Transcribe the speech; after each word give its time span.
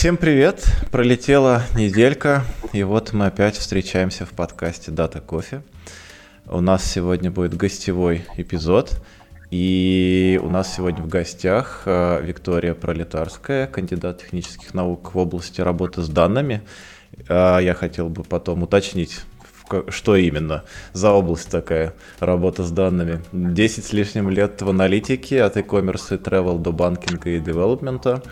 Всем 0.00 0.16
привет! 0.16 0.64
Пролетела 0.90 1.62
неделька, 1.76 2.42
и 2.72 2.82
вот 2.84 3.12
мы 3.12 3.26
опять 3.26 3.58
встречаемся 3.58 4.24
в 4.24 4.30
подкасте 4.30 4.90
«Дата 4.90 5.20
кофе». 5.20 5.60
У 6.46 6.62
нас 6.62 6.90
сегодня 6.90 7.30
будет 7.30 7.54
гостевой 7.54 8.24
эпизод, 8.38 8.98
и 9.50 10.40
у 10.42 10.48
нас 10.48 10.74
сегодня 10.74 11.02
в 11.02 11.08
гостях 11.08 11.82
э, 11.84 12.22
Виктория 12.24 12.72
Пролетарская, 12.72 13.66
кандидат 13.66 14.22
технических 14.22 14.72
наук 14.72 15.12
в 15.12 15.18
области 15.18 15.60
работы 15.60 16.00
с 16.00 16.08
данными. 16.08 16.62
Э, 17.28 17.58
я 17.60 17.74
хотел 17.74 18.08
бы 18.08 18.24
потом 18.24 18.62
уточнить, 18.62 19.20
что 19.90 20.16
именно 20.16 20.64
за 20.94 21.10
область 21.10 21.50
такая 21.50 21.92
работа 22.20 22.64
с 22.64 22.70
данными. 22.70 23.20
10 23.32 23.84
с 23.84 23.92
лишним 23.92 24.30
лет 24.30 24.62
в 24.62 24.70
аналитике, 24.70 25.42
от 25.42 25.56
e-commerce 25.56 26.14
и 26.14 26.16
travel 26.16 26.58
до 26.58 26.72
банкинга 26.72 27.28
и 27.28 27.38
девелопмента. 27.38 28.22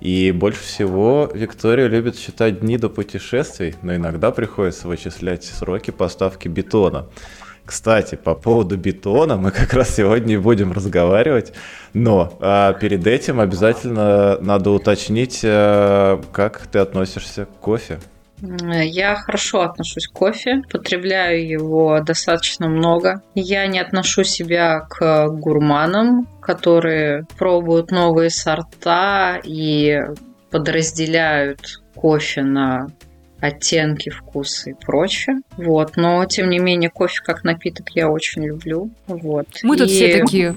И 0.00 0.32
больше 0.32 0.62
всего 0.62 1.30
Виктория 1.32 1.86
любит 1.86 2.18
считать 2.18 2.60
дни 2.60 2.78
до 2.78 2.88
путешествий, 2.88 3.74
но 3.82 3.94
иногда 3.94 4.30
приходится 4.30 4.88
вычислять 4.88 5.44
сроки 5.44 5.90
поставки 5.90 6.48
бетона. 6.48 7.06
Кстати, 7.66 8.16
по 8.16 8.34
поводу 8.34 8.76
бетона 8.76 9.36
мы 9.36 9.50
как 9.52 9.74
раз 9.74 9.94
сегодня 9.94 10.34
и 10.34 10.38
будем 10.38 10.72
разговаривать, 10.72 11.52
но 11.92 12.36
а, 12.40 12.72
перед 12.72 13.06
этим 13.06 13.38
обязательно 13.38 14.38
надо 14.40 14.70
уточнить, 14.70 15.42
а, 15.44 16.20
как 16.32 16.66
ты 16.66 16.78
относишься 16.78 17.44
к 17.44 17.50
кофе. 17.60 18.00
Я 18.42 19.16
хорошо 19.16 19.60
отношусь 19.60 20.08
к 20.08 20.12
кофе, 20.12 20.62
потребляю 20.70 21.46
его 21.46 22.00
достаточно 22.00 22.68
много. 22.68 23.22
Я 23.34 23.66
не 23.66 23.78
отношу 23.78 24.24
себя 24.24 24.80
к 24.80 25.28
гурманам, 25.28 26.26
которые 26.50 27.26
пробуют 27.38 27.92
новые 27.92 28.28
сорта 28.28 29.40
и 29.44 30.00
подразделяют 30.50 31.80
кофе 31.94 32.42
на 32.42 32.88
оттенки, 33.38 34.10
вкусы 34.10 34.72
и 34.72 34.74
прочее. 34.74 35.42
Вот. 35.56 35.96
Но, 35.96 36.24
тем 36.24 36.50
не 36.50 36.58
менее, 36.58 36.90
кофе 36.90 37.20
как 37.22 37.44
напиток 37.44 37.90
я 37.94 38.10
очень 38.10 38.44
люблю. 38.44 38.90
Вот. 39.06 39.46
Мы 39.62 39.76
тут 39.76 39.88
и... 39.88 39.92
все 39.92 40.20
такие. 40.20 40.56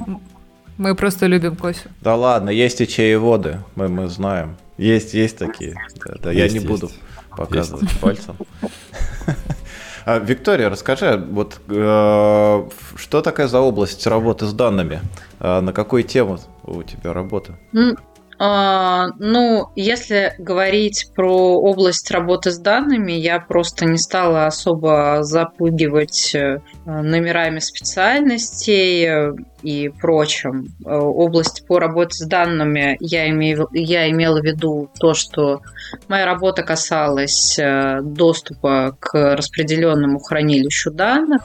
Мы 0.79 0.95
просто 0.95 1.27
любим 1.27 1.55
кофе. 1.55 1.87
Да 2.01 2.15
ладно, 2.15 2.49
есть 2.49 2.81
и 2.81 2.87
чаеводы, 2.87 3.59
мы, 3.75 3.87
мы 3.87 4.07
знаем. 4.07 4.57
Есть, 4.77 5.13
есть 5.13 5.37
такие. 5.37 5.75
Да, 6.03 6.15
да, 6.23 6.31
есть, 6.31 6.53
я 6.55 6.59
не 6.59 6.65
есть. 6.65 6.67
буду 6.67 6.89
показывать 7.29 7.83
Есть. 7.83 7.99
пальцем. 7.99 8.35
А, 10.05 10.19
Виктория, 10.19 10.69
расскажи, 10.69 11.17
вот 11.29 11.61
э, 11.69 12.69
что 12.95 13.21
такая 13.21 13.47
за 13.47 13.61
область 13.61 14.05
работы 14.05 14.45
с 14.45 14.53
данными? 14.53 15.01
Э, 15.39 15.61
на 15.61 15.71
какую 15.71 16.03
тему 16.03 16.39
у 16.63 16.83
тебя 16.83 17.13
работа? 17.13 17.57
А, 17.73 17.95
ну, 18.39 19.71
если 19.75 20.33
говорить 20.37 21.11
про 21.15 21.59
область 21.59 22.09
работы 22.11 22.51
с 22.51 22.57
данными, 22.57 23.11
я 23.11 23.39
просто 23.39 23.85
не 23.85 23.97
стала 23.97 24.47
особо 24.47 25.19
запугивать 25.21 26.33
э, 26.35 26.59
номерами 26.85 27.59
специальностей 27.59 29.05
э, 29.05 29.33
и 29.61 29.89
прочим. 29.89 30.67
Э, 30.85 30.95
область 30.95 31.65
по 31.67 31.79
работе 31.79 32.23
с 32.23 32.27
данными 32.27 32.97
я, 32.99 33.29
имею, 33.29 33.67
я 33.71 34.09
имела 34.09 34.41
в 34.41 34.45
виду 34.45 34.89
то, 34.99 35.13
что 35.13 35.61
моя 36.07 36.25
работа 36.25 36.63
касалась 36.63 37.59
доступа 38.01 38.97
к 38.99 39.35
распределенному 39.35 40.19
хранилищу 40.19 40.91
данных. 40.91 41.43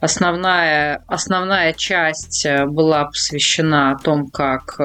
Основная, 0.00 1.04
основная 1.06 1.72
часть 1.72 2.46
была 2.66 3.04
посвящена 3.04 3.92
о 3.92 3.98
том, 3.98 4.28
как 4.28 4.78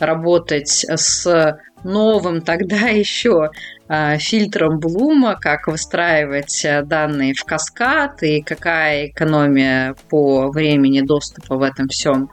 работать 0.00 0.84
с 0.88 1.58
новым 1.84 2.42
тогда 2.42 2.76
еще 2.88 3.50
а, 3.88 4.18
фильтром 4.18 4.78
Блума, 4.78 5.36
как 5.40 5.66
выстраивать 5.66 6.64
э, 6.64 6.82
данные 6.82 7.34
в 7.34 7.44
каскад 7.44 8.22
и 8.22 8.42
какая 8.42 9.06
экономия 9.06 9.94
по 10.10 10.50
времени 10.50 11.00
доступа 11.00 11.56
в 11.56 11.62
этом 11.62 11.88
всем 11.88 12.30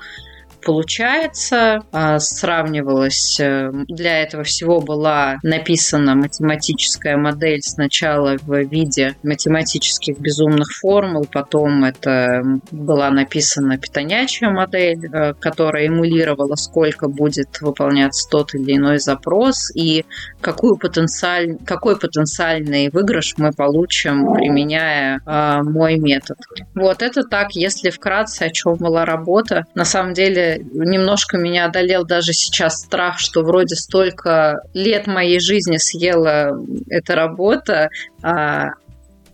получается. 0.66 1.84
А, 1.92 2.20
сравнивалась, 2.20 3.40
э, 3.40 3.72
для 3.88 4.24
этого 4.24 4.44
всего 4.44 4.82
была 4.82 5.38
написана 5.44 6.16
математическая 6.16 7.16
модель 7.18 7.62
сначала 7.62 8.38
в 8.42 8.64
виде 8.64 9.16
математических 9.24 10.20
безумных 10.20 10.68
формул, 10.82 11.28
потом 11.32 11.84
это 11.84 12.42
была 12.72 13.12
написана 13.12 13.78
питонячая 13.78 14.50
модель, 14.50 15.06
э, 15.06 15.34
которая 15.36 15.88
эмулировала, 15.88 16.56
сколько 16.56 17.08
будет 17.08 17.62
выполняться 17.62 18.28
тот 18.30 18.56
или 18.56 18.76
иной 18.76 18.98
запрос 18.98 19.72
и 19.76 20.06
какую 20.42 20.78
потенциаль, 20.78 21.58
какой 21.66 21.98
потенциальный 21.98 22.90
выигрыш 22.90 23.36
мы 23.38 23.52
получим, 23.52 24.34
применяя 24.34 25.20
э, 25.26 25.62
мой 25.62 25.98
метод. 25.98 26.38
Вот 26.74 27.04
это 27.04 27.24
так, 27.24 27.52
если 27.52 27.92
вкратце, 27.92 28.44
о 28.44 28.50
чем 28.50 28.76
была 28.76 29.06
работа. 29.06 29.66
На 29.76 29.86
самом 29.86 30.14
деле 30.14 30.55
немножко 30.58 31.38
меня 31.38 31.66
одолел 31.66 32.06
даже 32.06 32.34
сейчас 32.34 32.82
страх, 32.82 33.20
что 33.20 33.44
вроде 33.44 33.76
столько 33.76 34.62
лет 34.74 35.08
моей 35.08 35.40
жизни 35.40 35.78
съела 35.78 36.60
эта 36.90 37.16
работа, 37.16 37.90
а, 38.22 38.72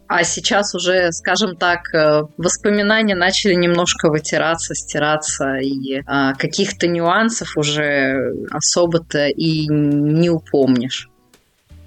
а 0.08 0.24
сейчас 0.26 0.76
уже, 0.76 1.14
скажем 1.14 1.56
так, 1.56 1.94
э, 1.94 2.24
воспоминания 2.36 3.16
начали 3.16 3.54
немножко 3.54 4.10
вытираться, 4.10 4.76
стираться, 4.76 5.56
и 5.56 6.02
а, 6.06 6.34
каких-то 6.34 6.88
нюансов 6.88 7.56
уже 7.56 8.34
особо-то 8.52 9.28
и 9.28 9.68
не 9.68 10.30
упомнишь. 10.30 11.10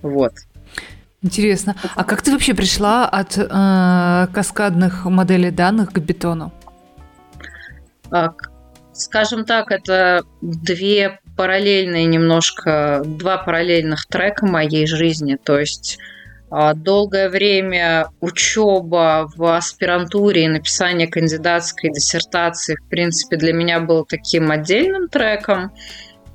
Вот. 0.00 0.32
Интересно. 1.20 1.76
А 1.94 2.04
как 2.04 2.22
ты 2.22 2.32
вообще 2.32 2.54
пришла 2.54 3.06
от 3.06 3.36
э, 3.36 4.26
каскадных 4.32 5.04
моделей 5.04 5.50
данных 5.50 5.92
к 5.92 5.98
бетону? 5.98 6.50
Скажем 8.94 9.44
так, 9.44 9.72
это 9.72 10.22
две 10.40 11.18
параллельные 11.36 12.04
немножко, 12.06 13.02
два 13.04 13.38
параллельных 13.38 14.06
трека 14.06 14.46
моей 14.46 14.86
жизни. 14.86 15.36
То 15.36 15.58
есть 15.58 15.98
а, 16.50 16.74
долгое 16.74 17.28
время 17.28 18.10
учеба 18.20 19.28
в 19.34 19.56
аспирантуре 19.56 20.44
и 20.44 20.48
написание 20.48 21.08
кандидатской 21.08 21.90
диссертации, 21.90 22.76
в 22.76 22.88
принципе, 22.88 23.36
для 23.36 23.52
меня 23.52 23.80
был 23.80 24.04
таким 24.04 24.52
отдельным 24.52 25.08
треком 25.08 25.72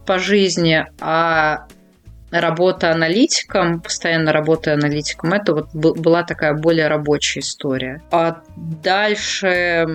по 0.05 0.19
жизни, 0.19 0.85
а 0.99 1.67
работа 2.31 2.91
аналитиком, 2.91 3.81
постоянно 3.81 4.31
работая 4.31 4.75
аналитиком, 4.75 5.33
это 5.33 5.53
вот 5.53 5.69
была 5.73 6.23
такая 6.23 6.53
более 6.53 6.87
рабочая 6.87 7.39
история. 7.39 8.01
А 8.11 8.41
дальше, 8.55 9.87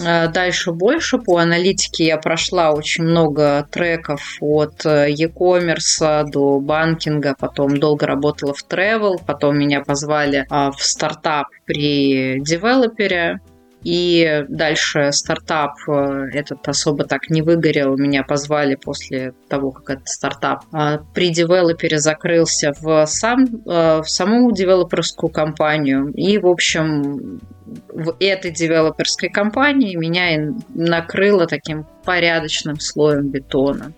э, 0.00 0.28
дальше 0.28 0.72
больше 0.72 1.18
по 1.18 1.38
аналитике 1.38 2.06
я 2.06 2.18
прошла 2.18 2.72
очень 2.72 3.04
много 3.04 3.66
треков 3.70 4.36
от 4.40 4.84
э, 4.84 5.10
e-commerce 5.10 6.24
до 6.24 6.60
банкинга, 6.60 7.34
потом 7.38 7.76
долго 7.76 8.06
работала 8.06 8.54
в 8.54 8.64
travel, 8.68 9.20
потом 9.24 9.58
меня 9.58 9.82
позвали 9.82 10.46
а, 10.48 10.70
в 10.72 10.82
стартап 10.82 11.48
при 11.64 12.40
девелопере, 12.40 13.40
и 13.84 14.44
дальше 14.48 15.10
стартап 15.12 15.74
э, 15.88 16.28
этот 16.32 16.66
особо 16.68 17.04
так 17.04 17.30
не 17.30 17.42
выгорел. 17.42 17.96
Меня 17.96 18.22
позвали 18.22 18.76
после 18.76 19.34
того, 19.48 19.72
как 19.72 19.90
этот 19.90 20.08
стартап 20.08 20.64
э, 20.72 20.98
при 21.14 21.30
девелопере 21.30 21.98
закрылся 21.98 22.72
в, 22.80 23.06
сам, 23.06 23.44
э, 23.44 24.02
в 24.02 24.08
саму 24.08 24.52
девелоперскую 24.52 25.30
компанию. 25.30 26.12
И, 26.14 26.38
в 26.38 26.46
общем, 26.46 27.40
в 27.88 28.14
этой 28.20 28.52
девелоперской 28.52 29.30
компании 29.30 29.96
меня 29.96 30.54
накрыло 30.74 31.46
таким 31.46 31.84
порядочным 32.04 32.78
слоем 32.78 33.28
бетона. 33.28 33.92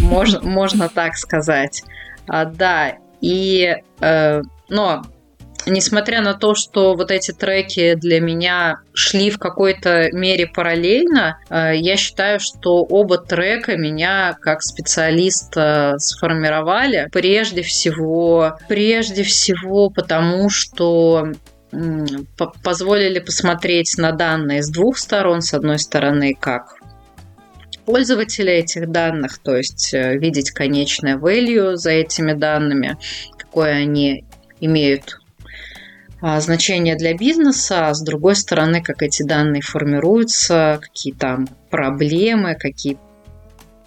Можно, 0.00 0.40
можно 0.42 0.88
так 0.88 1.16
сказать. 1.16 1.82
А, 2.26 2.44
да, 2.46 2.94
и... 3.20 3.76
Э, 4.00 4.42
но 4.68 5.02
несмотря 5.66 6.20
на 6.20 6.34
то, 6.34 6.54
что 6.54 6.94
вот 6.94 7.10
эти 7.10 7.32
треки 7.32 7.94
для 7.94 8.20
меня 8.20 8.80
шли 8.92 9.30
в 9.30 9.38
какой-то 9.38 10.10
мере 10.12 10.46
параллельно, 10.46 11.38
э, 11.48 11.76
я 11.76 11.96
считаю, 11.96 12.40
что 12.40 12.82
оба 12.84 13.18
трека 13.18 13.76
меня 13.76 14.36
как 14.40 14.62
специалиста 14.62 15.94
сформировали. 15.98 17.08
Прежде 17.12 17.62
всего, 17.62 18.58
прежде 18.68 19.22
всего 19.22 19.90
потому, 19.90 20.50
что 20.50 21.32
позволили 22.62 23.18
посмотреть 23.18 23.98
на 23.98 24.12
данные 24.12 24.62
с 24.62 24.70
двух 24.70 24.98
сторон. 24.98 25.42
С 25.42 25.52
одной 25.52 25.78
стороны, 25.78 26.34
как 26.38 26.76
пользователя 27.84 28.52
этих 28.52 28.90
данных, 28.90 29.38
то 29.38 29.56
есть 29.56 29.94
э, 29.94 30.16
видеть 30.16 30.50
конечное 30.50 31.16
value 31.16 31.76
за 31.76 31.90
этими 31.92 32.32
данными, 32.32 32.98
какое 33.38 33.72
они 33.72 34.24
имеют 34.60 35.18
значение 36.40 36.96
для 36.96 37.14
бизнеса, 37.14 37.88
а 37.88 37.94
с 37.94 38.02
другой 38.02 38.34
стороны, 38.34 38.82
как 38.82 39.02
эти 39.02 39.22
данные 39.22 39.62
формируются, 39.62 40.78
какие 40.80 41.12
там 41.12 41.46
проблемы, 41.70 42.54
какие 42.54 42.98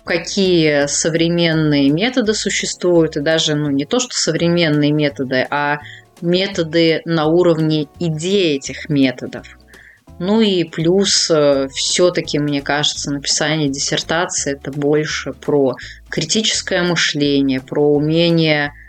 какие 0.06 0.88
современные 0.88 1.92
методы 1.92 2.34
существуют, 2.34 3.16
и 3.16 3.22
даже 3.22 3.54
ну, 3.54 3.70
не 3.70 3.86
то, 3.86 4.00
что 4.00 4.16
современные 4.16 4.92
методы, 4.92 5.46
а 5.52 5.80
методы 6.22 7.02
на 7.06 7.28
уровне 7.28 7.88
идеи 8.00 8.56
этих 8.56 8.90
методов. 8.90 9.60
Ну 10.18 10.42
и 10.42 10.64
плюс 10.64 11.30
э, 11.30 11.68
все-таки, 11.72 12.40
мне 12.40 12.62
кажется, 12.62 13.12
написание 13.12 13.70
диссертации 13.70 14.54
это 14.54 14.72
больше 14.72 15.34
про 15.34 15.76
критическое 16.10 16.82
мышление, 16.82 17.62
про 17.62 17.94
умение 17.94 18.68
а, 18.68 18.89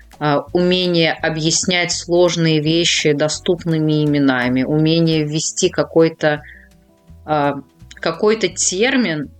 умение 0.52 1.12
объяснять 1.12 1.92
сложные 1.92 2.60
вещи 2.60 3.12
доступными 3.12 4.04
именами, 4.04 4.62
умение 4.62 5.24
ввести 5.24 5.70
какой-то 5.70 6.42
а, 7.24 7.54
какой-то 7.94 8.48
термин 8.48 9.30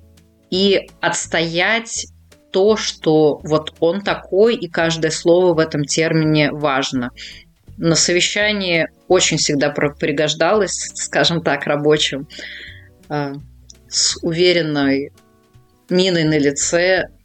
и 0.51 0.89
отстоять 1.01 2.07
то, 2.51 2.77
что 2.77 3.41
вот 3.45 3.75
он 3.81 4.01
такой, 4.01 4.57
и 4.57 4.69
каждое 4.69 5.11
слово 5.11 5.55
в 5.55 5.59
этом 5.59 5.85
термине 5.85 6.51
важно. 6.51 7.11
На 7.77 7.95
совещании 7.95 8.89
очень 9.07 9.37
всегда 9.37 9.71
пригождалось, 9.71 10.91
скажем 10.95 11.43
так, 11.43 11.67
рабочим, 11.67 12.27
а, 13.11 13.35
с 13.87 14.17
уверенной 14.23 15.13
миной 15.91 16.25
на 16.25 16.39
лице 16.39 17.05
Э, 17.05 17.20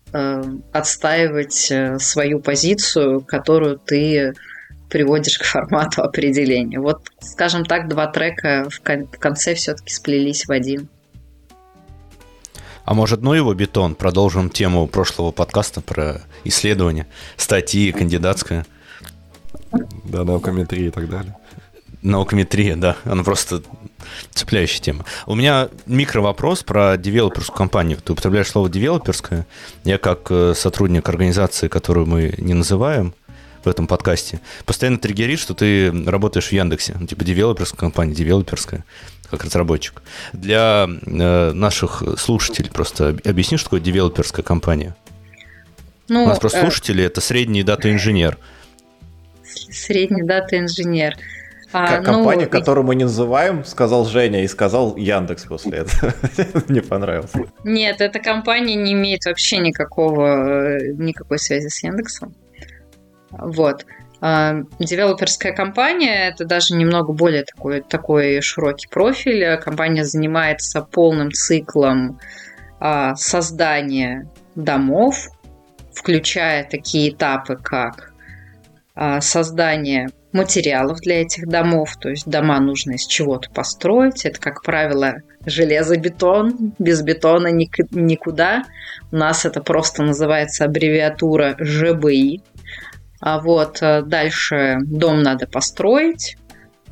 отстаивать 0.72 1.72
э, 1.72 2.00
свою 2.00 2.40
позицию, 2.40 3.22
которую 3.22 3.78
ты 3.80 4.34
приводишь 4.90 5.38
к 5.38 5.44
формату 5.44 6.04
определения. 6.04 6.80
Вот, 6.80 7.10
скажем 7.20 7.66
так, 7.66 7.90
два 7.90 8.08
трека 8.08 8.68
в 8.70 8.82
конце 8.82 9.56
все-таки 9.56 9.94
сплелись 9.94 10.46
в 10.46 10.52
один. 10.52 10.88
А 12.86 12.94
может, 12.94 13.22
ну 13.22 13.34
его 13.34 13.54
бетон? 13.54 13.96
Продолжим 13.96 14.50
тему 14.50 14.88
прошлого 14.88 15.32
подкаста 15.32 15.82
про 15.82 16.22
исследования, 16.44 17.08
статьи, 17.36 17.92
кандидатская. 17.92 18.66
Да, 20.04 20.24
наукометрия 20.24 20.88
и 20.88 20.92
так 20.92 21.10
далее. 21.10 21.36
Наукометрия, 22.06 22.76
да. 22.76 22.98
Она 23.04 23.24
просто 23.24 23.64
цепляющая 24.32 24.82
тема. 24.82 25.06
У 25.26 25.34
меня 25.34 25.70
микро 25.88 26.22
вопрос 26.22 26.64
про 26.64 26.98
девелоперскую 26.98 27.58
компанию. 27.58 27.98
Ты 28.04 28.14
употребляешь 28.14 28.48
слово 28.48 28.70
девелоперская. 28.70 29.48
Я 29.84 29.98
как 29.98 30.28
э, 30.30 30.54
сотрудник 30.56 31.10
организации, 31.10 31.68
которую 31.68 32.06
мы 32.06 32.36
не 32.38 32.54
называем 32.54 33.16
в 33.64 33.68
этом 33.68 33.88
подкасте, 33.88 34.40
постоянно 34.66 35.00
триггерит, 35.00 35.40
что 35.40 35.56
ты 35.56 35.92
работаешь 36.06 36.50
в 36.50 36.52
Яндексе. 36.52 36.96
Ну, 37.00 37.08
типа 37.08 37.24
девелоперская 37.24 37.80
компания, 37.80 38.14
девелоперская, 38.14 38.86
как 39.32 39.44
разработчик. 39.44 40.04
Для 40.32 40.88
э, 40.88 41.52
наших 41.54 42.04
слушателей 42.18 42.70
просто 42.70 43.18
объясни, 43.26 43.58
что 43.58 43.66
такое 43.66 43.80
девелоперская 43.80 44.46
компания. 44.46 44.96
Ну, 46.08 46.24
У 46.24 46.28
нас 46.28 46.38
просто 46.38 46.60
э... 46.60 46.62
слушатели 46.62 47.04
это 47.04 47.20
средний 47.20 47.64
дата-инженер. 47.64 48.38
Средний 49.72 50.22
дата-инженер. 50.22 51.16
А, 51.72 51.98
ну, 52.00 52.04
компания, 52.04 52.46
которую 52.48 52.86
мы 52.86 52.96
не 52.96 53.04
называем, 53.04 53.66
сказал 53.66 54.06
Женя 54.06 54.44
и 54.44 54.48
сказал 54.48 54.96
Яндекс 54.96 55.46
после 55.46 55.80
этого. 55.80 56.14
Мне 56.68 56.82
понравилось. 56.82 57.32
Нет, 57.64 58.02
эта 58.02 58.20
компания 58.20 58.76
не 58.76 58.94
имеет 58.94 59.26
вообще 59.26 59.58
никакого, 59.58 60.78
никакой 60.94 61.40
связи 61.40 61.68
с 61.68 61.84
Яндексом. 61.84 62.34
Вот. 63.32 63.86
А, 64.22 64.56
девелоперская 64.80 65.54
компания– 65.54 66.30
это 66.30 66.46
даже 66.46 66.76
немного 66.76 67.12
более 67.14 67.44
такой, 67.44 67.82
такой 67.82 68.42
широкий 68.42 68.88
профиль. 68.88 69.58
Компания 69.58 70.06
занимается 70.06 70.82
полным 70.82 71.32
циклом 71.32 72.20
а, 72.80 73.16
создания 73.16 74.30
домов, 74.56 75.28
включая 75.94 76.64
такие 76.64 77.12
этапы, 77.12 77.58
как 77.58 78.14
создание 79.20 80.10
материалов 80.36 81.00
для 81.00 81.22
этих 81.22 81.48
домов. 81.48 81.96
То 82.00 82.10
есть 82.10 82.28
дома 82.28 82.60
нужно 82.60 82.94
из 82.94 83.08
чего-то 83.08 83.50
построить. 83.50 84.26
Это, 84.26 84.40
как 84.40 84.62
правило, 84.62 85.16
железобетон. 85.46 86.74
Без 86.78 87.02
бетона 87.02 87.48
никуда. 87.48 88.66
У 89.12 89.16
нас 89.16 89.46
это 89.46 89.62
просто 89.62 90.04
называется 90.04 90.66
аббревиатура 90.66 91.56
ЖБИ. 91.58 92.42
А 93.22 93.40
вот 93.40 93.82
э, 93.82 94.04
дальше 94.04 94.78
дом 94.84 95.24
надо 95.24 95.48
построить. 95.48 96.38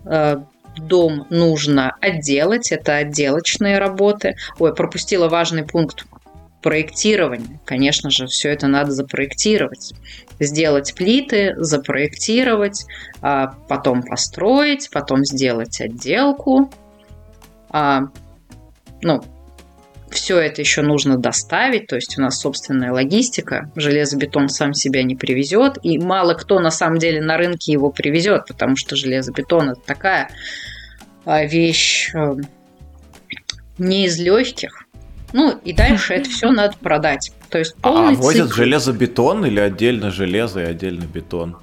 Э, 0.05 0.37
дом 0.77 1.27
нужно 1.29 1.95
отделать. 2.01 2.71
Это 2.71 2.95
отделочные 2.95 3.77
работы. 3.77 4.35
Ой, 4.57 4.73
пропустила 4.73 5.27
важный 5.27 5.63
пункт 5.63 6.05
проектирование. 6.63 7.59
Конечно 7.65 8.09
же, 8.09 8.25
все 8.25 8.49
это 8.49 8.67
надо 8.67 8.91
запроектировать. 8.91 9.93
Сделать 10.39 10.95
плиты, 10.95 11.53
запроектировать, 11.57 12.85
а 13.21 13.47
потом 13.67 14.01
построить, 14.01 14.89
потом 14.89 15.23
сделать 15.25 15.79
отделку. 15.81 16.71
А, 17.69 18.03
ну, 19.01 19.21
все 20.09 20.39
это 20.39 20.61
еще 20.61 20.81
нужно 20.81 21.17
доставить, 21.17 21.87
то 21.87 21.95
есть 21.95 22.17
у 22.17 22.21
нас 22.21 22.39
собственная 22.39 22.91
логистика, 22.91 23.71
железобетон 23.75 24.47
сам 24.47 24.73
себя 24.73 25.03
не 25.03 25.15
привезет, 25.15 25.77
и 25.83 25.97
мало 25.97 26.33
кто 26.35 26.59
на 26.59 26.71
самом 26.71 26.99
деле 26.99 27.21
на 27.21 27.37
рынке 27.37 27.71
его 27.71 27.91
привезет, 27.91 28.45
потому 28.47 28.75
что 28.75 28.95
железобетон 28.95 29.71
это 29.71 29.81
такая 29.81 30.29
а, 31.25 31.43
вещь 31.45 32.11
э, 32.13 32.35
не 33.79 34.05
из 34.05 34.19
легких, 34.19 34.82
ну, 35.33 35.59
и 35.63 35.73
дальше 35.73 36.13
это 36.13 36.29
все 36.29 36.51
надо 36.51 36.77
продать. 36.77 37.31
То 37.49 37.57
есть 37.57 37.75
а 37.81 37.89
полный 37.89 38.13
А 38.13 38.17
возят 38.17 38.49
цикл. 38.49 38.61
железобетон 38.61 39.45
или 39.45 39.59
отдельно 39.59 40.11
железо 40.11 40.61
и 40.61 40.65
отдельно 40.65 41.03
бетон? 41.03 41.57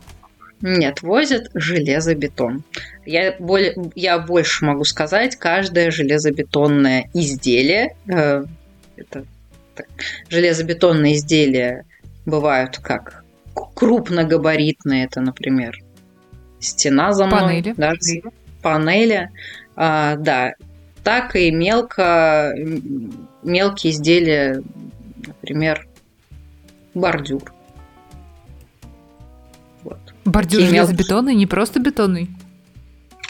Нет, 0.60 1.00
возят 1.02 1.50
железобетон. 1.54 2.64
Я, 3.06 3.34
более, 3.38 3.74
я 3.94 4.18
больше 4.18 4.64
могу 4.64 4.84
сказать, 4.84 5.36
каждое 5.36 5.90
железобетонное 5.90 7.08
изделие, 7.14 7.96
э, 8.06 8.44
это 8.96 9.24
так, 9.74 9.86
железобетонные 10.28 11.14
изделия 11.14 11.86
бывают 12.26 12.78
как 12.78 13.24
крупногабаритные, 13.54 15.06
это, 15.06 15.20
например, 15.20 15.78
стена 16.58 17.12
за 17.12 17.26
мной. 17.26 17.40
Панели. 17.40 17.74
Да, 17.76 17.92
панели. 18.62 19.30
А, 19.76 20.16
да, 20.16 20.52
так 21.02 21.36
и 21.36 21.50
мелко, 21.50 22.52
мелкие 23.42 23.92
изделия, 23.92 24.62
например, 25.26 25.86
бордюр. 26.94 27.52
Вот. 29.82 29.98
Бордюр 30.24 30.62
железобетонный, 30.62 31.34
не 31.34 31.46
просто 31.46 31.80
бетонный? 31.80 32.28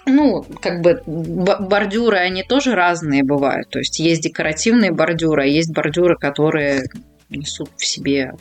Ну, 0.06 0.44
как 0.60 0.80
бы 0.80 1.02
бордюры, 1.06 2.16
они 2.16 2.42
тоже 2.42 2.74
разные 2.74 3.22
бывают. 3.22 3.68
То 3.68 3.78
есть 3.78 3.98
есть 4.00 4.22
декоративные 4.22 4.92
бордюры, 4.92 5.42
а 5.42 5.46
есть 5.46 5.72
бордюры, 5.72 6.16
которые 6.16 6.84
несут 7.28 7.70
в 7.76 7.84
себе 7.84 8.32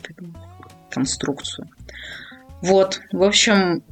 конструкцию. 0.90 1.68
Вот, 2.62 3.00
в 3.10 3.22
общем, 3.22 3.82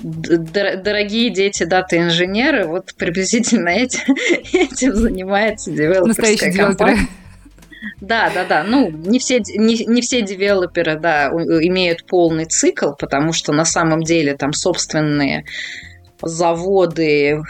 дорогие 0.00 1.30
дети 1.30 1.62
дата-инженеры, 1.62 2.66
вот 2.66 2.94
приблизительно 2.94 3.68
этим, 3.68 4.14
этим 4.52 4.94
занимается 4.94 5.70
девелоперская 5.70 6.52
компания. 6.52 7.08
Да, 8.00 8.30
да, 8.34 8.44
да. 8.44 8.64
Ну, 8.64 8.90
не 8.90 9.18
все, 9.18 9.40
не, 9.40 9.84
не 9.84 10.00
все 10.00 10.22
девелоперы, 10.22 10.98
да, 10.98 11.28
имеют 11.28 12.04
полный 12.04 12.46
цикл, 12.46 12.92
потому 12.98 13.32
что 13.32 13.52
на 13.52 13.64
самом 13.64 14.02
деле 14.02 14.36
там 14.36 14.52
собственные 14.52 15.44
заводы 16.22 17.40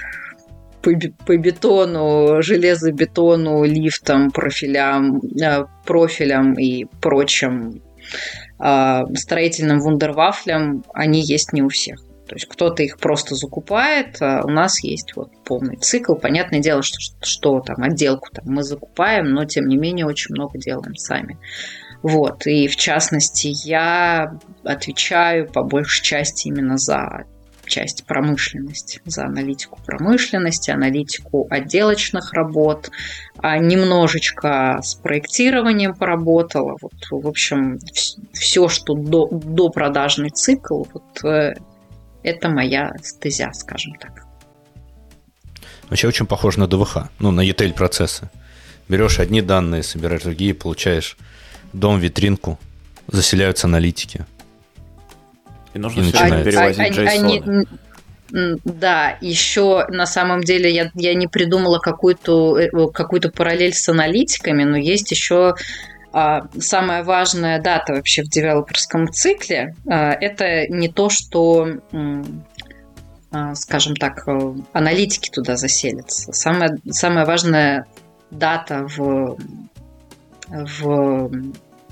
по, 0.83 0.93
по 1.27 1.37
бетону, 1.37 2.43
железобетону, 2.43 3.65
лифтам, 3.65 4.31
профилям, 4.31 5.21
э, 5.41 5.65
профилям 5.85 6.55
и 6.55 6.87
прочим 7.01 7.83
строительным 9.15 9.81
вундервафлям, 9.81 10.85
они 10.93 11.21
есть 11.21 11.53
не 11.53 11.63
у 11.63 11.69
всех. 11.69 12.01
То 12.31 12.37
есть 12.37 12.47
кто-то 12.47 12.85
их 12.85 12.99
просто 12.99 13.35
закупает, 13.35 14.19
а 14.21 14.43
у 14.45 14.51
нас 14.51 14.85
есть 14.85 15.17
вот 15.17 15.31
полный 15.45 15.77
цикл. 15.77 16.15
Понятное 16.15 16.61
дело, 16.61 16.81
что, 16.81 16.99
что 17.23 17.59
там 17.61 17.83
отделку 17.83 18.29
там 18.33 18.45
мы 18.47 18.63
закупаем, 18.63 19.33
но 19.33 19.45
тем 19.47 19.67
не 19.67 19.77
менее 19.77 20.07
очень 20.07 20.35
много 20.35 20.57
делаем 20.57 20.95
сами. 20.95 21.39
Вот, 22.03 22.47
и 22.47 22.69
в 22.69 22.77
частности 22.77 23.53
я 23.67 24.39
отвечаю 24.63 25.51
по 25.51 25.65
большей 25.65 26.05
части 26.05 26.47
именно 26.47 26.79
за 26.79 27.25
часть 27.71 28.05
промышленности, 28.05 29.01
за 29.07 29.25
аналитику 29.25 29.79
промышленности, 29.87 30.71
аналитику 30.71 31.47
отделочных 31.49 32.35
работ, 32.35 32.91
а 33.39 33.57
немножечко 33.57 34.81
с 34.83 34.95
проектированием 34.95 35.95
поработала. 35.95 36.77
Вот, 36.83 36.93
в 37.11 37.27
общем, 37.27 37.79
все, 38.33 38.69
что 38.69 38.95
до, 38.95 39.29
до 39.31 39.71
продажный 39.71 40.31
цикл, 40.31 40.85
вот 40.93 41.25
э, 41.25 41.55
это 42.23 42.49
моя 42.51 42.93
стезя, 43.03 43.53
скажем 43.55 43.95
так. 43.95 44.27
Вообще 45.89 46.09
очень 46.09 46.27
похоже 46.27 46.61
на 46.61 46.67
ДВХ, 46.67 47.09
ну, 47.19 47.31
на 47.31 47.49
ETL 47.49 47.73
процессы. 47.73 48.31
Берешь 48.89 49.21
одни 49.21 49.41
данные, 49.41 49.83
собираешь 49.83 50.23
другие, 50.23 50.53
получаешь 50.53 51.17
дом-витринку, 51.73 52.59
заселяются 53.07 53.67
аналитики. 53.67 54.27
И 55.75 55.79
нужно 55.79 56.01
И 56.01 56.05
все 56.05 56.19
время 56.19 56.45
начинается. 56.45 56.83
перевозить 56.83 56.99
А- 56.99 58.33
JSON. 58.33 58.61
да, 58.65 59.17
еще 59.21 59.87
на 59.89 60.07
самом 60.07 60.43
деле 60.43 60.71
я, 60.71 60.91
я 60.95 61.15
не 61.15 61.27
придумала 61.27 61.79
какую-то 61.79 62.59
э, 62.59 62.71
какую 62.93 63.21
параллель 63.33 63.75
с 63.75 63.89
аналитиками, 63.89 64.65
но 64.65 64.77
есть 64.77 65.11
еще 65.11 65.55
а, 66.13 66.49
самая 66.59 67.05
важная 67.05 67.61
дата 67.61 67.93
вообще 67.93 68.23
в 68.23 68.29
девелоперском 68.29 69.09
цикле. 69.13 69.75
а, 69.89 70.13
это 70.13 70.67
не 70.69 70.89
то, 70.89 71.09
что, 71.09 71.69
а, 73.33 73.55
скажем 73.55 73.95
так, 73.95 74.27
э, 74.27 74.55
аналитики 74.73 75.31
туда 75.31 75.57
заселятся. 75.57 76.33
Самая, 76.33 76.79
самая 76.91 77.25
важная 77.27 77.87
дата 78.33 78.87
в, 78.97 79.37
в 80.49 81.31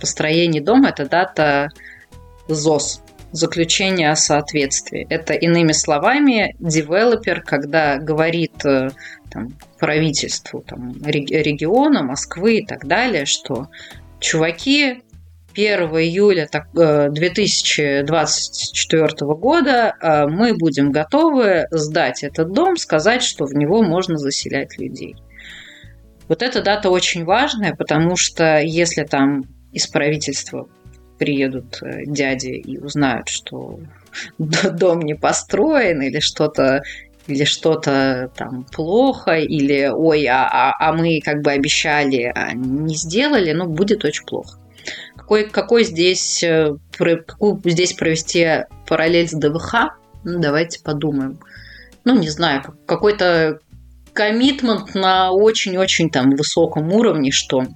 построении 0.00 0.60
дома– 0.60 0.88
это 0.90 1.08
дата 1.08 1.68
ЗОС, 2.48 3.02
заключение 3.32 4.10
о 4.10 4.16
соответствии. 4.16 5.06
Это, 5.10 5.34
иными 5.34 5.72
словами, 5.72 6.54
девелопер, 6.58 7.42
когда 7.42 7.98
говорит 7.98 8.64
э, 8.64 8.90
там, 9.30 9.48
правительству 9.78 10.62
там, 10.66 10.92
реги- 10.92 11.34
региона, 11.34 12.02
Москвы 12.02 12.58
и 12.58 12.66
так 12.66 12.86
далее, 12.86 13.26
что 13.26 13.68
чуваки, 14.20 15.02
1 15.54 15.80
июля 15.80 16.46
так, 16.50 16.68
э, 16.76 17.08
2024 17.10 19.08
года 19.34 19.94
э, 20.00 20.26
мы 20.26 20.54
будем 20.54 20.90
готовы 20.90 21.66
сдать 21.70 22.22
этот 22.22 22.52
дом, 22.52 22.76
сказать, 22.76 23.22
что 23.22 23.44
в 23.44 23.54
него 23.54 23.82
можно 23.82 24.16
заселять 24.16 24.78
людей. 24.78 25.16
Вот 26.28 26.42
эта 26.42 26.62
дата 26.62 26.90
очень 26.90 27.24
важная, 27.24 27.74
потому 27.74 28.16
что 28.16 28.60
если 28.60 29.04
там 29.04 29.44
из 29.72 29.86
правительства 29.86 30.68
приедут 31.18 31.82
э, 31.82 32.04
дяди 32.06 32.50
и 32.50 32.78
узнают, 32.78 33.28
что 33.28 33.80
дом 34.38 35.00
не 35.02 35.14
построен 35.14 36.02
или 36.02 36.20
что-то 36.20 36.82
или 37.26 37.44
что-то 37.44 38.30
там 38.34 38.64
плохо, 38.64 39.32
или 39.38 39.90
ой, 39.94 40.24
а, 40.26 40.48
а, 40.50 40.88
а 40.88 40.92
мы 40.94 41.20
как 41.22 41.42
бы 41.42 41.52
обещали, 41.52 42.32
а 42.34 42.52
не 42.54 42.96
сделали, 42.96 43.52
ну, 43.52 43.66
будет 43.66 44.04
очень 44.04 44.24
плохо. 44.24 44.58
Какой, 45.14 45.44
какой 45.44 45.84
здесь, 45.84 46.42
э, 46.42 46.74
какую 46.96 47.60
здесь 47.66 47.92
провести 47.92 48.64
параллель 48.86 49.28
с 49.28 49.32
ДВХ? 49.32 49.98
Ну, 50.24 50.38
давайте 50.38 50.82
подумаем. 50.82 51.38
Ну, 52.04 52.18
не 52.18 52.30
знаю, 52.30 52.62
как- 52.62 52.86
какой-то 52.86 53.60
коммитмент 54.14 54.94
на 54.94 55.30
очень-очень 55.30 56.08
там 56.10 56.30
высоком 56.30 56.92
уровне, 56.92 57.30
что 57.30 57.66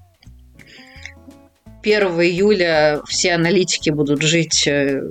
1 1.83 2.03
июля 2.23 3.01
все 3.07 3.35
аналитики 3.35 3.91
будут 3.91 4.23
жить 4.23 4.67
э, 4.67 5.03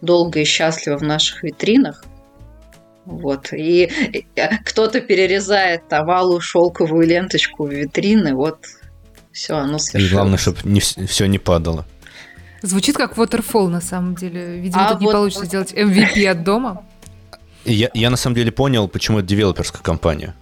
долго 0.00 0.40
и 0.40 0.44
счастливо 0.44 0.98
в 0.98 1.02
наших 1.02 1.42
витринах. 1.42 2.04
Вот. 3.06 3.52
И 3.52 3.90
э, 4.36 4.48
кто-то 4.64 5.00
перерезает 5.00 5.90
алую 5.92 6.40
шелковую 6.40 7.06
ленточку 7.06 7.64
в 7.66 7.70
витрины, 7.72 8.34
вот 8.34 8.58
все, 9.32 9.56
оно 9.56 9.76
И 9.76 9.80
свершилось. 9.80 10.12
главное, 10.12 10.38
чтобы 10.38 10.58
не, 10.64 10.80
все 10.80 11.26
не 11.26 11.38
падало. 11.38 11.86
Звучит 12.62 12.96
как 12.96 13.16
waterfall 13.16 13.68
на 13.68 13.80
самом 13.80 14.14
деле. 14.14 14.58
Видимо, 14.60 14.86
А 14.86 14.92
тут 14.92 15.00
не 15.00 15.06
вот- 15.06 15.12
получится 15.12 15.46
сделать 15.46 15.72
MVP 15.72 16.26
от 16.26 16.44
дома. 16.44 16.84
И 17.64 17.72
Я, 17.72 17.90
я 17.94 18.10
на 18.10 18.16
самом 18.16 18.36
деле 18.36 18.52
понял, 18.52 18.86
почему 18.88 19.18
это 19.20 19.28
девелоперская 19.28 19.82
компания. 19.82 20.34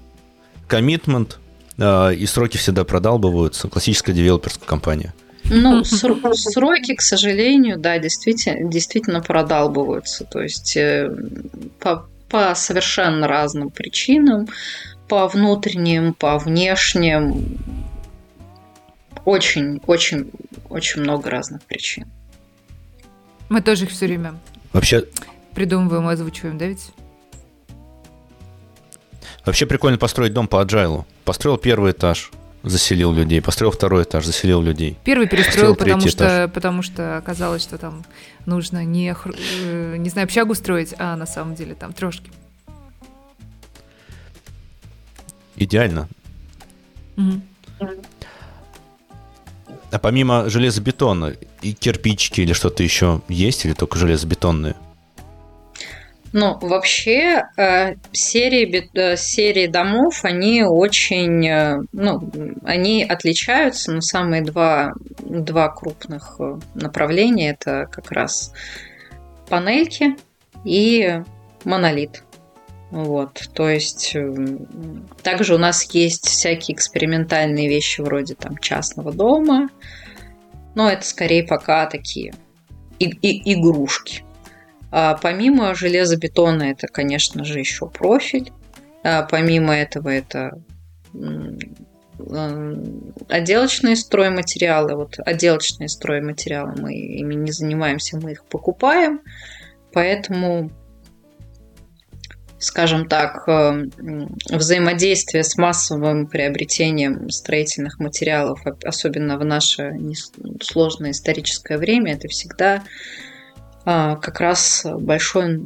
Коммитмент 0.66 1.38
и 1.78 2.26
сроки 2.26 2.56
всегда 2.56 2.84
продалбываются. 2.84 3.68
Классическая 3.68 4.12
девелоперская 4.12 4.66
компания. 4.66 5.14
Ну, 5.44 5.82
ср- 5.82 6.34
сроки, 6.34 6.94
к 6.94 7.00
сожалению, 7.00 7.78
да, 7.78 7.98
действительно, 7.98 8.68
действительно 8.68 9.20
продалбываются. 9.20 10.24
То 10.24 10.40
есть 10.40 10.76
э, 10.76 11.10
по, 11.80 12.06
по 12.28 12.54
совершенно 12.54 13.26
разным 13.28 13.70
причинам, 13.70 14.48
по 15.08 15.26
внутренним, 15.28 16.14
по 16.14 16.38
внешним. 16.38 17.58
Очень, 19.24 19.80
очень, 19.86 20.30
очень 20.68 21.02
много 21.02 21.30
разных 21.30 21.62
причин. 21.62 22.06
Мы 23.48 23.62
тоже 23.62 23.84
их 23.84 23.90
все 23.90 24.06
время 24.06 24.34
Вообще, 24.72 25.04
придумываем 25.54 26.08
и 26.10 26.12
озвучиваем, 26.12 26.58
да 26.58 26.66
ведь? 26.66 26.90
вообще 29.46 29.64
прикольно 29.64 29.96
построить 29.96 30.34
дом 30.34 30.46
по 30.46 30.62
agile. 30.62 31.04
Построил 31.28 31.58
первый 31.58 31.92
этаж, 31.92 32.30
заселил 32.62 33.12
людей. 33.12 33.42
Построил 33.42 33.70
второй 33.70 34.04
этаж, 34.04 34.24
заселил 34.24 34.62
людей. 34.62 34.96
Первый 35.04 35.28
перестроил, 35.28 35.76
потому 35.76 36.08
что, 36.08 36.50
потому 36.54 36.80
что 36.80 37.18
оказалось, 37.18 37.60
что 37.60 37.76
там 37.76 38.06
нужно 38.46 38.82
не, 38.82 39.14
э, 39.14 39.96
не 39.98 40.08
знаю, 40.08 40.24
общагу 40.24 40.54
строить, 40.54 40.94
а 40.98 41.16
на 41.16 41.26
самом 41.26 41.54
деле 41.54 41.74
там 41.74 41.92
трешки. 41.92 42.30
Идеально. 45.56 46.08
Мгм. 47.16 47.42
А 49.90 49.98
помимо 49.98 50.48
железобетона 50.48 51.34
и 51.60 51.74
кирпичики 51.74 52.40
или 52.40 52.54
что-то 52.54 52.82
еще 52.82 53.20
есть, 53.28 53.66
или 53.66 53.74
только 53.74 53.98
железобетонные? 53.98 54.76
Ну, 56.32 56.58
вообще, 56.60 57.46
э, 57.56 57.94
серии, 58.12 58.90
э, 58.94 59.16
серии 59.16 59.66
домов, 59.66 60.24
они 60.24 60.62
очень, 60.62 61.46
э, 61.48 61.80
ну, 61.92 62.30
они 62.64 63.02
отличаются, 63.02 63.92
но 63.92 64.00
самые 64.02 64.42
два, 64.42 64.92
два 65.20 65.68
крупных 65.68 66.36
э, 66.38 66.58
направления– 66.74 67.50
это 67.58 67.88
как 67.90 68.10
раз 68.10 68.52
панельки 69.48 70.16
и 70.64 71.22
монолит. 71.64 72.22
Вот, 72.90 73.50
то 73.54 73.68
есть 73.68 74.14
м, 74.14 75.06
также 75.22 75.54
у 75.54 75.58
нас 75.58 75.82
есть 75.94 76.26
всякие 76.26 76.74
экспериментальные 76.74 77.68
вещи 77.68 78.00
вроде 78.00 78.34
там 78.34 78.56
частного 78.58 79.12
дома, 79.12 79.68
но 80.74 80.90
это 80.90 81.04
скорее 81.04 81.44
пока 81.44 81.86
такие 81.86 82.34
и- 82.98 83.10
и- 83.10 83.54
игрушки. 83.54 84.24
А 84.90 85.14
помимо 85.14 85.74
железобетона, 85.74 86.64
это, 86.64 86.86
конечно 86.86 87.44
же, 87.44 87.58
еще 87.58 87.88
профиль. 87.88 88.52
А 89.02 89.22
помимо 89.22 89.74
этого, 89.76 90.08
это 90.08 90.62
м, 91.14 91.58
отделочные 93.28 93.96
стройматериалы. 93.96 94.94
Вот 94.94 95.18
отделочные 95.18 95.88
стройматериалы 95.88 96.74
мы 96.76 96.94
ими 96.94 97.34
не 97.34 97.52
занимаемся, 97.52 98.18
мы 98.18 98.32
их 98.32 98.44
покупаем. 98.44 99.20
Поэтому, 99.92 100.70
скажем 102.58 103.08
так, 103.08 103.46
э, 103.46 103.86
взаимодействие 104.50 105.44
с 105.44 105.56
массовым 105.56 106.26
приобретением 106.26 107.30
строительных 107.30 107.98
материалов, 108.00 108.66
об- 108.66 108.84
особенно 108.84 109.38
в 109.38 109.44
наше 109.44 109.92
сложное 110.62 111.12
историческое 111.12 111.78
время, 111.78 112.14
это 112.14 112.28
всегда 112.28 112.76
а, 112.76 112.82
как 113.88 114.40
раз 114.40 114.84
большой, 114.84 115.58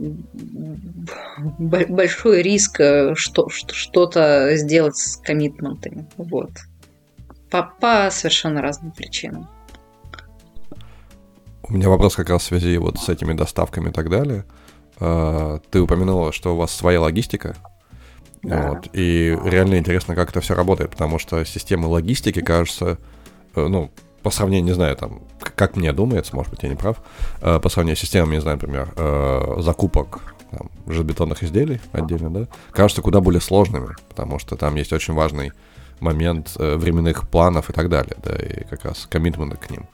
большой 1.58 2.42
риск 2.42 2.78
э, 2.78 3.14
что, 3.16 3.48
что- 3.48 3.74
что-то 3.74 4.54
сделать 4.56 4.96
с 4.96 5.16
коммитментами. 5.16 6.06
Вот. 6.16 6.50
По, 7.50 7.62
по 7.80 8.08
совершенно 8.12 8.62
разным 8.62 8.92
причинам. 8.92 9.48
У 11.64 11.72
меня 11.72 11.88
вопрос 11.88 12.14
как 12.14 12.28
раз 12.30 12.42
в 12.42 12.46
связи 12.46 12.76
вот 12.78 12.98
с 12.98 13.08
этими 13.08 13.32
доставками 13.32 13.88
и 13.88 13.92
так 13.92 14.08
далее. 14.08 14.44
А, 15.00 15.58
Ты 15.70 15.80
упомянула, 15.80 16.32
что 16.32 16.54
у 16.54 16.56
вас 16.56 16.70
своя 16.70 17.00
логистика. 17.00 17.56
Да. 18.42 18.68
Вот, 18.68 18.88
и 18.92 19.36
реально 19.44 19.78
интересно, 19.78 20.14
как 20.14 20.30
это 20.30 20.40
все 20.40 20.54
работает, 20.54 20.90
потому 20.90 21.18
что 21.18 21.44
системы 21.44 21.88
логистики, 21.88 22.40
кажется, 22.40 22.98
э, 23.54 23.66
ну, 23.66 23.90
по 24.22 24.30
сравнению, 24.30 24.66
не 24.66 24.72
знаю, 24.72 24.96
там, 24.96 25.20
как 25.38 25.76
мне 25.76 25.92
думается, 25.92 26.34
может 26.34 26.50
быть, 26.50 26.62
я 26.62 26.68
не 26.68 26.76
прав, 26.76 27.02
э, 27.40 27.58
по 27.58 27.68
сравнению 27.68 27.96
с 27.96 28.00
системами, 28.00 28.34
не 28.34 28.40
знаю, 28.40 28.56
например, 28.56 28.92
э, 28.96 29.56
закупок 29.58 30.34
там, 30.50 30.70
железобетонных 30.86 31.42
изделий 31.42 31.80
отдельно, 31.92 32.30
да, 32.30 32.48
кажется 32.72 33.02
куда 33.02 33.20
более 33.20 33.40
сложными, 33.40 33.94
потому 34.08 34.38
что 34.38 34.56
там 34.56 34.74
есть 34.76 34.92
очень 34.92 35.14
важный 35.14 35.52
момент 36.00 36.56
э, 36.58 36.76
временных 36.76 37.28
планов 37.28 37.70
и 37.70 37.72
так 37.72 37.88
далее, 37.88 38.16
да, 38.22 38.34
и 38.36 38.64
как 38.64 38.84
раз 38.84 39.06
коммитмента 39.08 39.56
к 39.56 39.70
ним. 39.70 39.86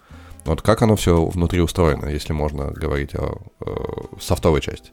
Вот 0.44 0.62
как 0.62 0.82
оно 0.82 0.96
все 0.96 1.24
внутри 1.26 1.60
устроено, 1.60 2.06
если 2.06 2.32
можно 2.32 2.70
говорить 2.70 3.14
о, 3.14 3.38
э, 3.60 3.70
софтовой 4.20 4.60
части? 4.60 4.90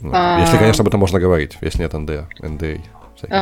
Ну, 0.00 0.10
А. 0.12 0.40
Если, 0.40 0.56
конечно, 0.56 0.82
об 0.82 0.88
этом 0.88 1.00
можно 1.00 1.20
говорить, 1.20 1.56
если 1.60 1.82
нет 1.82 1.94
NDA. 1.94 2.26
NDA 2.40 2.80
всяких. 3.16 3.34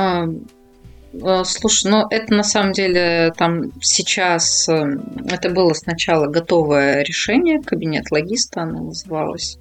Э, 1.12 1.42
Слушай, 1.44 1.90
ну 1.90 2.06
это 2.10 2.34
на 2.34 2.42
самом 2.42 2.72
деле 2.72 3.32
там 3.36 3.72
сейчас 3.80 4.68
э, 4.68 4.98
это 5.30 5.50
было 5.50 5.72
сначала 5.74 6.26
готовое 6.26 7.02
решение, 7.02 7.60
кабинет 7.60 8.10
логиста 8.10 8.62
оно 8.62 8.84
называлось. 8.84 9.58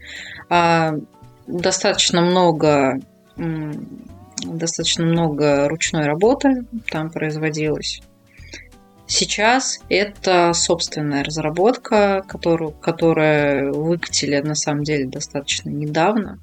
А, 0.50 0.94
Достаточно 1.48 2.22
много 2.22 3.00
достаточно 4.46 5.06
много 5.06 5.68
ручной 5.68 6.06
работы 6.06 6.66
там 6.90 7.10
производилось. 7.10 8.02
Сейчас 9.08 9.82
это 9.90 10.54
собственная 10.54 11.24
разработка, 11.24 12.24
которую, 12.28 12.72
которая 12.72 13.72
выкатили 13.72 14.40
на 14.40 14.56
самом 14.56 14.84
деле 14.84 15.06
достаточно 15.06 15.70
недавно. 15.70 16.40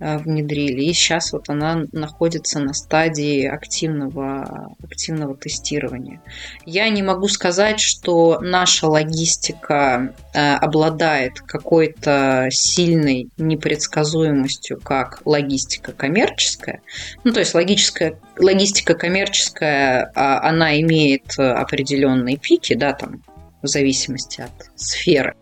Э, 0.00 0.18
внедрили. 0.18 0.82
И 0.82 0.92
сейчас 0.92 1.32
вот 1.32 1.48
она 1.48 1.84
находится 1.90 2.60
на 2.60 2.72
стадии 2.72 3.44
активного, 3.44 4.72
активного 4.80 5.36
тестирования. 5.36 6.22
Я 6.64 6.88
не 6.88 7.02
могу 7.02 7.26
сказать, 7.26 7.80
что 7.80 8.38
наша 8.40 8.86
логистика 8.86 10.14
э, 10.32 10.54
обладает 10.54 11.40
какой-то 11.40 12.46
сильной 12.52 13.30
непредсказуемостью, 13.38 14.80
как 14.80 15.20
логистика 15.24 15.90
коммерческая. 15.90 16.80
Ну, 17.24 17.32
то 17.32 17.40
есть 17.40 17.54
логическая, 17.54 18.20
логистика 18.38 18.94
коммерческая, 18.94 20.12
а, 20.14 20.48
она 20.48 20.80
имеет 20.80 21.36
определенные 21.36 22.36
пики, 22.36 22.74
да, 22.74 22.92
там, 22.92 23.24
в 23.62 23.66
зависимости 23.66 24.42
от 24.42 24.70
сферы 24.76 25.34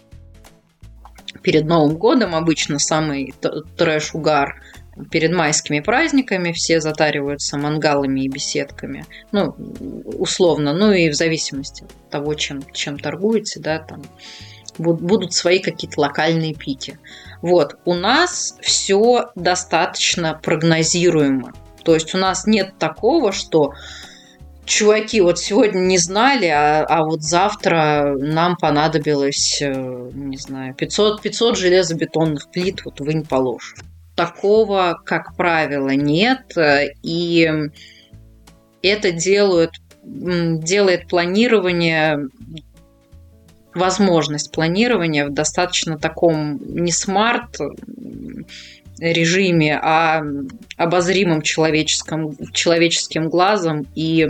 перед 1.42 1.66
Новым 1.66 1.96
годом 1.96 2.34
обычно 2.34 2.78
самый 2.78 3.34
трэш-угар 3.76 4.62
перед 5.10 5.32
майскими 5.32 5.80
праздниками 5.80 6.52
все 6.52 6.80
затариваются 6.80 7.58
мангалами 7.58 8.20
и 8.20 8.28
беседками. 8.28 9.04
Ну, 9.32 9.54
условно, 10.18 10.72
ну 10.72 10.92
и 10.92 11.10
в 11.10 11.14
зависимости 11.14 11.84
от 11.84 12.10
того, 12.10 12.34
чем, 12.34 12.62
чем 12.72 12.98
торгуете, 12.98 13.60
да, 13.60 13.78
там 13.78 14.02
будут 14.78 15.32
свои 15.32 15.58
какие-то 15.58 16.00
локальные 16.00 16.54
пики. 16.54 16.98
Вот, 17.42 17.76
у 17.84 17.94
нас 17.94 18.56
все 18.60 19.30
достаточно 19.34 20.38
прогнозируемо. 20.42 21.52
То 21.82 21.94
есть 21.94 22.14
у 22.14 22.18
нас 22.18 22.46
нет 22.46 22.78
такого, 22.78 23.32
что 23.32 23.72
чуваки 24.66 25.20
вот 25.20 25.38
сегодня 25.38 25.78
не 25.80 25.98
знали, 25.98 26.46
а, 26.46 26.84
а 26.84 27.04
вот 27.04 27.22
завтра 27.22 28.14
нам 28.18 28.56
понадобилось, 28.56 29.62
э, 29.62 30.10
не 30.12 30.36
знаю, 30.36 30.74
500, 30.74 31.22
500 31.22 31.56
железобетонных 31.56 32.50
плит, 32.50 32.84
вот 32.84 33.00
вы 33.00 33.14
не 33.14 33.24
положь. 33.24 33.74
Такого, 34.14 35.00
как 35.04 35.36
правило, 35.36 35.90
нет, 35.90 36.56
э, 36.56 36.88
и 37.02 37.50
это 38.82 39.12
делают, 39.12 39.72
делает 40.02 41.08
планирование 41.08 42.28
возможность 43.74 44.52
планирования 44.52 45.26
в 45.26 45.34
достаточно 45.34 45.98
таком 45.98 46.58
не 46.62 46.92
смарт 46.92 47.58
режиме, 48.98 49.78
а 49.82 50.22
обозримым 50.76 51.42
человеческим, 51.42 52.36
человеческим 52.52 53.28
глазом 53.28 53.86
и 53.94 54.26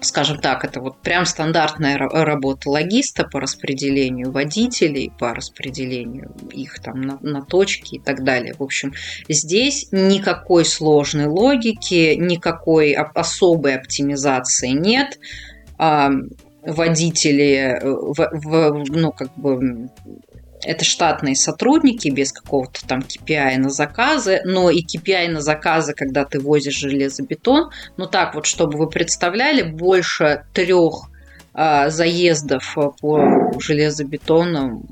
скажем 0.00 0.38
так, 0.38 0.64
это 0.64 0.80
вот 0.80 1.00
прям 1.02 1.26
стандартная 1.26 1.98
работа 1.98 2.70
логиста 2.70 3.24
по 3.24 3.40
распределению 3.40 4.30
водителей, 4.30 5.12
по 5.18 5.34
распределению 5.34 6.32
их 6.52 6.80
там 6.80 7.00
на, 7.02 7.18
на 7.20 7.42
точки 7.42 7.96
и 7.96 7.98
так 7.98 8.22
далее. 8.22 8.54
В 8.58 8.62
общем, 8.62 8.92
здесь 9.28 9.88
никакой 9.90 10.64
сложной 10.64 11.26
логики, 11.26 12.14
никакой 12.14 12.92
особой 12.92 13.76
оптимизации 13.76 14.70
нет. 14.70 15.18
Водители 16.62 17.80
в, 17.82 18.84
ну, 18.88 19.12
как 19.12 19.34
бы 19.36 19.88
это 20.62 20.84
штатные 20.84 21.36
сотрудники 21.36 22.08
без 22.08 22.32
какого-то 22.32 22.86
там 22.86 23.00
KPI 23.00 23.58
на 23.58 23.70
заказы, 23.70 24.40
но 24.44 24.70
и 24.70 24.82
KPI 24.82 25.28
на 25.28 25.40
заказы, 25.40 25.94
когда 25.94 26.24
ты 26.24 26.40
возишь 26.40 26.78
железобетон. 26.78 27.70
Ну 27.96 28.06
так 28.06 28.34
вот, 28.34 28.46
чтобы 28.46 28.78
вы 28.78 28.88
представляли, 28.88 29.62
больше 29.62 30.44
трех 30.52 31.10
а, 31.54 31.90
заездов 31.90 32.76
по 33.00 33.52
железобетону 33.58 34.84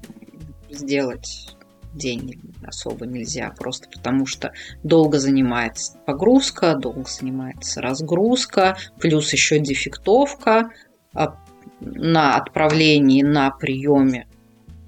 сделать 0.70 1.56
день 1.92 2.40
особо 2.66 3.06
нельзя, 3.06 3.52
просто 3.56 3.88
потому 3.88 4.26
что 4.26 4.52
долго 4.82 5.18
занимается 5.18 5.98
погрузка, 6.04 6.74
долго 6.74 7.08
занимается 7.08 7.80
разгрузка, 7.80 8.76
плюс 8.98 9.32
еще 9.32 9.58
дефектовка 9.58 10.70
а, 11.14 11.36
на 11.80 12.36
отправлении, 12.36 13.22
на 13.22 13.50
приеме 13.50 14.26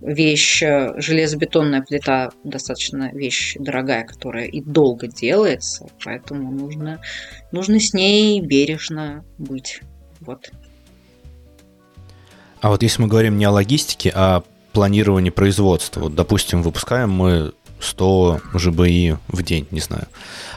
вещь, 0.00 0.62
э, 0.62 0.94
железобетонная 1.00 1.82
плита 1.82 2.30
достаточно 2.44 3.10
вещь 3.12 3.56
дорогая, 3.58 4.04
которая 4.04 4.46
и 4.46 4.60
долго 4.60 5.08
делается, 5.08 5.86
поэтому 6.04 6.50
нужно, 6.50 7.00
нужно 7.52 7.80
с 7.80 7.92
ней 7.92 8.40
бережно 8.40 9.24
быть. 9.38 9.80
Вот. 10.20 10.50
А 12.60 12.70
вот 12.70 12.82
если 12.82 13.02
мы 13.02 13.08
говорим 13.08 13.38
не 13.38 13.44
о 13.44 13.50
логистике, 13.50 14.12
а 14.14 14.36
о 14.36 14.42
планировании 14.72 15.30
производства, 15.30 16.00
вот, 16.00 16.14
допустим, 16.14 16.62
выпускаем 16.62 17.10
мы 17.10 17.52
100 17.80 18.40
ЖБИ 18.54 19.16
в 19.28 19.42
день, 19.42 19.66
не 19.70 19.80
знаю, 19.80 20.08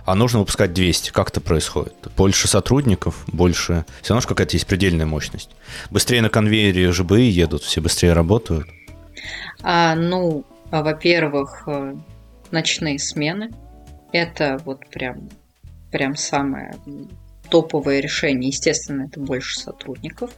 а 0.05 0.15
нужно 0.15 0.39
выпускать 0.39 0.73
200, 0.73 1.11
как 1.11 1.29
это 1.29 1.41
происходит? 1.41 1.93
Больше 2.17 2.47
сотрудников, 2.47 3.23
больше... 3.27 3.85
Все 4.01 4.13
равно 4.13 4.27
какая-то 4.27 4.55
есть 4.55 4.65
предельная 4.65 5.05
мощность. 5.05 5.51
Быстрее 5.91 6.21
на 6.21 6.29
конвейере 6.29 6.91
ЖБИ 6.91 7.29
едут, 7.29 7.63
все 7.63 7.81
быстрее 7.81 8.13
работают. 8.13 8.67
А, 9.61 9.95
ну, 9.95 10.45
а, 10.71 10.83
во-первых, 10.83 11.63
э, 11.67 11.95
ночные 12.51 12.99
смены. 12.99 13.51
Это 14.11 14.59
вот 14.65 14.87
прям, 14.89 15.29
прям 15.91 16.15
самое 16.15 16.73
топовое 17.49 17.99
решение. 17.99 18.49
Естественно, 18.49 19.03
это 19.03 19.19
больше 19.19 19.59
сотрудников. 19.59 20.31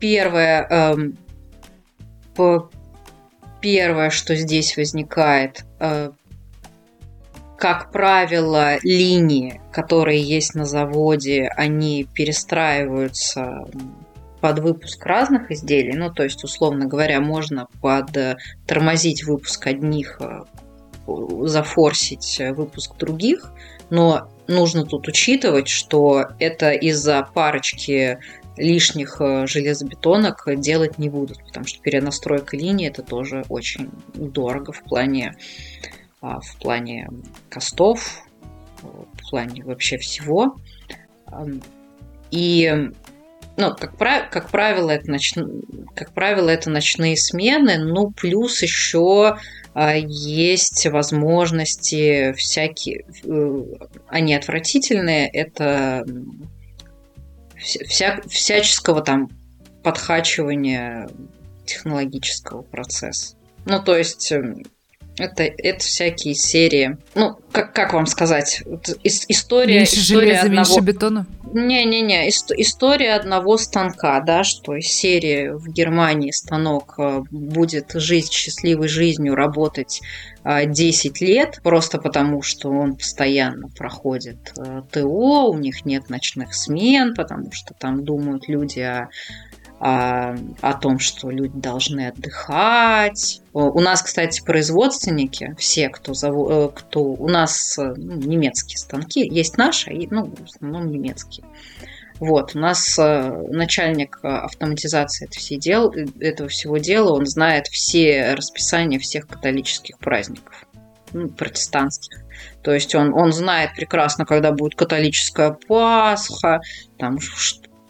Первое, 0.00 0.66
эм, 0.68 1.18
по, 2.34 2.70
первое, 3.60 4.10
что 4.10 4.36
здесь 4.36 4.76
возникает, 4.76 5.64
э, 5.80 6.12
как 7.58 7.90
правило, 7.90 8.78
линии, 8.82 9.60
которые 9.72 10.22
есть 10.22 10.54
на 10.54 10.64
заводе, 10.64 11.48
они 11.56 12.04
перестраиваются 12.14 13.66
под 14.40 14.60
выпуск 14.60 15.04
разных 15.04 15.50
изделий. 15.50 15.94
Ну, 15.94 16.12
то 16.12 16.22
есть, 16.22 16.42
условно 16.44 16.86
говоря, 16.86 17.20
можно 17.20 17.66
под 17.80 18.16
э, 18.16 18.36
выпуск 19.26 19.66
одних, 19.66 20.20
э, 20.20 20.44
зафорсить 21.44 22.40
выпуск 22.54 22.96
других, 22.98 23.50
но 23.90 24.28
нужно 24.46 24.84
тут 24.84 25.08
учитывать, 25.08 25.68
что 25.68 26.26
это 26.38 26.72
из-за 26.72 27.22
парочки 27.22 28.18
лишних 28.56 29.20
э, 29.20 29.46
железобетонок 29.46 30.48
делать 30.56 30.98
не 30.98 31.08
будут, 31.08 31.42
потому 31.44 31.66
что 31.66 31.80
перенастройка 31.80 32.56
линии 32.56 32.88
это 32.88 33.02
тоже 33.02 33.44
очень 33.48 33.90
дорого 34.14 34.72
в 34.72 34.82
плане, 34.82 35.36
а, 36.20 36.40
в 36.40 36.56
плане 36.58 37.08
костов, 37.48 38.22
в 38.82 39.30
плане 39.30 39.64
вообще 39.64 39.98
всего. 39.98 40.56
И 42.30 42.90
ну, 43.58 43.74
как, 43.74 43.96
прав... 43.96 44.30
как, 44.30 44.50
правило, 44.50 44.90
это 44.90 45.10
ноч... 45.10 45.34
как 45.96 46.12
правило, 46.12 46.48
это 46.48 46.70
ночные 46.70 47.16
смены, 47.16 47.76
ну, 47.78 48.12
плюс 48.12 48.62
еще 48.62 49.36
а, 49.74 49.96
есть 49.96 50.86
возможности 50.86 52.32
всякие, 52.34 53.04
э, 53.24 53.62
они 54.06 54.34
отвратительные, 54.36 55.28
это 55.28 56.06
вся... 57.56 58.20
всяческого 58.28 59.02
там 59.02 59.28
подхачивания 59.82 61.08
технологического 61.66 62.62
процесса. 62.62 63.36
Ну, 63.66 63.82
то 63.82 63.96
есть 63.98 64.30
эм, 64.30 64.62
это, 65.18 65.42
это 65.42 65.80
всякие 65.80 66.34
серии. 66.34 66.96
Ну, 67.14 67.36
как, 67.52 67.72
как 67.72 67.92
вам 67.92 68.06
сказать? 68.06 68.62
История, 69.02 69.78
меньше 69.78 70.00
история 70.00 70.26
железа, 70.26 70.40
одного... 70.42 70.68
меньше 70.68 70.80
бетона? 70.80 71.26
Не-не-не, 71.52 72.28
история 72.28 73.14
одного 73.14 73.56
станка, 73.56 74.20
да, 74.20 74.44
что 74.44 74.74
из 74.74 74.86
серии 74.86 75.48
в 75.48 75.68
Германии 75.68 76.30
станок 76.30 76.94
э, 76.98 77.22
будет 77.30 77.92
жить 77.94 78.30
счастливой 78.30 78.88
жизнью, 78.88 79.34
работать 79.34 80.00
10 80.44 81.22
э, 81.22 81.24
лет, 81.24 81.60
просто 81.62 81.98
потому 81.98 82.42
что 82.42 82.70
он 82.70 82.96
постоянно 82.96 83.68
проходит 83.68 84.52
э, 84.58 84.82
ТО, 84.90 85.50
у 85.50 85.58
них 85.58 85.86
нет 85.86 86.10
ночных 86.10 86.54
смен, 86.54 87.14
потому 87.14 87.50
что 87.52 87.72
там 87.74 88.04
думают 88.04 88.46
люди 88.48 88.80
о 88.80 89.08
о, 89.80 90.36
о 90.60 90.74
том, 90.74 90.98
что 90.98 91.30
люди 91.30 91.56
должны 91.56 92.08
отдыхать. 92.08 93.42
У 93.52 93.80
нас, 93.80 94.02
кстати, 94.02 94.42
производственники, 94.44 95.54
все, 95.58 95.88
кто, 95.88 96.14
зов... 96.14 96.50
Э, 96.50 96.68
кто 96.74 97.02
у 97.02 97.28
нас 97.28 97.78
э, 97.78 97.94
ну, 97.96 98.16
немецкие 98.16 98.78
станки, 98.78 99.26
есть 99.26 99.56
наши, 99.56 99.90
и, 99.90 100.08
ну, 100.10 100.26
в 100.26 100.44
основном 100.44 100.90
немецкие. 100.90 101.46
Вот, 102.20 102.56
у 102.56 102.58
нас 102.58 102.98
э, 102.98 103.42
начальник 103.50 104.18
автоматизации 104.22 105.26
это 105.26 105.38
все 105.38 105.56
дел, 105.56 105.92
этого 106.20 106.48
всего 106.48 106.78
дела, 106.78 107.12
он 107.12 107.26
знает 107.26 107.68
все 107.68 108.34
расписания 108.34 108.98
всех 108.98 109.28
католических 109.28 109.98
праздников. 109.98 110.66
ну, 111.12 111.28
протестантских. 111.28 112.18
То 112.62 112.72
есть 112.72 112.94
он, 112.94 113.14
он 113.14 113.32
знает 113.32 113.70
прекрасно, 113.74 114.26
когда 114.26 114.52
будет 114.52 114.74
католическая 114.74 115.56
Пасха, 115.66 116.60
там, 116.98 117.18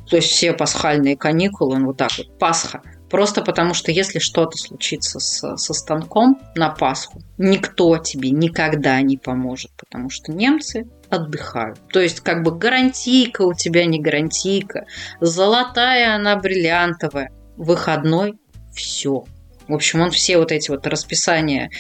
то 0.09 0.17
есть 0.17 0.31
все 0.31 0.53
пасхальные 0.53 1.17
каникулы, 1.17 1.77
он 1.77 1.87
вот 1.87 1.97
так 1.97 2.11
вот, 2.19 2.39
Пасха. 2.39 2.83
Просто 3.11 3.43
потому 3.43 3.73
что 3.73 3.91
если 3.91 4.19
что-то 4.19 4.59
случится 4.59 5.19
с, 5.19 5.57
со 5.57 5.75
станком 5.75 6.39
на 6.55 6.71
Пасху, 6.71 7.23
никто 7.39 7.97
тебе 7.99 8.31
никогда 8.31 9.01
не 9.01 9.17
поможет, 9.17 9.71
потому 9.79 10.11
что 10.11 10.33
немцы 10.33 10.87
отдыхают. 11.09 11.79
То 11.91 12.01
есть 12.01 12.21
как 12.21 12.43
бы 12.43 12.51
гарантийка 12.51 13.43
у 13.43 13.55
тебя 13.55 13.87
не 13.87 13.99
гарантийка, 13.99 14.87
золотая 15.21 16.15
она 16.15 16.37
бриллиантовая, 16.37 17.33
выходной, 17.57 18.39
все. 18.75 19.25
В 19.67 19.75
общем, 19.75 20.01
он 20.01 20.11
все 20.11 20.39
вот 20.39 20.53
эти 20.53 20.71
вот 20.71 20.87
расписания 20.87 21.71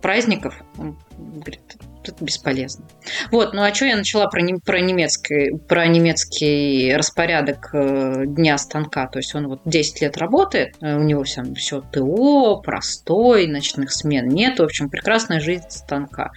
праздников, 0.00 0.54
он 0.78 0.98
говорит, 1.18 1.76
это 2.08 2.24
бесполезно. 2.24 2.86
Вот, 3.30 3.54
ну 3.54 3.62
а 3.62 3.74
что 3.74 3.86
я 3.86 3.96
начала 3.96 4.26
про, 4.28 4.42
про, 4.64 4.80
немецкий, 4.80 5.56
про 5.68 5.86
немецкий 5.86 6.94
распорядок 6.94 7.70
э, 7.72 8.24
дня 8.26 8.58
станка? 8.58 9.06
То 9.06 9.18
есть 9.18 9.34
он 9.34 9.48
вот 9.48 9.60
10 9.64 10.00
лет 10.02 10.16
работает, 10.16 10.76
э, 10.80 10.96
у 10.96 11.02
него 11.02 11.24
все, 11.24 11.42
все 11.54 11.80
ТО, 11.80 12.60
простой, 12.64 13.46
ночных 13.46 13.92
смен 13.92 14.28
нет. 14.28 14.58
В 14.58 14.62
общем, 14.62 14.88
прекрасная 14.88 15.40
жизнь 15.40 15.68
станка. 15.68 16.32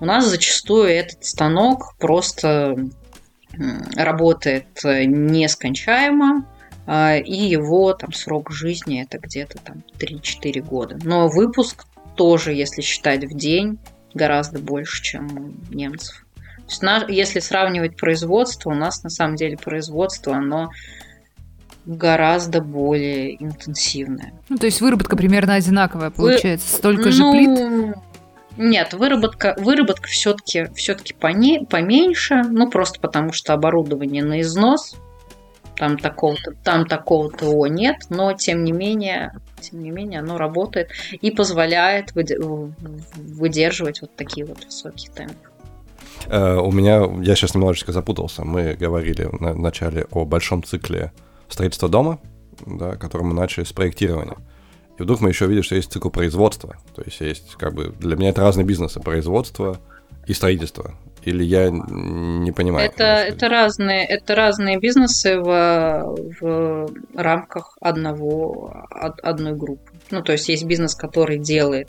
У 0.00 0.04
нас 0.04 0.26
зачастую 0.26 0.88
этот 0.88 1.24
станок 1.24 1.96
просто 1.98 2.76
работает 3.96 4.66
э, 4.84 5.04
нескончаемо, 5.04 6.46
и 6.88 7.34
его 7.34 7.94
там 7.94 8.12
срок 8.12 8.52
жизни 8.52 9.02
это 9.02 9.18
где-то 9.18 9.58
там 9.58 9.82
3-4 9.98 10.62
года. 10.62 10.96
Но 11.02 11.26
выпуск 11.26 11.84
тоже, 12.16 12.52
если 12.52 12.80
считать 12.80 13.24
в 13.24 13.36
день, 13.36 13.78
гораздо 14.16 14.58
больше, 14.58 15.02
чем 15.02 15.54
у 15.70 15.74
немцев. 15.74 16.24
То 16.34 16.62
есть, 16.68 16.82
на, 16.82 17.04
если 17.06 17.38
сравнивать 17.38 17.96
производство, 17.96 18.70
у 18.70 18.74
нас 18.74 19.04
на 19.04 19.10
самом 19.10 19.36
деле 19.36 19.56
производство, 19.56 20.34
оно 20.34 20.70
гораздо 21.86 22.60
более 22.60 23.40
интенсивное. 23.42 24.32
Ну, 24.48 24.56
то 24.56 24.66
есть 24.66 24.80
выработка 24.80 25.16
примерно 25.16 25.54
одинаковая 25.54 26.10
получается, 26.10 26.72
Вы... 26.72 26.78
столько 26.78 27.10
же 27.12 27.22
ну, 27.22 27.32
плит? 27.32 27.96
Нет, 28.56 28.94
выработка, 28.94 29.54
выработка 29.58 30.08
все-таки 30.08 30.66
все 30.74 30.96
поне, 31.18 31.64
поменьше, 31.68 32.42
ну 32.42 32.68
просто 32.70 32.98
потому 33.00 33.32
что 33.32 33.52
оборудование 33.52 34.24
на 34.24 34.40
износ, 34.40 34.96
там 35.76 35.98
такого-то, 35.98 36.52
там 36.62 36.86
такого-то 36.86 37.66
нет, 37.66 37.96
но 38.08 38.32
тем 38.32 38.64
не 38.64 38.72
менее, 38.72 39.32
тем 39.60 39.82
не 39.82 39.90
менее, 39.90 40.20
оно 40.20 40.38
работает 40.38 40.90
и 41.20 41.30
позволяет 41.30 42.12
выдерживать 42.14 44.00
вот 44.00 44.14
такие 44.16 44.46
вот 44.46 44.64
высокие 44.64 45.12
темпы. 45.12 45.34
Uh, 46.28 46.56
у 46.56 46.72
меня, 46.72 47.06
я 47.22 47.36
сейчас 47.36 47.54
немножечко 47.54 47.92
запутался. 47.92 48.44
Мы 48.44 48.74
говорили 48.74 49.28
в 49.30 49.58
начале 49.58 50.06
о 50.10 50.24
большом 50.24 50.64
цикле 50.64 51.12
строительства 51.48 51.88
дома, 51.88 52.18
да, 52.64 52.96
который 52.96 53.22
мы 53.22 53.34
начали 53.34 53.64
с 53.64 53.72
проектирования. 53.72 54.36
И 54.98 55.02
вдруг 55.02 55.20
мы 55.20 55.28
еще 55.28 55.46
видим, 55.46 55.62
что 55.62 55.76
есть 55.76 55.92
цикл 55.92 56.08
производства. 56.08 56.76
То 56.94 57.02
есть 57.02 57.20
есть 57.20 57.54
как 57.56 57.74
бы 57.74 57.94
для 58.00 58.16
меня 58.16 58.30
это 58.30 58.40
разные 58.40 58.64
бизнесы. 58.64 58.98
Производство 59.00 59.78
и 60.26 60.32
строительство. 60.32 60.94
Или 61.26 61.44
я 61.44 61.70
не 61.70 62.52
понимаю? 62.52 62.88
Это, 62.88 63.04
это, 63.04 63.48
разные, 63.48 64.04
это 64.06 64.34
разные 64.34 64.78
бизнесы 64.78 65.38
в, 65.38 66.16
в 66.40 66.88
рамках 67.14 67.76
одного, 67.80 68.86
одной 68.90 69.54
группы. 69.54 69.92
Ну, 70.10 70.22
то 70.22 70.32
есть 70.32 70.48
есть 70.48 70.64
бизнес, 70.64 70.94
который 70.94 71.38
делает 71.38 71.88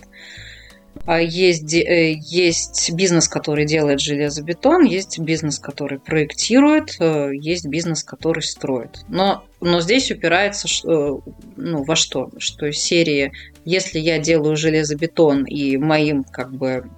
а 1.06 1.22
есть, 1.22 1.74
э, 1.74 2.14
есть 2.20 2.92
бизнес, 2.94 3.28
который 3.28 3.66
делает 3.66 4.00
железобетон, 4.00 4.84
есть 4.84 5.20
бизнес, 5.20 5.60
который 5.60 6.00
проектирует, 6.00 6.96
э, 7.00 7.32
есть 7.34 7.68
бизнес, 7.68 8.04
который 8.04 8.42
строит. 8.42 9.00
Но, 9.08 9.44
но 9.62 9.80
здесь 9.82 10.12
упирается 10.12 10.68
э, 10.68 11.18
ну, 11.56 11.84
во 11.84 11.96
что? 11.96 12.32
Что 12.40 12.66
из 12.66 12.78
серии, 12.78 13.32
если 13.66 14.00
я 14.00 14.20
делаю 14.20 14.56
железобетон 14.56 15.44
и 15.44 15.78
моим 15.78 16.24
как 16.24 16.52
бы 16.52 16.90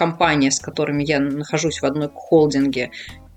компания, 0.00 0.50
с 0.50 0.58
которыми 0.58 1.04
я 1.04 1.20
нахожусь 1.20 1.82
в 1.82 1.84
одной 1.84 2.08
холдинге, 2.14 2.90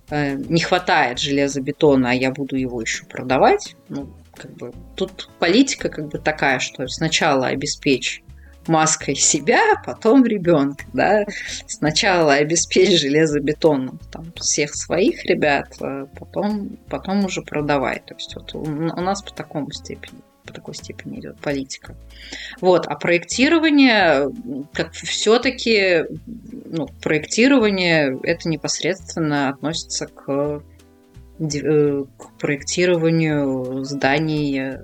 э, 0.09 0.35
не 0.35 0.61
хватает 0.61 1.19
железобетона, 1.19 2.11
а 2.11 2.13
я 2.13 2.31
буду 2.31 2.55
его 2.55 2.79
еще 2.79 3.03
продавать, 3.03 3.75
ну, 3.89 4.07
как 4.33 4.51
бы, 4.55 4.71
тут 4.95 5.29
политика 5.39 5.89
как 5.89 6.07
бы 6.07 6.19
такая, 6.19 6.59
что 6.59 6.87
сначала 6.87 7.47
обеспечь 7.47 8.23
маской 8.67 9.15
себя, 9.15 9.61
потом 9.85 10.23
ребенка, 10.25 10.85
да. 10.93 11.25
Сначала 11.67 12.35
обеспечь 12.35 13.01
железобетоном 13.01 13.99
там, 14.09 14.31
всех 14.39 14.73
своих 14.73 15.25
ребят, 15.25 15.75
а 15.81 16.05
потом, 16.17 16.77
потом 16.89 17.25
уже 17.25 17.41
продавай. 17.41 18.01
То 18.07 18.15
есть 18.15 18.35
вот 18.35 18.55
у, 18.55 18.61
у 18.61 19.01
нас 19.01 19.21
по 19.21 19.33
такому 19.33 19.69
степени 19.71 20.21
по 20.45 20.53
такой 20.53 20.75
степени 20.75 21.19
идет 21.19 21.39
политика. 21.39 21.95
Вот, 22.61 22.85
а 22.87 22.95
проектирование, 22.95 24.29
как 24.73 24.93
все-таки, 24.93 26.05
ну, 26.65 26.87
проектирование 27.01 28.19
это 28.23 28.49
непосредственно 28.49 29.49
относится 29.49 30.07
к, 30.07 30.63
э, 31.39 32.03
к 32.17 32.39
проектированию 32.39 33.83
зданий 33.83 34.79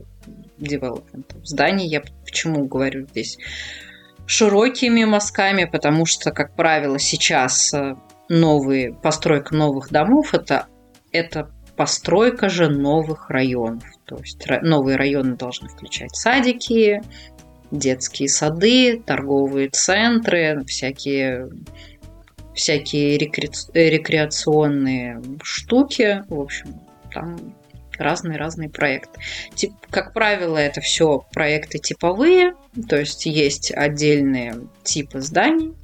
девелопмента. 0.57 1.35
Зданий 1.43 1.87
я 1.87 2.03
почему 2.25 2.65
говорю 2.65 3.07
здесь 3.07 3.37
широкими 4.25 5.05
мазками, 5.05 5.65
потому 5.65 6.05
что, 6.05 6.31
как 6.31 6.55
правило, 6.55 6.99
сейчас 6.99 7.73
э, 7.73 7.95
новые, 8.29 8.93
постройка 8.93 9.55
новых 9.55 9.89
домов 9.89 10.33
это, 10.33 10.67
это 11.11 11.49
постройка 11.75 12.49
же 12.49 12.69
новых 12.69 13.29
районов. 13.29 13.83
То 14.09 14.17
есть 14.17 14.43
новые 14.63 14.97
районы 14.97 15.35
должны 15.35 15.69
включать 15.69 16.15
садики, 16.15 17.03
детские 17.69 18.27
сады, 18.27 18.99
торговые 19.05 19.69
центры, 19.69 20.63
всякие 20.65 21.47
всякие 22.55 23.19
рекре... 23.19 23.51
рекреационные 23.75 25.21
штуки. 25.43 26.23
В 26.27 26.39
общем, 26.39 26.81
там 27.13 27.37
разные-разные 27.99 28.69
проекты. 28.69 29.19
Тип, 29.53 29.73
как 29.91 30.13
правило, 30.13 30.57
это 30.57 30.81
все 30.81 31.23
проекты 31.31 31.77
типовые, 31.77 32.55
то 32.87 32.97
есть 32.97 33.27
есть 33.27 33.71
отдельные 33.71 34.55
типы 34.83 35.21
зданий, 35.21 35.75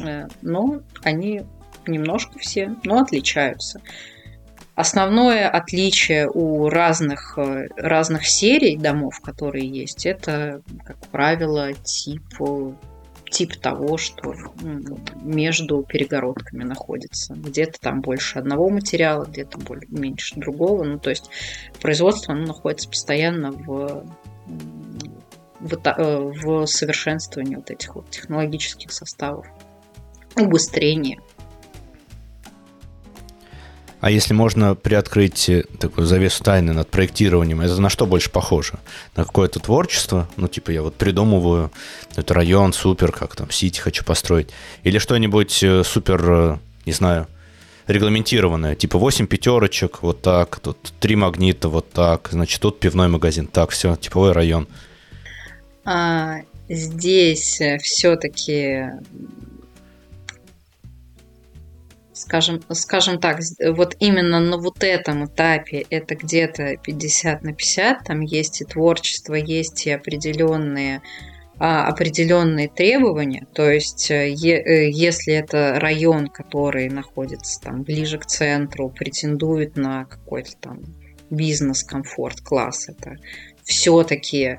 э, 0.00 0.28
но 0.42 0.82
они 1.02 1.42
немножко 1.88 2.38
все, 2.38 2.76
но 2.84 3.00
отличаются. 3.00 3.80
Основное 4.74 5.48
отличие 5.48 6.28
у 6.28 6.68
разных, 6.68 7.38
э, 7.38 7.68
разных 7.76 8.26
серий 8.26 8.76
домов, 8.76 9.20
которые 9.20 9.68
есть, 9.68 10.04
это, 10.04 10.62
как 10.84 10.98
правило, 11.12 11.72
тип, 11.74 12.22
тип 13.30 13.56
того, 13.56 13.98
что 13.98 14.34
между 15.22 15.82
перегородками 15.82 16.64
находится. 16.64 17.34
Где-то 17.34 17.78
там 17.80 18.00
больше 18.00 18.40
одного 18.40 18.68
материала, 18.68 19.24
где-то 19.24 19.58
меньше 19.88 20.40
другого. 20.40 20.82
Ну, 20.82 20.98
то 20.98 21.10
есть 21.10 21.30
производство 21.80 22.34
оно 22.34 22.46
находится 22.46 22.88
постоянно 22.88 23.52
в, 23.52 24.04
в, 25.60 25.72
э, 25.72 26.18
в 26.18 26.66
совершенствовании 26.66 27.54
вот 27.54 27.70
этих 27.70 27.94
вот 27.94 28.10
технологических 28.10 28.90
составов, 28.90 29.46
убыстрение 30.36 31.20
а 34.04 34.10
если 34.10 34.34
можно 34.34 34.74
приоткрыть 34.74 35.48
э, 35.48 35.64
такую 35.80 36.06
завесу 36.06 36.44
тайны 36.44 36.74
над 36.74 36.90
проектированием, 36.90 37.62
это 37.62 37.80
на 37.80 37.88
что 37.88 38.04
больше 38.04 38.28
похоже? 38.28 38.74
На 39.16 39.24
какое-то 39.24 39.60
творчество? 39.60 40.28
Ну, 40.36 40.46
типа, 40.46 40.72
я 40.72 40.82
вот 40.82 40.94
придумываю, 40.96 41.72
это 42.14 42.34
район 42.34 42.74
супер, 42.74 43.12
как 43.12 43.34
там, 43.34 43.50
сити 43.50 43.80
хочу 43.80 44.04
построить. 44.04 44.50
Или 44.82 44.98
что-нибудь 44.98 45.62
э, 45.62 45.82
супер, 45.84 46.22
э, 46.28 46.58
не 46.84 46.92
знаю, 46.92 47.28
регламентированное, 47.86 48.74
типа 48.74 48.98
8 48.98 49.26
пятерочек, 49.26 50.02
вот 50.02 50.20
так, 50.20 50.60
тут 50.60 50.76
3 51.00 51.16
магнита, 51.16 51.70
вот 51.70 51.90
так, 51.90 52.28
значит, 52.30 52.60
тут 52.60 52.80
пивной 52.80 53.08
магазин, 53.08 53.46
так, 53.46 53.70
все, 53.70 53.96
типовой 53.96 54.32
район. 54.32 54.68
А, 55.86 56.40
здесь 56.68 57.58
все-таки 57.80 58.84
скажем, 62.14 62.62
скажем 62.70 63.18
так, 63.18 63.40
вот 63.60 63.96
именно 63.98 64.40
на 64.40 64.56
вот 64.56 64.82
этом 64.82 65.26
этапе 65.26 65.84
это 65.90 66.14
где-то 66.14 66.76
50 66.76 67.42
на 67.42 67.52
50, 67.52 68.04
там 68.04 68.20
есть 68.20 68.60
и 68.60 68.64
творчество, 68.64 69.34
есть 69.34 69.86
и 69.86 69.90
определенные 69.90 71.02
а, 71.58 71.86
определенные 71.86 72.68
требования, 72.68 73.46
то 73.52 73.70
есть 73.70 74.10
э, 74.10 74.30
э, 74.32 74.90
если 74.90 75.34
это 75.34 75.78
район, 75.78 76.26
который 76.26 76.88
находится 76.88 77.60
там 77.60 77.84
ближе 77.84 78.18
к 78.18 78.26
центру, 78.26 78.90
претендует 78.90 79.76
на 79.76 80.04
какой-то 80.04 80.50
там 80.60 80.80
бизнес-комфорт 81.30 82.40
класс, 82.40 82.88
это 82.88 83.18
все-таки 83.62 84.58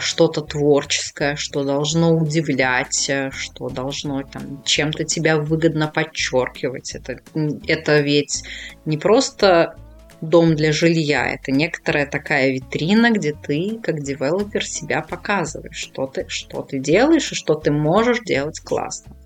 что-то 0.00 0.40
творческое, 0.40 1.36
что 1.36 1.62
должно 1.62 2.16
удивлять, 2.16 3.08
э, 3.08 3.30
что 3.32 3.68
должно 3.68 4.22
там 4.22 4.62
чем-то 4.64 5.04
тебя 5.04 5.38
выгодно 5.38 5.86
подчеркивать. 5.88 6.94
Это, 6.94 7.20
это 7.66 8.00
ведь 8.00 8.42
не 8.84 8.98
просто 8.98 9.76
дом 10.20 10.56
для 10.56 10.72
жилья, 10.72 11.28
это 11.28 11.52
некоторая 11.52 12.06
такая 12.06 12.50
витрина, 12.50 13.10
где 13.12 13.32
ты, 13.32 13.78
как 13.82 14.02
девелопер, 14.02 14.64
себя 14.64 15.00
показываешь, 15.00 15.76
что 15.76 16.06
ты, 16.06 16.28
что 16.28 16.62
ты 16.62 16.78
делаешь 16.78 17.30
и 17.32 17.36
что 17.36 17.54
ты 17.54 17.70
можешь 17.70 18.20
делать 18.20 18.60
классно. 18.60 19.16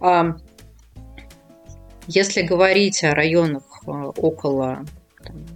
А, 0.00 0.36
если 2.06 2.42
говорить 2.42 3.04
о 3.04 3.14
районах 3.14 3.62
э, 3.86 3.90
около 3.90 4.84
там, 5.22 5.46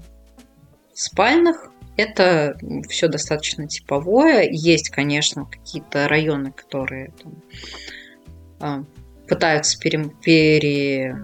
спальных, 0.94 1.67
это 1.98 2.56
все 2.88 3.08
достаточно 3.08 3.66
типовое. 3.66 4.48
Есть, 4.50 4.88
конечно, 4.88 5.44
какие-то 5.44 6.06
районы, 6.08 6.52
которые 6.52 7.10
там, 7.20 7.42
а, 8.60 8.84
пытаются 9.26 9.78
пере, 9.80 10.04
пере, 10.22 11.16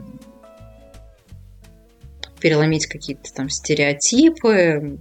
переломить 2.41 2.87
какие-то 2.87 3.33
там 3.33 3.49
стереотипы 3.49 4.99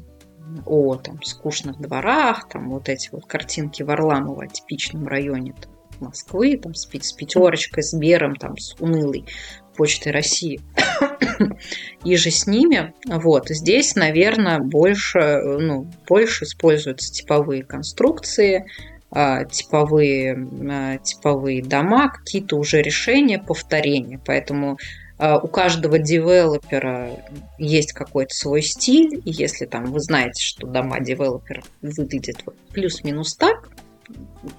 о 0.67 0.95
там, 0.95 1.21
скучных 1.23 1.81
дворах, 1.81 2.47
там 2.49 2.69
вот 2.69 2.87
эти 2.87 3.09
вот 3.11 3.25
картинки 3.25 3.81
Варламова 3.81 4.43
о 4.43 4.47
типичном 4.47 5.07
районе 5.07 5.55
там, 5.59 5.71
Москвы, 5.99 6.55
там 6.57 6.75
с, 6.75 6.87
с 6.87 7.13
пятерочкой, 7.13 7.81
с 7.81 7.93
Бером, 7.93 8.35
там 8.35 8.57
с 8.57 8.75
унылой 8.79 9.25
почтой 9.75 10.11
России 10.11 10.61
и 12.03 12.15
же 12.15 12.31
с 12.31 12.47
ними. 12.47 12.93
Вот 13.05 13.49
здесь, 13.49 13.95
наверное, 13.95 14.59
больше, 14.59 15.41
ну, 15.43 15.87
больше 16.07 16.45
используются 16.45 17.11
типовые 17.11 17.63
конструкции, 17.63 18.65
а, 19.11 19.45
типовые, 19.45 20.47
а, 20.69 20.97
типовые 20.97 21.63
дома, 21.63 22.09
какие-то 22.09 22.57
уже 22.57 22.81
решения, 22.81 23.39
повторения. 23.39 24.19
Поэтому 24.25 24.77
а, 25.19 25.37
у 25.37 25.47
каждого 25.47 25.99
девелопера 25.99 27.11
есть 27.59 27.93
какой-то 27.93 28.33
свой 28.33 28.61
стиль, 28.61 29.21
и 29.23 29.31
если 29.31 29.65
там 29.65 29.85
вы 29.85 29.99
знаете, 29.99 30.41
что 30.43 30.67
дома 30.67 30.99
девелопера 30.99 31.61
выглядят 31.81 32.37
вот 32.45 32.55
плюс-минус 32.73 33.35
так, 33.35 33.69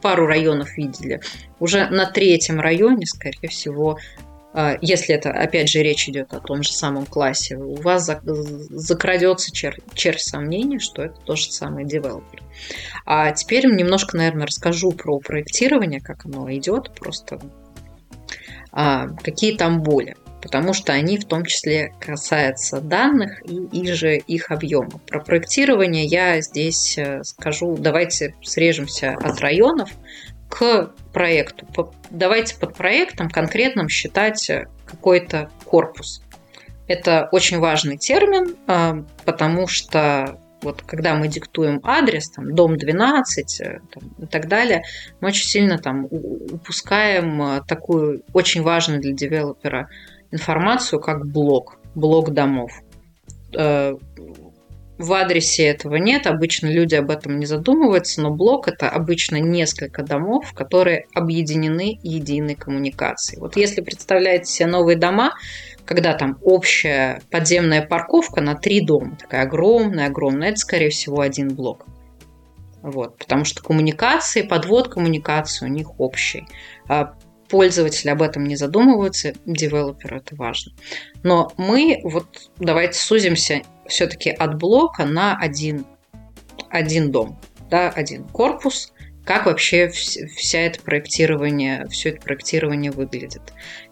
пару 0.01 0.27
районов 0.27 0.77
видели, 0.77 1.21
уже 1.59 1.89
на 1.91 2.07
третьем 2.07 2.61
районе, 2.61 3.07
скорее 3.07 3.49
всего, 3.49 3.99
если 4.81 5.15
это, 5.15 5.31
опять 5.31 5.69
же, 5.69 5.83
речь 5.83 6.09
идет 6.09 6.33
о 6.33 6.41
том 6.41 6.63
же 6.63 6.73
самом 6.73 7.07
классе, 7.07 7.57
у 7.57 7.75
вас 7.75 8.09
закрадется 8.25 9.51
чер 9.53 9.79
червь 9.95 10.21
сомнений, 10.21 10.79
что 10.79 11.03
это 11.03 11.17
тот 11.25 11.39
же 11.39 11.51
самый 11.51 11.85
девелопер. 11.85 12.41
А 13.05 13.33
теперь 13.33 13.67
немножко, 13.67 14.17
наверное, 14.17 14.47
расскажу 14.47 14.93
про 14.93 15.19
проектирование, 15.19 16.01
как 16.01 16.25
оно 16.27 16.53
идет, 16.55 16.93
просто 16.95 17.41
а, 18.71 19.09
какие 19.09 19.57
там 19.57 19.83
боли 19.83 20.17
потому 20.45 20.75
что 20.75 20.93
они 20.93 21.17
в 21.17 21.25
том 21.25 21.47
числе 21.47 21.95
касаются 21.99 22.83
данных 22.83 23.43
и, 23.47 23.57
и 23.73 23.91
же 23.91 24.19
их 24.19 24.51
объема. 24.51 25.01
Про 25.07 25.21
проектирование 25.21 26.05
я 26.05 26.39
здесь 26.43 26.99
э, 26.99 27.25
скажу, 27.25 27.79
давайте 27.79 28.35
срежемся 28.43 29.13
от 29.13 29.41
районов, 29.41 29.89
к 30.51 30.93
проекту. 31.15 31.67
Давайте 32.15 32.57
под 32.57 32.75
проектом 32.75 33.29
конкретным 33.29 33.89
считать 33.89 34.49
э, 34.49 34.69
какой-то 34.87 35.51
корпус. 35.65 36.23
Это 36.87 37.29
очень 37.33 37.59
важный 37.59 37.97
термин, 37.99 38.55
э, 38.69 39.03
потому 39.25 39.67
что 39.67 40.39
вот 40.63 40.83
когда 40.83 41.17
мы 41.17 41.27
диктуем 41.27 41.81
адрес, 41.83 42.31
там, 42.31 42.55
дом 42.55 42.77
12 42.77 43.61
э, 43.61 43.81
там, 43.93 44.03
и 44.19 44.27
так 44.27 44.47
далее, 44.47 44.85
мы 45.21 45.29
очень 45.29 45.45
сильно 45.45 45.77
там 45.77 46.05
упускаем 46.05 47.65
такую 47.67 48.23
очень 48.33 48.63
важную 48.63 49.01
для 49.01 49.13
девелопера 49.13 49.89
информацию, 50.31 51.01
как 51.01 51.27
блок, 51.27 51.79
блок 51.97 52.33
домов 52.33 52.71
в 54.97 55.13
адресе 55.13 55.67
этого 55.67 55.97
нет, 55.97 56.27
обычно 56.27 56.69
люди 56.69 56.95
об 56.95 57.11
этом 57.11 57.39
не 57.39 57.47
задумываются, 57.47 58.23
но 58.23 58.31
блок 58.31 58.69
это 58.69 58.89
обычно 58.89 59.37
несколько 59.37 60.03
домов, 60.03 60.53
которые 60.55 61.07
объединены 61.15 61.99
единой 62.03 62.55
коммуникацией. 62.55 63.41
Вот 63.41 63.57
если 63.57 63.81
представляете 63.81 64.53
себе 64.53 64.67
новые 64.67 64.97
дома, 64.97 65.35
когда 65.85 66.15
там 66.15 66.39
общая 66.43 67.23
подземная 67.31 67.83
парковка 67.83 68.41
на 68.41 68.55
три 68.55 68.81
дома, 68.81 69.17
такая 69.17 69.43
огромная, 69.43 70.07
огромная, 70.07 70.51
это, 70.51 70.59
скорее 70.59 70.91
всего, 70.91 71.21
один 71.21 71.55
блок. 71.55 71.87
Вот, 72.83 73.19
потому 73.19 73.45
что 73.45 73.63
коммуникации, 73.63 74.43
подвод 74.43 74.89
коммуникации 74.89 75.67
у 75.67 75.69
них 75.69 75.99
общий. 75.99 76.47
А 76.87 77.15
пользователи 77.49 78.11
об 78.11 78.23
этом 78.23 78.45
не 78.45 78.57
задумываются, 78.57 79.33
девелоперу 79.47 80.19
это 80.19 80.37
важно. 80.37 80.73
Но 81.23 81.53
мы 81.57 82.01
вот 82.05 82.51
давайте 82.59 82.99
сузимся 82.99 83.63
все-таки 83.87 84.31
от 84.31 84.59
блока 84.59 85.05
на 85.05 85.37
один, 85.37 85.85
один 86.71 87.11
дом, 87.11 87.39
да, 87.71 87.91
один 87.91 88.25
корпус, 88.25 88.93
как 89.25 89.47
вообще 89.47 89.89
вся 89.89 90.61
это 90.61 90.81
проектирование, 90.83 91.87
все 91.89 92.11
это 92.11 92.21
проектирование 92.21 92.91
выглядит. 92.91 93.43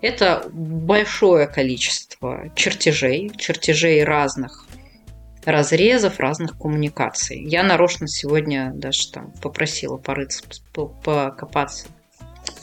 Это 0.03 0.47
большое 0.53 1.47
количество 1.47 2.51
чертежей, 2.55 3.31
чертежей 3.39 4.05
разных 4.05 4.67
разрезов, 5.45 6.21
разных 6.21 6.59
коммуникаций. 6.59 7.43
Я 7.43 7.63
нарочно 7.63 8.07
сегодня 8.09 8.73
даже 8.75 9.11
там 9.11 9.33
попросила 9.43 9.97
порыться, 9.97 10.45
покопаться, 10.73 11.89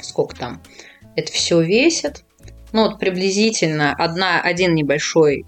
сколько 0.02 0.36
там 0.36 0.62
это 1.16 1.32
все 1.32 1.62
весит. 1.62 2.24
Ну 2.72 2.84
вот 2.84 3.00
приблизительно 3.00 3.94
одна, 3.94 4.40
один 4.42 4.76
небольшой 4.76 5.44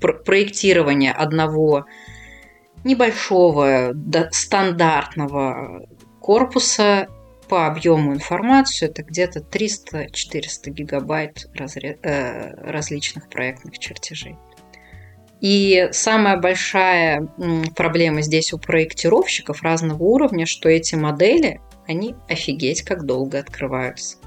проектирование 0.00 1.12
одного 1.12 1.86
небольшого 2.84 3.92
стандартного 4.32 5.86
корпуса 6.20 7.08
по 7.48 7.66
объему 7.66 8.14
информации 8.14 8.86
это 8.86 9.02
где-то 9.02 9.40
300-400 9.40 10.70
гигабайт 10.70 11.48
разре- 11.54 11.98
э, 12.02 12.54
различных 12.70 13.28
проектных 13.28 13.78
чертежей. 13.78 14.36
И 15.40 15.88
самая 15.92 16.36
большая 16.36 17.26
проблема 17.74 18.20
здесь 18.22 18.52
у 18.52 18.58
проектировщиков 18.58 19.62
разного 19.62 20.02
уровня, 20.02 20.46
что 20.46 20.68
эти 20.68 20.94
модели, 20.94 21.60
они 21.88 22.14
офигеть 22.28 22.82
как 22.82 23.04
долго 23.04 23.38
открываются. 23.38 24.18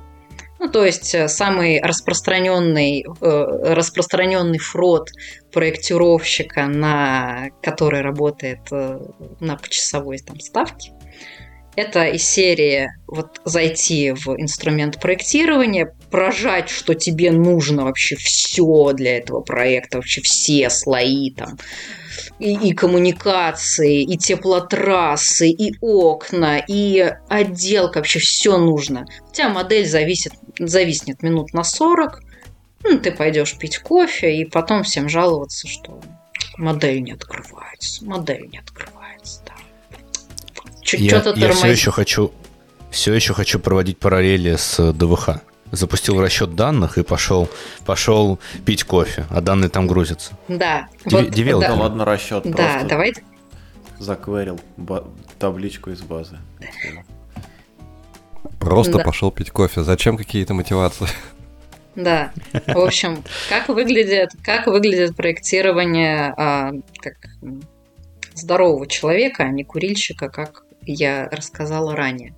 Ну, 0.63 0.69
то 0.69 0.85
есть 0.85 1.13
э, 1.13 1.27
самый 1.27 1.81
распространенный, 1.81 3.03
э, 3.03 3.73
распространенный 3.73 4.59
фрод 4.59 5.09
проектировщика, 5.51 6.67
на, 6.67 7.49
который 7.61 7.99
работает 7.99 8.61
э, 8.71 8.97
на 9.41 9.57
почасовой 9.57 10.19
там, 10.19 10.39
ставке, 10.39 10.93
это 11.75 12.05
из 12.05 12.23
серии 12.23 12.91
вот 13.07 13.41
зайти 13.45 14.11
в 14.11 14.27
инструмент 14.39 14.99
проектирования, 14.99 15.93
прожать, 16.11 16.69
что 16.69 16.93
тебе 16.93 17.31
нужно 17.31 17.85
вообще 17.85 18.15
все 18.15 18.91
для 18.93 19.17
этого 19.17 19.41
проекта, 19.41 19.97
вообще 19.97 20.21
все 20.21 20.69
слои 20.69 21.31
там, 21.31 21.57
и, 22.39 22.53
и 22.53 22.73
коммуникации, 22.73 24.03
и 24.03 24.17
теплотрассы, 24.17 25.49
и 25.49 25.73
окна, 25.81 26.59
и 26.59 27.13
отделка, 27.27 27.97
вообще 27.97 28.19
все 28.19 28.57
нужно. 28.57 29.05
Тебя 29.31 29.49
модель 29.49 29.87
зависит, 29.87 30.33
зависнет 30.59 31.23
минут 31.23 31.53
на 31.53 31.63
40, 31.63 32.21
ну, 32.83 32.99
ты 32.99 33.11
пойдешь 33.11 33.57
пить 33.57 33.79
кофе, 33.79 34.35
и 34.35 34.45
потом 34.45 34.83
всем 34.83 35.09
жаловаться, 35.09 35.67
что 35.67 35.99
модель 36.57 37.01
не 37.01 37.13
открывается, 37.13 38.05
модель 38.05 38.47
не 38.51 38.59
открывается, 38.59 39.41
да. 39.45 39.52
Что-то 40.83 41.33
я, 41.35 41.47
я 41.47 41.53
все 41.53 41.67
еще 41.67 41.91
хочу 41.91 42.31
все 42.91 43.13
еще 43.13 43.33
хочу 43.33 43.59
проводить 43.59 43.97
параллели 43.97 44.55
с 44.55 44.93
ДВХ 44.93 45.41
запустил 45.73 46.21
расчет 46.21 46.55
данных 46.55 46.97
и 46.97 47.03
пошел, 47.03 47.49
пошел 47.85 48.39
пить 48.63 48.83
кофе, 48.83 49.25
а 49.29 49.41
данные 49.41 49.69
там 49.69 49.87
грузятся. 49.87 50.33
Да. 50.47 50.87
Ди- 51.05 51.51
вот, 51.51 51.61
да. 51.61 51.73
ладно 51.73 52.05
расчет. 52.05 52.43
Да, 52.45 52.83
давайте. 52.83 53.23
Закверил 53.97 54.59
ба- 54.77 55.07
табличку 55.39 55.89
из 55.89 56.01
базы. 56.01 56.37
Просто 58.59 58.99
да. 58.99 59.03
пошел 59.03 59.31
пить 59.31 59.49
кофе. 59.49 59.83
Зачем 59.83 60.15
какие-то 60.15 60.53
мотивации? 60.53 61.07
Да. 61.95 62.31
В 62.67 62.79
общем, 62.79 63.23
как 63.49 63.67
выглядит, 63.69 64.31
как 64.43 64.67
выглядит 64.67 65.15
проектирование 65.15 66.33
а, 66.37 66.71
как 66.97 67.15
здорового 68.33 68.87
человека, 68.87 69.43
а 69.43 69.49
не 69.49 69.63
курильщика, 69.63 70.29
как 70.29 70.63
я 70.85 71.27
рассказала 71.29 71.95
ранее. 71.95 72.35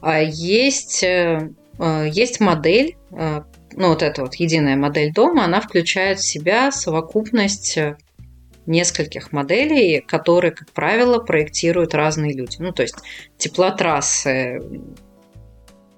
А 0.00 0.20
есть 0.20 1.02
э, 1.02 1.50
Э, 1.78 2.08
есть 2.10 2.40
модель, 2.40 2.96
э, 3.12 3.42
ну 3.72 3.88
вот 3.88 4.02
эта 4.02 4.22
вот 4.22 4.34
единая 4.34 4.76
модель 4.76 5.12
дома, 5.12 5.44
она 5.44 5.60
включает 5.60 6.18
в 6.18 6.26
себя 6.26 6.72
совокупность 6.72 7.78
нескольких 8.66 9.32
моделей, 9.32 10.00
которые, 10.00 10.50
как 10.50 10.70
правило, 10.72 11.20
проектируют 11.20 11.94
разные 11.94 12.34
люди. 12.34 12.56
Ну, 12.58 12.72
то 12.72 12.82
есть 12.82 12.96
теплотрассы 13.38 14.60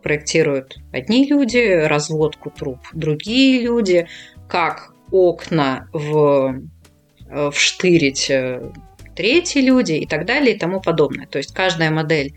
проектируют 0.03 0.79
одни 0.93 1.27
люди, 1.27 1.59
разводку 1.59 2.51
труб 2.51 2.79
другие 2.93 3.63
люди, 3.63 4.07
как 4.49 4.95
окна 5.11 5.89
в, 5.93 6.61
вштырить 7.51 8.31
третьи 9.21 9.61
люди 9.61 9.93
и 9.93 10.07
так 10.07 10.25
далее 10.25 10.55
и 10.55 10.59
тому 10.59 10.81
подобное. 10.81 11.27
То 11.27 11.37
есть 11.37 11.53
каждая 11.53 11.91
модель, 11.91 12.33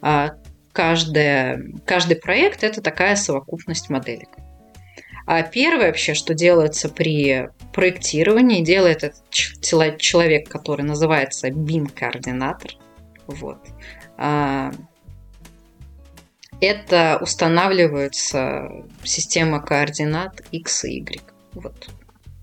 а, 0.00 0.36
каждая, 0.72 1.60
каждый 1.84 2.14
проект– 2.14 2.62
это 2.62 2.80
такая 2.80 3.16
совокупность 3.16 3.90
моделек. 3.90 4.28
А 5.26 5.42
первое 5.42 5.88
вообще, 5.88 6.14
что 6.14 6.34
делается 6.34 6.88
при 6.88 7.48
проектировании, 7.72 8.64
делает 8.64 9.02
этот 9.02 9.28
человек, 9.30 10.48
который 10.48 10.82
называется 10.82 11.48
BIM-координатор. 11.48 12.70
Вот. 13.26 13.58
А, 14.16 14.70
это 16.60 17.18
устанавливается 17.20 18.84
система 19.02 19.60
координат 19.60 20.40
X 20.52 20.84
и 20.84 21.00
Y 21.00 21.20
вот, 21.54 21.90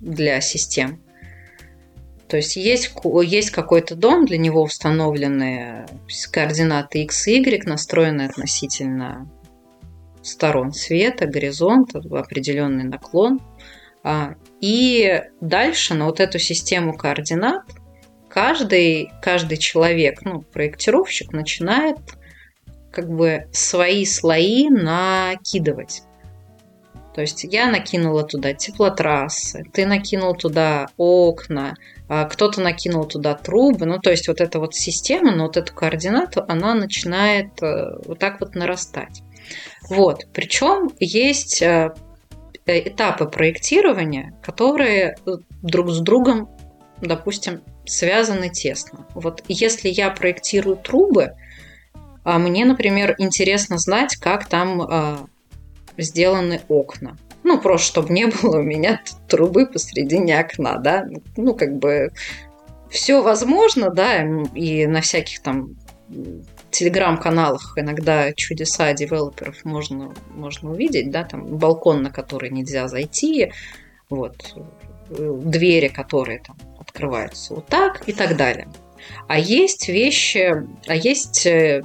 для 0.02 0.42
систем. 0.42 1.00
То 2.36 2.40
есть 2.40 2.58
есть, 2.58 2.92
есть 3.24 3.50
какой-то 3.52 3.96
дом, 3.96 4.26
для 4.26 4.38
него 4.38 4.62
установлены 4.62 5.86
координаты 6.34 7.04
x 7.04 7.28
и 7.28 7.38
y, 7.40 7.66
настроены 7.66 8.24
относительно 8.24 9.32
сторон 10.22 10.74
света, 10.74 11.28
горизонта, 11.28 12.00
определенный 12.00 12.84
наклон. 12.84 13.40
А, 14.04 14.36
и 14.60 15.24
дальше 15.40 15.94
на 15.94 16.08
вот 16.08 16.20
эту 16.20 16.38
систему 16.38 16.92
координат 16.98 17.64
каждый, 18.28 19.14
каждый 19.22 19.56
человек, 19.56 20.26
ну, 20.26 20.42
проектировщик, 20.42 21.32
начинает 21.32 22.00
как 22.92 23.10
бы 23.10 23.48
свои 23.54 24.04
слои 24.04 24.68
накидывать. 24.68 26.02
То 27.16 27.22
есть 27.22 27.46
я 27.46 27.68
накинула 27.68 28.24
туда 28.24 28.54
теплотрассы, 28.54 29.64
ты 29.72 29.86
накинул 29.86 30.36
туда 30.36 30.90
окна, 30.98 31.76
а 32.10 32.26
кто-то 32.26 32.60
накинул 32.60 33.06
туда 33.06 33.36
трубы. 33.36 33.86
Ну, 33.86 34.00
то 34.00 34.12
есть 34.12 34.28
вот 34.28 34.42
эта 34.42 34.60
вот 34.60 34.76
система, 34.76 35.34
но 35.34 35.46
вот 35.46 35.56
эту 35.56 35.74
координату, 35.74 36.44
она 36.46 36.76
начинает 36.76 37.64
э, 37.64 37.96
вот 38.06 38.20
так 38.20 38.42
вот 38.42 38.54
нарастать. 38.54 39.22
Вот. 39.90 40.28
Причем 40.34 40.92
есть 41.00 41.62
э, 41.62 41.94
этапы 42.66 43.28
проектирования, 43.28 44.38
которые 44.44 45.16
друг 45.62 45.92
с 45.92 46.02
другом, 46.02 46.50
допустим, 47.00 47.62
связаны 47.86 48.50
тесно. 48.50 49.08
Вот 49.14 49.42
если 49.48 49.88
я 49.88 50.10
проектирую 50.10 50.76
трубы, 50.76 51.32
а 52.26 52.40
мне, 52.40 52.66
например, 52.66 53.16
интересно 53.20 53.78
знать, 53.78 54.18
как 54.18 54.48
там 54.48 54.82
э, 54.82 55.18
сделаны 55.98 56.62
окна. 56.68 57.18
Ну, 57.44 57.60
просто 57.60 57.88
чтобы 57.88 58.14
не 58.14 58.26
было 58.28 58.58
у 58.58 58.64
меня 58.64 59.02
трубы 59.28 59.68
посредине 59.68 60.40
окна, 60.40 60.78
да. 60.78 61.06
Ну, 61.38 61.54
как 61.56 61.78
бы 61.78 62.12
все 62.90 63.22
возможно, 63.22 63.90
да, 63.90 64.26
и 64.54 64.88
на 64.88 65.02
всяких 65.02 65.42
там 65.42 65.76
телеграм-каналах 66.72 67.74
иногда 67.78 68.34
чудеса 68.34 68.94
девелоперов 68.94 69.64
можно, 69.64 70.14
можно 70.34 70.72
увидеть, 70.72 71.12
да, 71.12 71.24
там 71.24 71.46
балкон, 71.58 72.04
на 72.04 72.12
который 72.12 72.50
нельзя 72.50 72.88
зайти, 72.88 73.52
вот, 74.10 74.56
двери, 75.10 75.88
которые 75.88 76.40
там 76.40 76.58
открываются 76.80 77.56
вот 77.56 77.68
так 77.68 78.08
и 78.08 78.14
так 78.14 78.36
далее. 78.38 78.68
А 79.28 79.38
есть 79.40 79.88
вещи, 79.88 80.66
а 80.88 80.96
есть 80.96 81.46
э, 81.46 81.84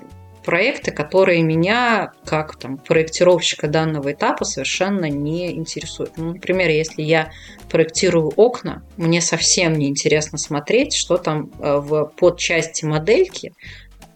проекты, 0.50 0.90
которые 0.90 1.44
меня, 1.44 2.12
как 2.24 2.56
там, 2.56 2.76
проектировщика 2.76 3.68
данного 3.68 4.10
этапа, 4.10 4.44
совершенно 4.44 5.08
не 5.08 5.52
интересуют. 5.52 6.16
Ну, 6.16 6.32
например, 6.32 6.70
если 6.70 7.02
я 7.02 7.30
проектирую 7.70 8.32
окна, 8.34 8.82
мне 8.96 9.20
совсем 9.20 9.74
не 9.74 9.86
интересно 9.86 10.38
смотреть, 10.38 10.92
что 10.92 11.18
там 11.18 11.52
э, 11.60 11.76
в 11.76 12.06
подчасти 12.16 12.84
модельки, 12.84 13.52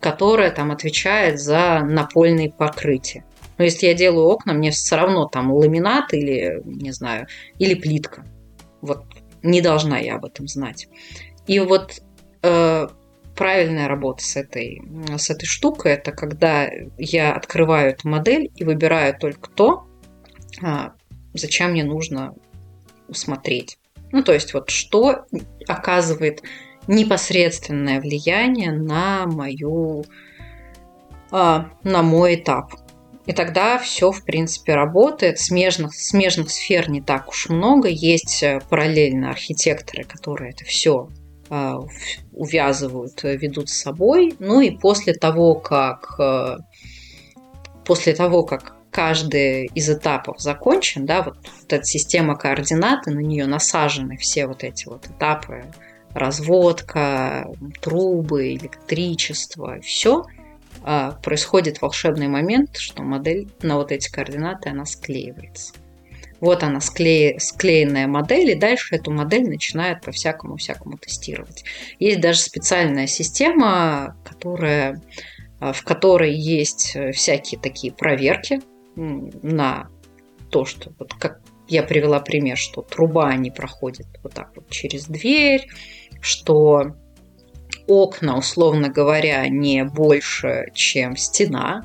которая 0.01 0.51
там 0.51 0.73
отвечает 0.73 1.39
за 1.39 1.83
напольные 1.85 2.51
покрытия. 2.51 3.25
Но 3.57 3.63
если 3.63 3.87
я 3.87 3.95
делаю 3.95 4.27
окна, 4.27 4.55
мне 4.55 4.73
все 4.73 4.97
равно 4.97 5.27
там 5.27 5.53
ламинат 5.53 6.13
или, 6.15 6.63
не 6.65 6.91
знаю, 6.91 7.29
или 7.61 7.75
плитка. 7.75 8.27
Вот 8.81 9.05
не 9.45 9.61
должна 9.61 9.99
я 9.99 10.17
об 10.17 10.25
этом 10.25 10.49
знать. 10.49 10.89
И 11.47 11.61
вот 11.61 12.01
э, 12.43 12.89
правильная 13.35 13.89
работа 13.89 14.23
с 14.23 14.37
этой, 14.37 14.83
с 15.17 15.31
этой 15.31 15.47
штукой, 15.47 15.93
это 15.93 16.13
когда 16.13 16.69
я 16.97 17.35
открываю 17.35 17.91
эту 17.91 18.09
модель 18.09 18.51
и 18.55 18.65
выбираю 18.65 19.17
только 19.19 19.51
то, 19.51 19.87
а, 20.63 20.93
зачем 21.33 21.73
мне 21.73 21.85
нужно 21.85 22.35
усмотреть. 23.09 23.79
Ну, 24.13 24.23
то 24.23 24.33
есть 24.33 24.55
вот 24.55 24.71
что 24.71 25.27
оказывает 25.67 26.43
непосредственное 26.87 28.01
влияние 28.01 28.73
на 28.73 29.27
мою, 29.27 30.05
а, 31.31 31.71
на 31.83 32.03
мой 32.03 32.37
этап. 32.37 32.75
И 33.27 33.33
тогда 33.33 33.79
все, 33.79 34.13
в 34.13 34.23
принципе, 34.25 34.75
работает. 34.75 35.39
Смежных, 35.39 35.95
смежных 35.95 36.51
сфер 36.51 36.91
не 36.91 37.01
так 37.01 37.31
уж 37.31 37.49
много. 37.49 37.89
Есть 37.89 38.43
э, 38.43 38.61
параллельно 38.69 39.31
архитекторы, 39.31 40.05
которые 40.05 40.51
это 40.51 40.67
все 40.67 41.09
увязывают, 42.33 43.25
э, 43.25 43.37
ведут 43.37 43.69
с 43.69 43.81
собой. 43.81 44.35
Ну 44.39 44.61
и 44.61 44.71
после 44.71 45.15
того, 45.15 45.55
как 45.55 46.15
э, 46.19 46.59
после 47.85 48.15
того, 48.15 48.45
как 48.45 48.77
каждый 48.91 49.67
из 49.75 49.91
этапов 49.91 50.41
закончен, 50.41 51.07
да, 51.07 51.23
вот, 51.23 51.37
вот 51.37 51.73
эта 51.73 51.85
система 51.85 52.37
координат, 52.37 53.09
и 53.09 53.11
на 53.11 53.21
нее 53.21 53.47
насажены 53.47 54.17
все 54.17 54.47
вот 54.47 54.63
эти 54.63 54.87
вот 54.87 55.07
этапы, 55.07 55.65
разводка, 56.13 57.49
трубы, 57.81 58.55
электричество, 58.55 59.81
все, 59.81 60.25
происходит 61.25 61.83
волшебный 61.83 62.29
момент, 62.29 62.77
что 62.77 63.03
модель 63.03 63.49
на 63.63 63.77
вот 63.77 63.91
эти 63.91 64.13
координаты, 64.13 64.69
она 64.71 64.85
склеивается. 64.85 65.75
Вот 66.41 66.63
она, 66.63 66.81
скле... 66.81 67.39
склеенная 67.39 68.07
модель, 68.07 68.51
и 68.51 68.55
дальше 68.55 68.97
эту 68.97 69.11
модель 69.11 69.49
начинают 69.49 70.03
по-всякому-всякому 70.03 70.99
тестировать. 70.99 71.65
Есть 71.99 72.21
даже 72.21 72.41
специальная 72.41 73.07
система, 73.07 74.17
которая, 74.25 75.01
а, 75.61 75.73
в 75.73 75.83
которой 75.83 76.35
есть 76.35 76.93
э, 76.95 77.13
всякие 77.13 77.61
такие 77.61 77.93
проверки 77.93 78.61
на 78.97 79.89
то, 80.51 80.65
что 80.65 80.93
вот 80.99 81.15
как 81.15 81.41
я 81.69 81.83
привела 81.83 82.21
пример, 82.21 82.57
что 82.57 82.83
труба 82.83 83.35
не 83.35 83.51
проходит 83.51 84.07
вот 84.23 84.35
так 84.35 84.51
вот 84.55 84.69
через 84.69 85.07
дверь, 85.07 85.67
что 86.21 86.95
окна, 87.87 88.39
условно 88.39 88.89
говоря, 88.89 89.49
не 89.49 89.85
больше, 89.85 90.67
чем 90.75 91.17
стена, 91.17 91.83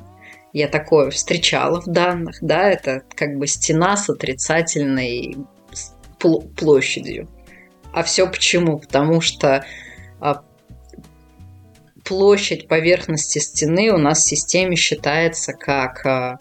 я 0.54 0.68
такое 0.68 1.12
встречала 1.12 1.82
в 1.82 1.88
данных, 1.88 2.38
да, 2.42 2.70
это 2.70 3.04
как 3.16 3.38
бы 3.38 3.48
стена 3.48 3.98
с 3.98 4.10
отрицательной 4.10 5.38
площадью. 6.58 7.30
А 7.94 8.04
все 8.04 8.28
почему? 8.28 8.80
Потому 8.80 9.22
что 9.22 9.66
а, 10.20 10.44
площадь 12.04 12.68
поверхности 12.68 13.40
стены 13.40 13.92
у 13.92 13.98
нас 13.98 14.20
в 14.20 14.28
системе 14.28 14.76
считается 14.76 15.54
как 15.54 16.06
а, 16.06 16.40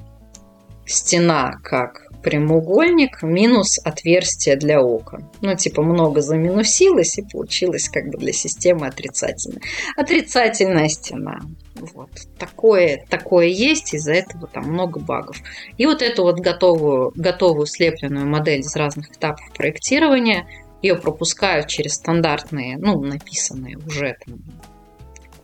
стена, 0.86 1.52
как 1.62 2.07
прямоугольник 2.22 3.22
минус 3.22 3.78
отверстие 3.84 4.56
для 4.56 4.82
окон. 4.82 5.30
Ну, 5.40 5.54
типа, 5.54 5.82
много 5.82 6.20
заминусилось, 6.20 7.18
и 7.18 7.22
получилось 7.22 7.88
как 7.88 8.08
бы 8.08 8.18
для 8.18 8.32
системы 8.32 8.86
отрицательно. 8.86 9.60
Отрицательная 9.96 10.88
стена. 10.88 11.40
Вот. 11.74 12.10
Такое, 12.38 13.04
такое 13.08 13.46
есть, 13.46 13.94
из-за 13.94 14.12
этого 14.12 14.46
там 14.48 14.64
много 14.64 15.00
багов. 15.00 15.36
И 15.76 15.86
вот 15.86 16.02
эту 16.02 16.22
вот 16.22 16.40
готовую, 16.40 17.12
готовую 17.14 17.66
слепленную 17.66 18.26
модель 18.26 18.60
из 18.60 18.74
разных 18.74 19.12
этапов 19.12 19.44
проектирования, 19.56 20.46
ее 20.82 20.96
пропускают 20.96 21.66
через 21.66 21.94
стандартные, 21.94 22.78
ну, 22.78 23.00
написанные 23.00 23.78
уже 23.78 24.16
там 24.24 24.42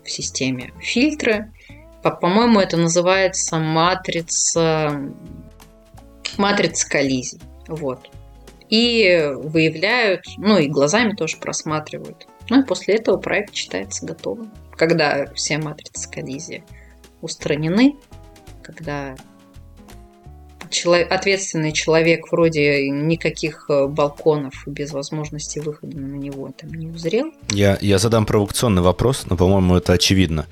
в 0.04 0.10
системе 0.10 0.72
фильтры. 0.80 1.52
По-моему, 2.02 2.60
это 2.60 2.76
называется 2.76 3.58
матрица 3.58 5.10
матрица 6.38 6.88
коллизий. 6.88 7.40
Вот. 7.68 8.10
И 8.68 9.30
выявляют, 9.34 10.24
ну 10.36 10.58
и 10.58 10.68
глазами 10.68 11.14
тоже 11.14 11.36
просматривают. 11.36 12.26
Ну 12.50 12.62
и 12.62 12.66
после 12.66 12.96
этого 12.96 13.16
проект 13.16 13.54
считается 13.54 14.04
готовым. 14.04 14.52
Когда 14.76 15.26
все 15.34 15.58
матрицы 15.58 16.10
коллизии 16.10 16.64
устранены, 17.20 17.96
когда 18.62 19.16
человек, 20.70 21.10
ответственный 21.10 21.72
человек 21.72 22.30
вроде 22.30 22.90
никаких 22.90 23.66
э, 23.70 23.86
балконов 23.86 24.64
без 24.66 24.92
возможности 24.92 25.60
выхода 25.60 25.96
на 25.96 26.16
него 26.16 26.52
там 26.56 26.70
не 26.70 26.88
узрел. 26.88 27.32
Я, 27.50 27.78
я 27.80 27.98
задам 27.98 28.26
провокационный 28.26 28.82
вопрос, 28.82 29.26
но, 29.28 29.36
по-моему, 29.36 29.76
это 29.76 29.92
очевидно. 29.92 30.46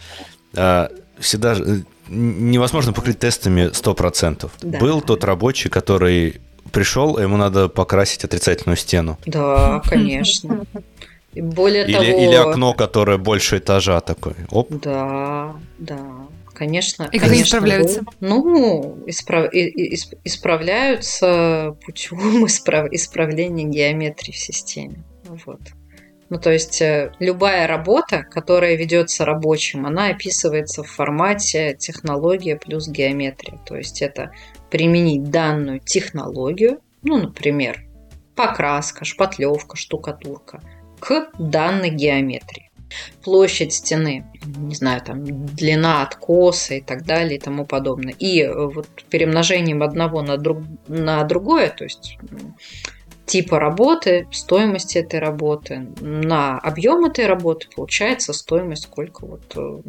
А, 1.22 1.24
всегда 1.24 1.54
э, 1.54 1.80
невозможно 2.08 2.92
покрыть 2.92 3.18
тестами 3.18 3.70
100%. 3.70 4.50
Да. 4.60 4.78
Был 4.78 5.00
тот 5.00 5.24
рабочий, 5.24 5.70
который 5.70 6.40
пришел, 6.72 7.18
ему 7.18 7.36
надо 7.36 7.68
покрасить 7.68 8.24
отрицательную 8.24 8.76
стену. 8.76 9.18
Да, 9.26 9.80
конечно. 9.84 10.64
Более 11.34 11.84
или, 11.84 11.92
того... 11.92 12.04
Или 12.04 12.34
окно, 12.34 12.74
которое 12.74 13.18
больше 13.18 13.58
этажа 13.58 14.00
такое. 14.00 14.36
Оп. 14.50 14.68
Да, 14.70 15.54
да. 15.78 15.98
Конечно. 16.52 17.08
И 17.10 17.18
как 17.18 17.32
исправляются? 17.32 18.02
Ну, 18.20 18.98
исправ... 19.06 19.52
исправляются 19.52 21.76
путем 21.84 22.18
исправ... 22.46 22.92
исправления 22.92 23.64
геометрии 23.64 24.32
в 24.32 24.38
системе. 24.38 25.02
Вот. 25.24 25.60
Ну, 26.32 26.38
то 26.38 26.50
есть 26.50 26.80
э, 26.80 27.12
любая 27.18 27.66
работа, 27.66 28.22
которая 28.22 28.74
ведется 28.74 29.26
рабочим, 29.26 29.84
она 29.84 30.06
описывается 30.06 30.82
в 30.82 30.88
формате 30.88 31.76
технология 31.78 32.56
плюс 32.56 32.88
геометрия. 32.88 33.58
То 33.66 33.76
есть 33.76 34.00
это 34.00 34.32
применить 34.70 35.24
данную 35.24 35.80
технологию, 35.80 36.80
ну, 37.02 37.18
например, 37.18 37.84
покраска, 38.34 39.04
шпатлевка, 39.04 39.76
штукатурка, 39.76 40.62
к 41.00 41.28
данной 41.38 41.90
геометрии. 41.90 42.70
Площадь 43.22 43.74
стены, 43.74 44.24
не 44.56 44.74
знаю, 44.74 45.02
там 45.02 45.22
длина 45.26 46.00
откоса 46.00 46.76
и 46.76 46.80
так 46.80 47.04
далее 47.04 47.36
и 47.36 47.40
тому 47.40 47.66
подобное. 47.66 48.14
И 48.18 48.40
э, 48.40 48.50
вот 48.54 48.88
перемножением 49.10 49.82
одного 49.82 50.22
на, 50.22 50.38
друг, 50.38 50.62
на 50.88 51.24
другое, 51.24 51.68
то 51.68 51.84
есть 51.84 52.16
типа 53.32 53.58
работы, 53.58 54.28
стоимости 54.30 54.98
этой 54.98 55.18
работы, 55.18 55.88
на 56.02 56.58
объем 56.58 57.06
этой 57.06 57.24
работы 57.26 57.66
получается 57.74 58.34
стоимость, 58.34 58.82
сколько 58.82 59.24
вот 59.24 59.56
э, 59.56 59.80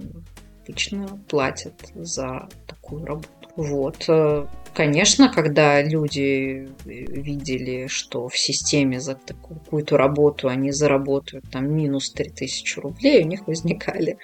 обычно 0.64 1.20
платят 1.28 1.74
за 1.94 2.48
такую 2.66 3.04
работу. 3.04 3.28
Вот. 3.58 4.06
Э, 4.08 4.48
конечно, 4.74 5.28
когда 5.28 5.82
люди 5.82 6.70
видели, 6.86 7.88
что 7.88 8.30
в 8.30 8.38
системе 8.38 9.02
за 9.02 9.16
какую-то 9.16 9.98
работу 9.98 10.48
они 10.48 10.72
заработают 10.72 11.44
там 11.52 11.70
минус 11.70 12.14
3000 12.14 12.80
рублей, 12.80 13.26
у 13.26 13.28
них 13.28 13.46
возникали 13.46 14.20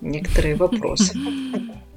некоторые 0.00 0.54
вопросы. 0.54 1.12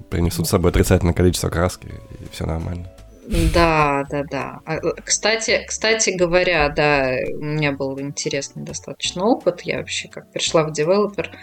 Принесут 0.10 0.48
с 0.48 0.50
собой 0.50 0.72
отрицательное 0.72 1.14
количество 1.14 1.48
краски, 1.48 1.88
и 2.20 2.30
все 2.34 2.46
нормально. 2.46 2.92
Да, 3.28 4.06
да, 4.10 4.24
да. 4.24 4.60
А, 4.66 4.76
э, 4.76 4.94
кстати, 5.04 5.64
кстати 5.68 6.12
говоря, 6.12 6.70
да, 6.70 7.16
у 7.34 7.44
меня 7.44 7.72
был 7.72 8.00
интересный 8.00 8.64
достаточно 8.64 9.26
опыт. 9.26 9.62
Я 9.62 9.78
вообще 9.78 10.08
как 10.10 10.32
пришла 10.32 10.64
в 10.64 10.72
девелопер, 10.72 11.36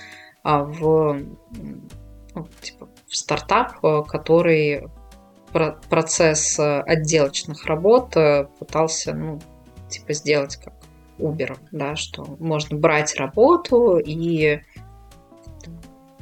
а 0.45 0.63
в, 0.63 1.19
ну, 2.35 2.49
типа, 2.61 2.89
в 3.09 3.17
стартап, 3.17 3.85
э, 3.85 4.03
который 4.07 4.89
процесс 5.91 6.59
э, 6.59 6.81
отделочных 6.81 7.67
работ 7.67 8.15
пытался, 8.59 9.13
ну, 9.13 9.41
типа, 9.91 10.13
сделать 10.15 10.57
как 10.57 10.75
Uber, 11.19 11.59
да, 11.73 11.97
что 11.97 12.25
можно 12.39 12.79
брать 12.79 13.17
работу 13.17 13.99
и 13.99 14.61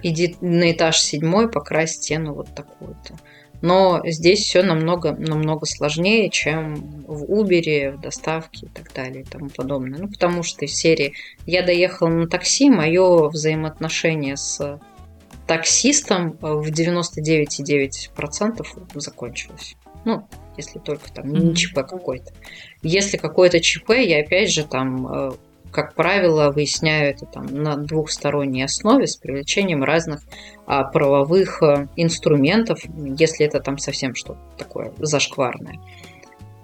иди 0.02 0.36
на 0.40 0.72
этаж 0.72 1.00
седьмой, 1.00 1.50
покрась 1.50 1.92
стену 1.92 2.34
вот 2.34 2.54
такую-то. 2.54 3.16
Но 3.62 4.00
здесь 4.04 4.40
все 4.40 4.62
намного, 4.62 5.12
намного 5.12 5.66
сложнее, 5.66 6.30
чем 6.30 6.76
в 7.06 7.24
Uber, 7.24 7.96
в 7.96 8.00
доставке 8.00 8.66
и 8.66 8.68
так 8.68 8.92
далее 8.94 9.22
и 9.22 9.24
тому 9.24 9.50
подобное. 9.50 9.98
Ну, 9.98 10.08
потому 10.08 10.42
что 10.42 10.64
из 10.64 10.74
серии 10.74 11.12
«Я 11.46 11.62
доехал 11.62 12.08
на 12.08 12.26
такси», 12.26 12.70
мое 12.70 13.28
взаимоотношение 13.28 14.36
с 14.36 14.80
таксистом 15.46 16.38
в 16.40 16.70
99,9% 16.70 18.66
закончилось. 18.94 19.76
Ну, 20.04 20.26
если 20.56 20.78
только 20.78 21.12
там 21.12 21.32
не 21.32 21.54
ЧП 21.54 21.76
какой-то. 21.86 22.32
Если 22.82 23.16
какой-то 23.16 23.60
ЧП, 23.60 23.90
я 23.90 24.20
опять 24.20 24.50
же 24.50 24.64
там 24.64 25.06
э, 25.06 25.32
как 25.70 25.94
правило, 25.94 26.50
выясняю 26.50 27.10
это 27.10 27.26
там 27.26 27.46
на 27.46 27.76
двухсторонней 27.76 28.64
основе 28.64 29.06
с 29.06 29.16
привлечением 29.16 29.84
разных 29.84 30.20
а, 30.66 30.84
правовых 30.84 31.62
а, 31.62 31.88
инструментов, 31.96 32.80
если 33.18 33.46
это 33.46 33.60
там 33.60 33.78
совсем 33.78 34.14
что-то 34.14 34.40
такое 34.56 34.92
зашкварное. 34.98 35.78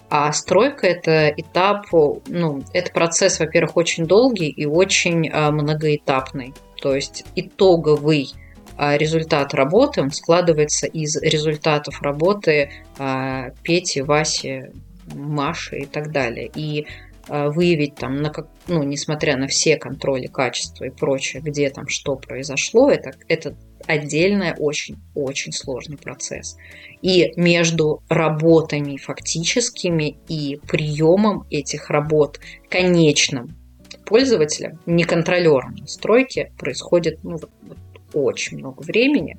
А 0.09 0.33
стройка 0.33 0.87
это 0.87 1.29
этап, 1.29 1.87
ну, 1.93 2.63
это 2.73 2.93
процесс, 2.93 3.41
во-первых, 3.41 3.77
очень 3.77 4.07
долгий 4.07 4.49
и 4.49 4.65
очень 4.65 5.29
а, 5.29 5.51
многоэтапный. 5.51 6.55
То 6.81 6.95
есть 6.95 7.25
итоговый 7.35 8.33
а, 8.77 8.97
результат 8.97 9.55
работы, 9.55 10.03
он 10.03 10.13
складывается 10.13 10.87
из 10.87 11.17
результатов 11.21 12.03
работы 12.03 12.71
а, 12.99 13.51
Пети, 13.63 14.01
Васи, 14.01 14.71
Маши 15.15 15.79
и 15.79 15.87
так 15.87 16.13
далее. 16.13 16.51
И 16.55 16.87
выявить 17.29 17.97
там, 17.97 18.23
на 18.23 18.31
как, 18.31 18.49
ну, 18.69 18.83
несмотря 18.83 19.37
на 19.37 19.49
все 19.49 19.77
контроли 19.77 20.27
качества 20.27 20.85
и 20.85 20.91
прочее, 20.91 21.43
где 21.43 21.71
там 21.71 21.89
что 21.89 22.17
произошло, 22.17 22.91
это, 22.91 23.15
это 23.29 23.57
отдельный 23.87 24.55
очень-очень 24.57 25.53
сложный 25.53 25.97
процесс. 25.97 26.57
И 27.03 27.33
между 27.37 28.03
работами 28.09 28.97
фактическими 28.97 30.19
и 30.29 30.61
приемом 30.69 31.47
этих 31.51 31.91
работ 31.91 32.41
конечным 32.69 33.57
пользователем, 34.05 34.79
не 34.87 35.05
контролером 35.05 35.75
настройки, 35.77 36.53
происходит 36.59 37.25
ну, 37.25 37.39
вот, 37.39 37.51
вот 37.63 37.79
очень 38.13 38.59
много 38.59 38.83
времени, 38.83 39.37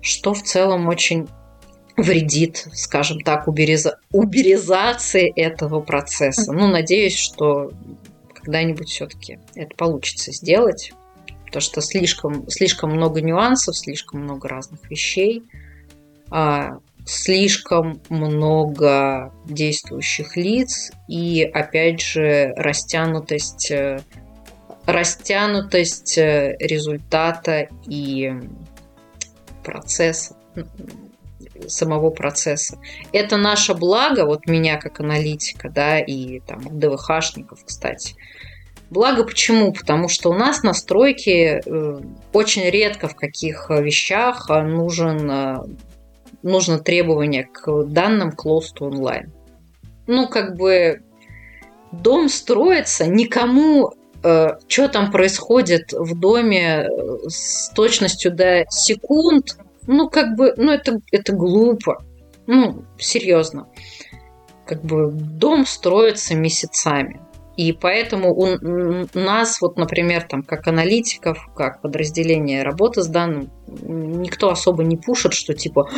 что 0.00 0.32
в 0.32 0.42
целом 0.42 0.88
очень 0.88 1.28
вредит, 1.98 2.66
скажем 2.72 3.20
так, 3.20 3.48
убереза... 3.48 3.98
уберизации 4.12 5.30
этого 5.34 5.80
процесса. 5.80 6.52
Ну, 6.52 6.68
надеюсь, 6.68 7.16
что 7.16 7.72
когда-нибудь 8.34 8.88
все-таки 8.88 9.38
это 9.54 9.74
получится 9.76 10.32
сделать, 10.32 10.92
потому 11.44 11.60
что 11.60 11.80
слишком, 11.80 12.48
слишком 12.48 12.92
много 12.92 13.20
нюансов, 13.20 13.76
слишком 13.76 14.22
много 14.22 14.48
разных 14.48 14.88
вещей, 14.90 15.42
а, 16.30 16.78
слишком 17.04 18.00
много 18.10 19.32
действующих 19.46 20.36
лиц 20.36 20.90
и, 21.08 21.42
опять 21.42 22.02
же, 22.02 22.52
растянутость, 22.56 23.70
э, 23.70 24.00
растянутость 24.84 26.18
э, 26.18 26.56
результата 26.60 27.68
и 27.86 28.32
процесса 29.64 30.36
самого 31.66 32.10
процесса. 32.10 32.78
Это 33.12 33.36
наше 33.36 33.74
благо, 33.74 34.24
вот 34.24 34.46
меня 34.46 34.76
как 34.76 35.00
аналитика, 35.00 35.70
да, 35.70 35.98
и 35.98 36.40
там 36.40 36.60
ДВХшников, 36.78 37.64
кстати. 37.64 38.14
Благо 38.90 39.24
почему? 39.24 39.72
Потому 39.72 40.08
что 40.08 40.30
у 40.30 40.34
нас 40.34 40.62
на 40.62 40.72
стройке 40.72 41.60
э, 41.64 42.00
очень 42.32 42.64
редко 42.70 43.08
в 43.08 43.14
каких 43.14 43.68
вещах 43.68 44.48
нужен, 44.48 45.30
э, 45.30 45.56
нужно 46.42 46.78
требование 46.78 47.44
к 47.44 47.84
данным 47.84 48.30
close 48.30 48.72
to 48.78 48.90
online. 48.90 49.30
Ну, 50.06 50.26
как 50.26 50.56
бы 50.56 51.02
дом 51.92 52.30
строится, 52.30 53.06
никому 53.06 53.92
э, 54.22 54.56
что 54.68 54.88
там 54.88 55.10
происходит 55.10 55.92
в 55.92 56.18
доме 56.18 56.88
с 57.26 57.68
точностью 57.74 58.32
до 58.32 58.64
секунд 58.70 59.58
ну, 59.88 60.08
как 60.08 60.36
бы, 60.36 60.54
ну, 60.56 60.70
это, 60.70 61.00
это 61.10 61.32
глупо. 61.32 62.04
Ну, 62.46 62.84
серьезно. 62.98 63.66
Как 64.66 64.84
бы 64.84 65.10
дом 65.10 65.66
строится 65.66 66.34
месяцами. 66.34 67.20
И 67.56 67.72
поэтому 67.72 68.34
у 68.34 69.18
нас, 69.18 69.60
вот, 69.60 69.76
например, 69.78 70.22
там, 70.22 70.42
как 70.44 70.68
аналитиков, 70.68 71.48
как 71.56 71.80
подразделение 71.80 72.62
работы 72.62 73.02
с 73.02 73.08
данным, 73.08 73.50
никто 73.66 74.50
особо 74.50 74.84
не 74.84 74.96
пушит, 74.96 75.32
что 75.32 75.54
типа 75.54 75.90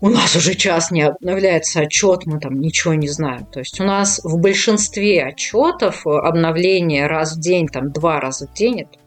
у 0.00 0.08
нас 0.08 0.34
уже 0.36 0.54
час 0.54 0.90
не 0.90 1.02
обновляется 1.02 1.80
отчет, 1.80 2.24
мы 2.24 2.40
там 2.40 2.58
ничего 2.58 2.94
не 2.94 3.08
знаем. 3.08 3.44
То 3.46 3.58
есть 3.58 3.80
у 3.80 3.84
нас 3.84 4.20
в 4.24 4.38
большинстве 4.38 5.24
отчетов 5.24 6.06
обновление 6.06 7.06
раз 7.06 7.36
в 7.36 7.40
день, 7.40 7.66
там 7.66 7.92
два 7.92 8.20
раза 8.20 8.46
в 8.46 8.54
день, 8.54 8.82
это 8.82 8.98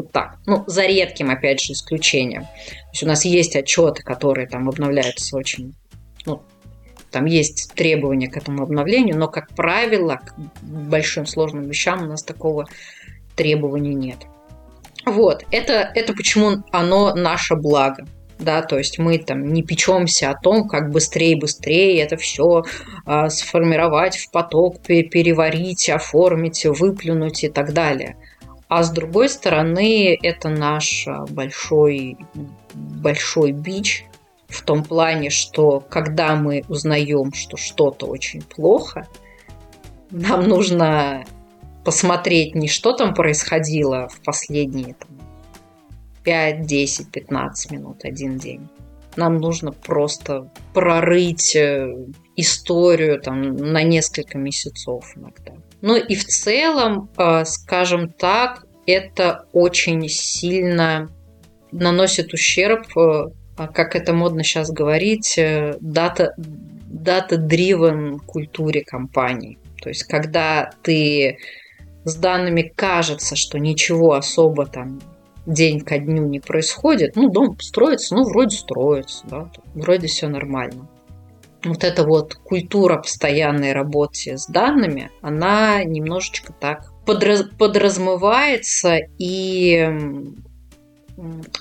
вот 0.00 0.12
так. 0.12 0.38
Ну, 0.46 0.64
за 0.66 0.86
редким, 0.86 1.30
опять 1.30 1.60
же, 1.60 1.72
исключением. 1.72 2.42
То 2.42 2.90
есть 2.92 3.02
у 3.02 3.06
нас 3.06 3.24
есть 3.24 3.56
отчеты, 3.56 4.02
которые 4.02 4.46
там 4.46 4.68
обновляются 4.68 5.36
очень, 5.36 5.74
ну, 6.26 6.42
там 7.10 7.24
есть 7.26 7.72
требования 7.74 8.28
к 8.28 8.36
этому 8.36 8.62
обновлению, 8.62 9.16
но, 9.18 9.28
как 9.28 9.54
правило, 9.54 10.16
к 10.16 10.34
большим 10.62 11.26
сложным 11.26 11.68
вещам 11.68 12.04
у 12.04 12.06
нас 12.06 12.22
такого 12.22 12.66
требования 13.36 13.94
нет. 13.94 14.18
Вот, 15.06 15.44
это, 15.50 15.90
это 15.94 16.12
почему 16.12 16.62
оно 16.72 17.14
наше 17.14 17.56
благо. 17.56 18.04
да, 18.38 18.62
то 18.62 18.78
есть 18.78 18.98
мы 18.98 19.18
там 19.18 19.52
не 19.52 19.62
печемся 19.62 20.30
о 20.30 20.40
том, 20.40 20.68
как 20.68 20.90
быстрее 20.90 21.36
быстрее 21.36 22.02
это 22.02 22.16
все 22.16 22.64
а, 23.04 23.28
сформировать 23.28 24.16
в 24.16 24.30
поток, 24.30 24.82
переварить, 24.82 25.88
оформить, 25.88 26.64
выплюнуть 26.64 27.44
и 27.44 27.48
так 27.48 27.72
далее. 27.72 28.16
А 28.70 28.84
с 28.84 28.92
другой 28.92 29.28
стороны, 29.28 30.16
это 30.22 30.48
наш 30.48 31.04
а, 31.08 31.26
большой, 31.28 32.16
большой 32.72 33.50
бич 33.50 34.04
в 34.46 34.62
том 34.62 34.84
плане, 34.84 35.28
что 35.30 35.80
когда 35.80 36.36
мы 36.36 36.62
узнаем, 36.68 37.32
что 37.32 37.56
что-то 37.56 38.06
очень 38.06 38.42
плохо, 38.42 39.08
нам 40.12 40.46
нужно 40.46 41.24
посмотреть 41.84 42.54
не 42.54 42.68
что 42.68 42.92
там 42.92 43.12
происходило 43.12 44.08
в 44.08 44.20
последние 44.20 44.94
там, 44.94 45.18
5, 46.22 46.64
10, 46.64 47.10
15 47.10 47.72
минут, 47.72 48.04
один 48.04 48.38
день. 48.38 48.68
Нам 49.16 49.38
нужно 49.38 49.72
просто 49.72 50.48
прорыть 50.74 51.56
э, 51.56 51.92
историю 52.36 53.20
там, 53.20 53.56
на 53.56 53.82
несколько 53.82 54.38
месяцев 54.38 55.12
иногда. 55.16 55.54
Ну 55.82 55.96
и 55.96 56.14
в 56.14 56.24
целом, 56.24 57.08
э, 57.16 57.44
скажем 57.44 58.10
так, 58.10 58.66
это 58.86 59.46
очень 59.52 60.08
сильно 60.08 61.08
наносит 61.72 62.32
ущерб, 62.32 62.86
э, 62.96 63.26
как 63.56 63.96
это 63.96 64.12
модно 64.12 64.42
сейчас 64.42 64.70
говорить, 64.70 65.38
дата, 65.80 66.34
data-driven 66.90 68.18
культуре 68.26 68.82
компании. 68.82 69.58
То 69.82 69.88
есть, 69.88 70.04
когда 70.04 70.70
ты 70.82 71.38
с 72.04 72.16
данными 72.16 72.72
кажется, 72.74 73.36
что 73.36 73.58
ничего 73.58 74.14
особо 74.14 74.66
там 74.66 75.00
день 75.46 75.80
ко 75.80 75.98
дню 75.98 76.26
не 76.26 76.40
происходит, 76.40 77.16
ну, 77.16 77.30
дом 77.30 77.58
строится, 77.60 78.14
ну, 78.14 78.24
вроде 78.24 78.56
строится, 78.56 79.24
да, 79.26 79.50
вроде 79.74 80.06
все 80.06 80.28
нормально. 80.28 80.88
Вот 81.64 81.84
эта 81.84 82.04
вот 82.04 82.34
культура 82.34 82.96
постоянной 82.96 83.72
работы 83.72 84.38
с 84.38 84.46
данными, 84.46 85.10
она 85.20 85.84
немножечко 85.84 86.52
так 86.52 86.90
подраз, 87.04 87.44
подразмывается, 87.58 88.98
и 89.18 89.88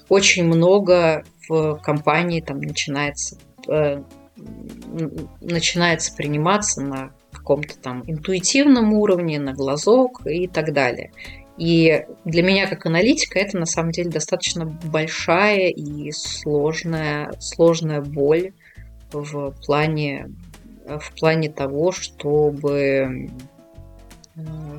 очень 0.08 0.46
много 0.46 1.26
в 1.48 1.76
компании 1.84 2.40
там 2.40 2.62
начинается, 2.62 3.38
э, 3.68 4.02
начинается 5.42 6.16
приниматься 6.16 6.82
на 6.82 7.12
каком-то 7.32 7.78
там 7.78 8.04
интуитивном 8.08 8.94
уровне, 8.94 9.40
на 9.40 9.54
глазок 9.54 10.26
и 10.26 10.48
так 10.48 10.74
далее. 10.74 11.12
И 11.58 12.06
для 12.24 12.42
меня 12.42 12.68
как 12.68 12.86
аналитика 12.86 13.38
это 13.38 13.58
на 13.58 13.66
самом 13.66 13.92
деле 13.92 14.10
достаточно 14.10 14.66
большая 14.66 15.68
и 15.68 16.10
сложная, 16.12 17.34
сложная 17.40 18.02
боль 18.02 18.54
в 19.12 19.52
плане, 19.66 20.32
в 20.86 21.12
плане 21.20 21.50
того, 21.50 21.92
чтобы 21.92 23.30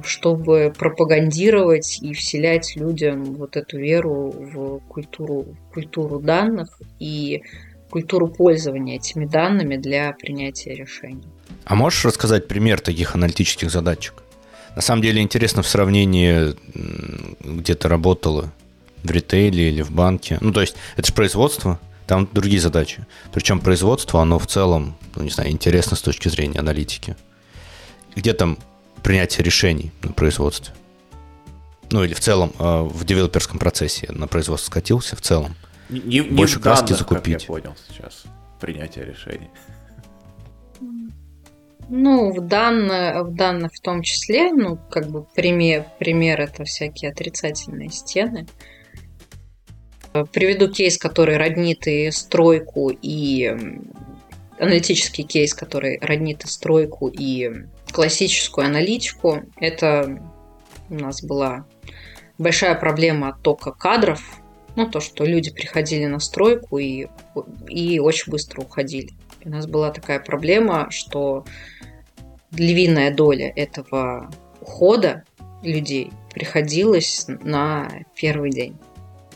чтобы 0.02 0.72
пропагандировать 0.76 1.98
и 2.00 2.14
вселять 2.14 2.76
людям 2.76 3.34
вот 3.34 3.56
эту 3.56 3.78
веру 3.78 4.30
в 4.30 4.78
культуру, 4.88 5.54
культуру 5.72 6.18
данных 6.18 6.80
и 6.98 7.42
культуру 7.90 8.28
пользования 8.28 8.96
этими 8.96 9.26
данными 9.26 9.76
для 9.76 10.12
принятия 10.12 10.74
решений. 10.74 11.26
А 11.64 11.74
можешь 11.74 12.04
рассказать 12.04 12.48
пример 12.48 12.80
таких 12.80 13.14
аналитических 13.14 13.70
задачек? 13.70 14.22
На 14.76 14.82
самом 14.82 15.02
деле 15.02 15.20
интересно 15.20 15.62
в 15.62 15.68
сравнении, 15.68 16.54
где 17.44 17.74
ты 17.74 17.88
работала, 17.88 18.52
в 19.02 19.10
ритейле 19.10 19.70
или 19.70 19.82
в 19.82 19.90
банке. 19.90 20.38
Ну, 20.40 20.52
то 20.52 20.60
есть, 20.60 20.76
это 20.96 21.08
же 21.08 21.12
производство, 21.12 21.80
там 22.10 22.28
другие 22.32 22.60
задачи. 22.60 23.06
Причем 23.32 23.60
производство, 23.60 24.20
оно 24.20 24.40
в 24.40 24.48
целом, 24.48 24.96
ну, 25.14 25.22
не 25.22 25.30
знаю, 25.30 25.52
интересно 25.52 25.96
с 25.96 26.02
точки 26.02 26.28
зрения 26.28 26.58
аналитики. 26.58 27.16
Где 28.16 28.32
там 28.32 28.58
принятие 29.04 29.44
решений 29.44 29.92
на 30.02 30.10
производстве? 30.10 30.74
Ну, 31.92 32.02
или 32.02 32.12
в 32.12 32.18
целом 32.18 32.52
э, 32.58 32.82
в 32.82 33.04
девелоперском 33.04 33.60
процессе 33.60 34.10
на 34.10 34.26
производство 34.26 34.72
скатился 34.72 35.14
в 35.14 35.20
целом. 35.20 35.54
Не, 35.88 36.00
не 36.00 36.20
Больше 36.22 36.58
в 36.58 36.62
краски 36.62 36.88
данных, 36.88 36.98
закупить. 36.98 37.34
Как 37.34 37.42
я 37.42 37.46
понял 37.46 37.76
сейчас, 37.88 38.24
принятие 38.60 39.04
решений. 39.04 39.50
Ну, 41.88 42.32
в 42.32 42.40
данных, 42.40 43.24
в 43.24 43.34
данных 43.36 43.70
в 43.72 43.80
том 43.80 44.02
числе, 44.02 44.52
ну, 44.52 44.80
как 44.90 45.08
бы 45.08 45.22
пример, 45.36 45.84
пример 46.00 46.40
это 46.40 46.64
всякие 46.64 47.12
отрицательные 47.12 47.90
стены. 47.90 48.48
Приведу 50.32 50.68
кейс, 50.70 50.98
который 50.98 51.36
роднит 51.36 51.86
и 51.86 52.10
стройку, 52.10 52.90
и 52.90 53.56
аналитический 54.58 55.24
кейс, 55.24 55.54
который 55.54 55.98
роднит 56.00 56.44
и 56.44 56.48
стройку, 56.48 57.08
и 57.08 57.50
классическую 57.92 58.66
аналитику. 58.66 59.42
Это 59.56 60.20
у 60.88 60.94
нас 60.94 61.22
была 61.22 61.64
большая 62.38 62.74
проблема 62.74 63.28
оттока 63.28 63.72
кадров. 63.72 64.40
Ну, 64.76 64.88
то, 64.88 65.00
что 65.00 65.24
люди 65.24 65.52
приходили 65.52 66.06
на 66.06 66.20
стройку 66.20 66.78
и, 66.78 67.06
и 67.68 67.98
очень 67.98 68.30
быстро 68.30 68.62
уходили. 68.62 69.10
У 69.44 69.48
нас 69.48 69.66
была 69.66 69.90
такая 69.90 70.20
проблема, 70.20 70.88
что 70.90 71.44
львиная 72.52 73.14
доля 73.14 73.52
этого 73.54 74.30
ухода 74.60 75.24
людей 75.62 76.12
приходилась 76.32 77.26
на 77.28 77.90
первый 78.14 78.50
день. 78.50 78.76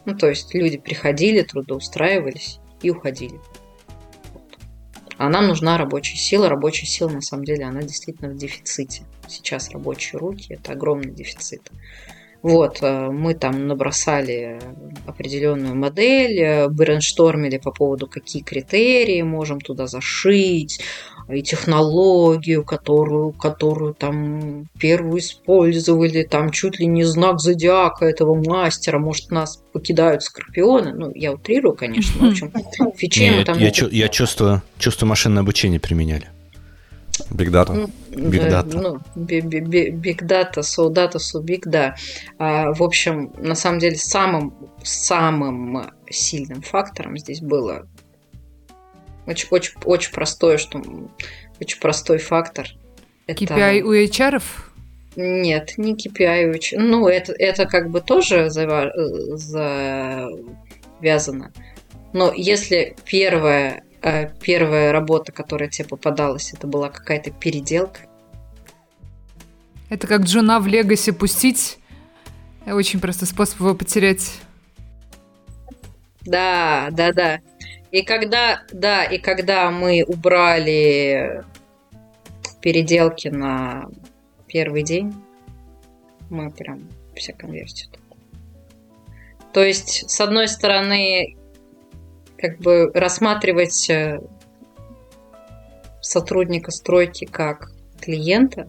Ну, 0.06 0.14
то 0.14 0.28
есть 0.28 0.54
люди 0.54 0.78
приходили, 0.78 1.42
трудоустраивались 1.42 2.58
и 2.82 2.90
уходили. 2.90 3.40
А 5.16 5.28
нам 5.28 5.46
нужна 5.46 5.78
рабочая 5.78 6.16
сила. 6.16 6.48
Рабочая 6.48 6.86
сила, 6.86 7.08
на 7.08 7.20
самом 7.20 7.44
деле, 7.44 7.64
она 7.64 7.82
действительно 7.82 8.30
в 8.30 8.36
дефиците. 8.36 9.04
Сейчас 9.28 9.70
рабочие 9.70 10.18
руки– 10.18 10.46
это 10.54 10.72
огромный 10.72 11.12
дефицит. 11.12 11.70
Вот, 12.42 12.82
э, 12.82 13.08
мы 13.10 13.32
там 13.32 13.68
набросали 13.68 14.60
определенную 15.06 15.74
модель, 15.74 16.38
э, 16.40 16.68
брейнштормили 16.68 17.56
по 17.56 17.72
поводу, 17.72 18.06
какие 18.06 18.42
критерии 18.42 19.22
можем 19.22 19.62
туда 19.62 19.86
зашить, 19.86 20.82
и 21.28 21.42
технологию, 21.42 22.64
которую, 22.64 23.32
которую 23.32 23.94
там 23.94 24.68
первую 24.78 25.20
использовали, 25.20 26.22
там 26.22 26.50
чуть 26.50 26.78
ли 26.78 26.86
не 26.86 27.04
знак 27.04 27.40
зодиака 27.40 28.06
этого 28.06 28.34
мастера, 28.34 28.98
может, 28.98 29.30
нас 29.30 29.62
покидают 29.72 30.22
скорпионы. 30.22 30.92
Ну, 30.92 31.12
я 31.14 31.32
утрирую, 31.32 31.74
конечно, 31.74 32.20
но, 32.20 32.28
в 32.28 32.30
общем, 32.30 32.52
фичей 32.96 33.30
мы 33.30 33.44
там... 33.44 33.58
Я, 33.58 33.72
я 33.90 34.08
чувствую, 34.08 34.62
чувствую 34.78 35.08
машинное 35.08 35.42
обучение 35.42 35.80
применяли. 35.80 36.28
Big 37.30 37.50
Data. 37.50 37.90
Big 38.10 38.50
Data. 38.50 38.80
Ну, 38.80 38.98
big 39.16 40.20
Data, 40.22 40.62
so 40.62 40.92
Data, 40.92 41.16
so 41.18 41.42
Big, 41.42 41.62
да. 41.64 41.94
А, 42.38 42.72
в 42.72 42.82
общем, 42.82 43.32
на 43.38 43.54
самом 43.54 43.78
деле, 43.78 43.96
самым, 43.96 44.52
самым 44.82 45.90
сильным 46.10 46.62
фактором 46.62 47.16
здесь 47.16 47.40
было 47.40 47.86
очень, 49.26 49.48
очень, 49.50 49.72
очень 49.84 50.12
простое, 50.12 50.58
что 50.58 50.82
очень 51.60 51.80
простой 51.80 52.18
фактор. 52.18 52.68
Это... 53.26 53.44
KPI 53.44 53.80
у 53.82 53.92
HR? 53.92 54.42
Нет, 55.16 55.74
не 55.76 55.94
KPI 55.94 56.50
у 56.50 56.52
HR. 56.54 56.78
Ну, 56.78 57.08
это, 57.08 57.32
это 57.32 57.66
как 57.66 57.90
бы 57.90 58.00
тоже 58.00 58.50
завязано. 58.50 60.30
Но 62.12 62.32
если 62.34 62.96
первая 63.04 63.84
Э, 64.04 64.28
первая 64.38 64.92
работа, 64.92 65.32
которая 65.32 65.70
тебе 65.70 65.88
попадалась, 65.88 66.52
это 66.52 66.66
была 66.66 66.90
какая-то 66.90 67.30
переделка. 67.30 68.00
Это 69.88 70.06
как 70.06 70.24
Джуна 70.24 70.60
в 70.60 70.66
Легасе 70.66 71.14
пустить. 71.14 71.78
Очень 72.66 73.00
простой 73.00 73.26
способ 73.26 73.60
его 73.60 73.74
потерять. 73.74 74.40
Да, 76.26 76.88
да, 76.90 77.12
да. 77.12 77.40
И 77.94 78.02
когда, 78.02 78.64
да, 78.72 79.04
и 79.04 79.18
когда 79.18 79.70
мы 79.70 80.04
убрали 80.04 81.44
переделки 82.60 83.28
на 83.28 83.88
первый 84.48 84.82
день, 84.82 85.14
мы 86.28 86.50
прям 86.50 86.88
вся 87.14 87.32
конверсия. 87.32 87.88
То 89.52 89.62
есть, 89.62 90.10
с 90.10 90.20
одной 90.20 90.48
стороны, 90.48 91.36
как 92.36 92.58
бы 92.58 92.90
рассматривать 92.92 93.88
э, 93.88 94.20
сотрудника 96.00 96.72
стройки 96.72 97.26
как 97.26 97.70
клиента 98.00 98.66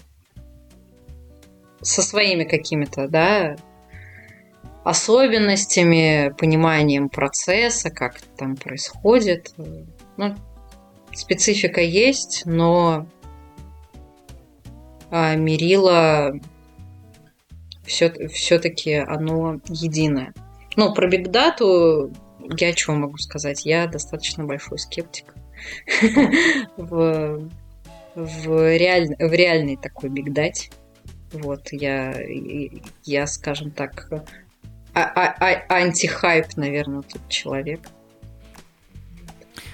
со 1.82 2.04
своими 2.04 2.44
какими-то, 2.44 3.08
да, 3.08 3.56
особенностями, 4.86 6.32
пониманием 6.38 7.10
процесса, 7.10 7.90
как 7.90 8.18
это 8.18 8.28
там 8.38 8.56
происходит. 8.56 9.52
Ну, 10.16 10.36
специфика 11.12 11.82
есть, 11.82 12.44
но 12.46 13.08
а, 15.10 15.36
мерило 15.36 16.40
все, 17.84 18.14
все-таки 18.28 18.94
оно 18.94 19.60
единое. 19.68 20.36
Ну, 20.76 20.94
про 20.94 21.10
бигдату 21.10 22.12
я 22.56 22.72
чего 22.74 22.96
могу 22.96 23.18
сказать? 23.18 23.66
Я 23.66 23.88
достаточно 23.88 24.44
большой 24.44 24.78
скептик 24.78 25.34
в, 26.78 27.50
в, 28.14 28.78
реаль, 28.78 29.16
в 29.18 29.34
реальной 29.34 29.78
такой 29.78 30.12
бигдать. 30.12 30.70
Вот, 31.32 31.70
я, 31.72 32.16
я, 33.04 33.26
скажем 33.26 33.72
так, 33.72 34.10
а, 34.96 35.12
а, 35.16 35.36
а, 35.40 35.76
антихайп, 35.76 36.56
наверное, 36.56 37.02
тут 37.02 37.28
человек. 37.28 37.82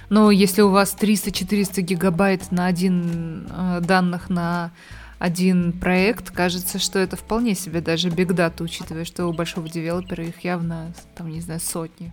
Но 0.09 0.31
если 0.31 0.61
у 0.61 0.69
вас 0.69 0.97
300-400 0.99 1.81
гигабайт 1.81 2.51
на 2.51 2.65
один 2.65 3.47
э, 3.49 3.79
данных 3.81 4.29
на 4.29 4.71
один 5.19 5.71
проект, 5.79 6.31
кажется, 6.31 6.79
что 6.79 6.97
это 6.97 7.15
вполне 7.15 7.53
себе 7.53 7.81
даже 7.81 8.09
биг 8.09 8.33
дата, 8.33 8.63
учитывая, 8.63 9.05
что 9.05 9.27
у 9.27 9.33
большого 9.33 9.69
девелопера 9.69 10.23
их 10.23 10.43
явно, 10.43 10.91
там, 11.15 11.29
не 11.29 11.39
знаю, 11.39 11.59
сотни. 11.59 12.11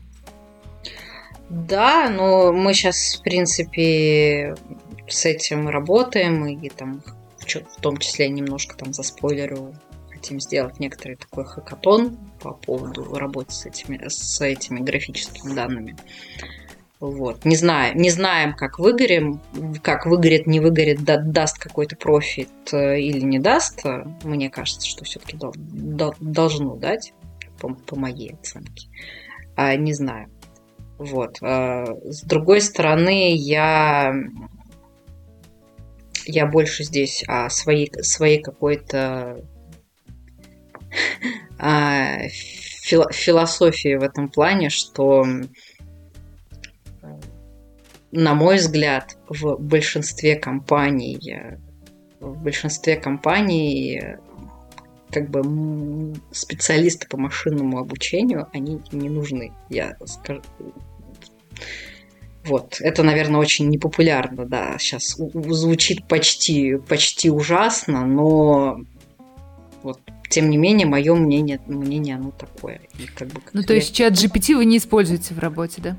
Да, 1.48 2.10
но 2.10 2.52
мы 2.52 2.74
сейчас, 2.74 3.16
в 3.18 3.22
принципе, 3.22 4.54
с 5.08 5.24
этим 5.24 5.70
работаем, 5.70 6.46
и 6.46 6.68
там, 6.68 7.02
в 7.40 7.80
том 7.80 7.96
числе, 7.96 8.28
немножко 8.28 8.76
там 8.76 8.92
за 8.92 9.02
заспойлерю, 9.02 9.74
хотим 10.10 10.38
сделать 10.38 10.78
некоторый 10.78 11.16
такой 11.16 11.46
хакатон 11.46 12.18
по 12.40 12.52
поводу 12.52 13.14
работы 13.14 13.52
с 13.52 13.66
этими, 13.66 14.00
с 14.08 14.40
этими 14.40 14.80
графическими 14.80 15.54
данными. 15.54 15.96
Вот. 17.00 17.44
Не 17.44 17.54
знаю, 17.54 17.96
не 17.96 18.10
знаем, 18.10 18.54
как 18.54 18.78
выгорим, 18.80 19.40
как 19.82 20.06
выгорит, 20.06 20.46
не 20.48 20.58
выгорит, 20.58 21.04
да, 21.04 21.16
даст 21.16 21.58
какой-то 21.58 21.96
профит 21.96 22.48
э, 22.72 22.98
или 22.98 23.20
не 23.20 23.38
даст. 23.38 23.84
Мне 24.24 24.50
кажется, 24.50 24.86
что 24.86 25.04
все-таки 25.04 25.36
дол- 25.36 25.54
дол- 25.56 26.16
должно 26.18 26.74
дать, 26.74 27.12
по, 27.60 27.72
по 27.74 27.96
моей 27.96 28.34
оценке. 28.34 28.88
А, 29.54 29.76
не 29.76 29.92
знаю. 29.94 30.28
Вот. 30.98 31.38
А, 31.40 31.86
с 32.04 32.22
другой 32.22 32.60
стороны, 32.60 33.32
я 33.36 34.12
я 36.26 36.46
больше 36.46 36.84
здесь 36.84 37.24
о 37.26 37.48
своей, 37.48 37.90
своей 38.02 38.42
какой-то 38.42 39.44
философии 43.12 43.96
в 43.96 44.02
этом 44.02 44.28
плане, 44.28 44.70
что 44.70 45.26
на 48.10 48.34
мой 48.34 48.56
взгляд, 48.56 49.18
в 49.28 49.56
большинстве 49.58 50.36
компаний, 50.36 51.58
в 52.20 52.42
большинстве 52.42 52.96
компаний 52.96 54.02
как 55.10 55.30
бы 55.30 56.14
специалисты 56.30 57.06
по 57.08 57.16
машинному 57.16 57.78
обучению, 57.78 58.46
они 58.52 58.80
не 58.92 59.08
нужны. 59.08 59.52
Я 59.68 59.96
скажу, 60.04 60.42
вот, 62.44 62.76
это, 62.80 63.02
наверное, 63.02 63.40
очень 63.40 63.68
непопулярно, 63.68 64.46
да, 64.46 64.76
сейчас 64.78 65.16
звучит 65.16 66.06
почти, 66.08 66.76
почти 66.76 67.30
ужасно, 67.30 68.06
но 68.06 68.80
вот, 69.82 70.00
тем 70.28 70.50
не 70.50 70.56
менее, 70.56 70.86
мое 70.86 71.14
мнение, 71.14 71.60
мнение 71.66 72.16
оно 72.16 72.30
такое. 72.30 72.80
И 72.98 73.06
как 73.06 73.28
бы, 73.28 73.40
как 73.40 73.54
ну, 73.54 73.62
то 73.62 73.74
есть 73.74 73.94
чат 73.94 74.12
GPT 74.12 74.56
вы 74.56 74.64
не 74.64 74.76
используете 74.78 75.34
в 75.34 75.38
работе, 75.38 75.80
да? 75.80 75.96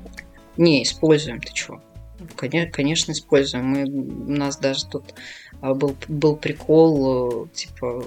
Не, 0.56 0.82
используем, 0.82 1.40
ты 1.40 1.52
чего? 1.52 1.82
Конечно, 2.36 2.70
конечно, 2.70 3.12
используем. 3.12 3.66
Мы, 3.66 3.84
у 3.84 4.30
нас 4.30 4.56
даже 4.58 4.86
тут 4.86 5.14
а, 5.60 5.74
был, 5.74 5.96
был 6.08 6.36
прикол, 6.36 7.46
э, 7.46 7.48
типа, 7.54 8.04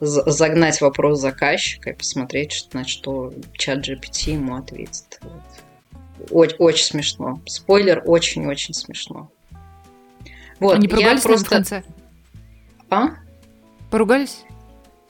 загнать 0.00 0.80
вопрос 0.80 1.20
заказчика 1.20 1.90
и 1.90 1.94
посмотреть, 1.94 2.52
что, 2.52 2.78
на 2.78 2.84
что 2.86 3.32
чат 3.54 3.88
GPT 3.88 4.32
ему 4.32 4.56
ответит. 4.56 5.20
Очень, 6.30 6.56
очень 6.58 6.84
смешно. 6.84 7.40
Спойлер, 7.46 8.02
очень-очень 8.04 8.74
смешно. 8.74 9.30
Вот, 10.60 10.76
Они 10.76 10.88
поругались 10.88 11.22
просто... 11.22 11.46
в 11.46 11.48
конце? 11.48 11.82
А? 12.90 13.14
Поругались? 13.90 14.44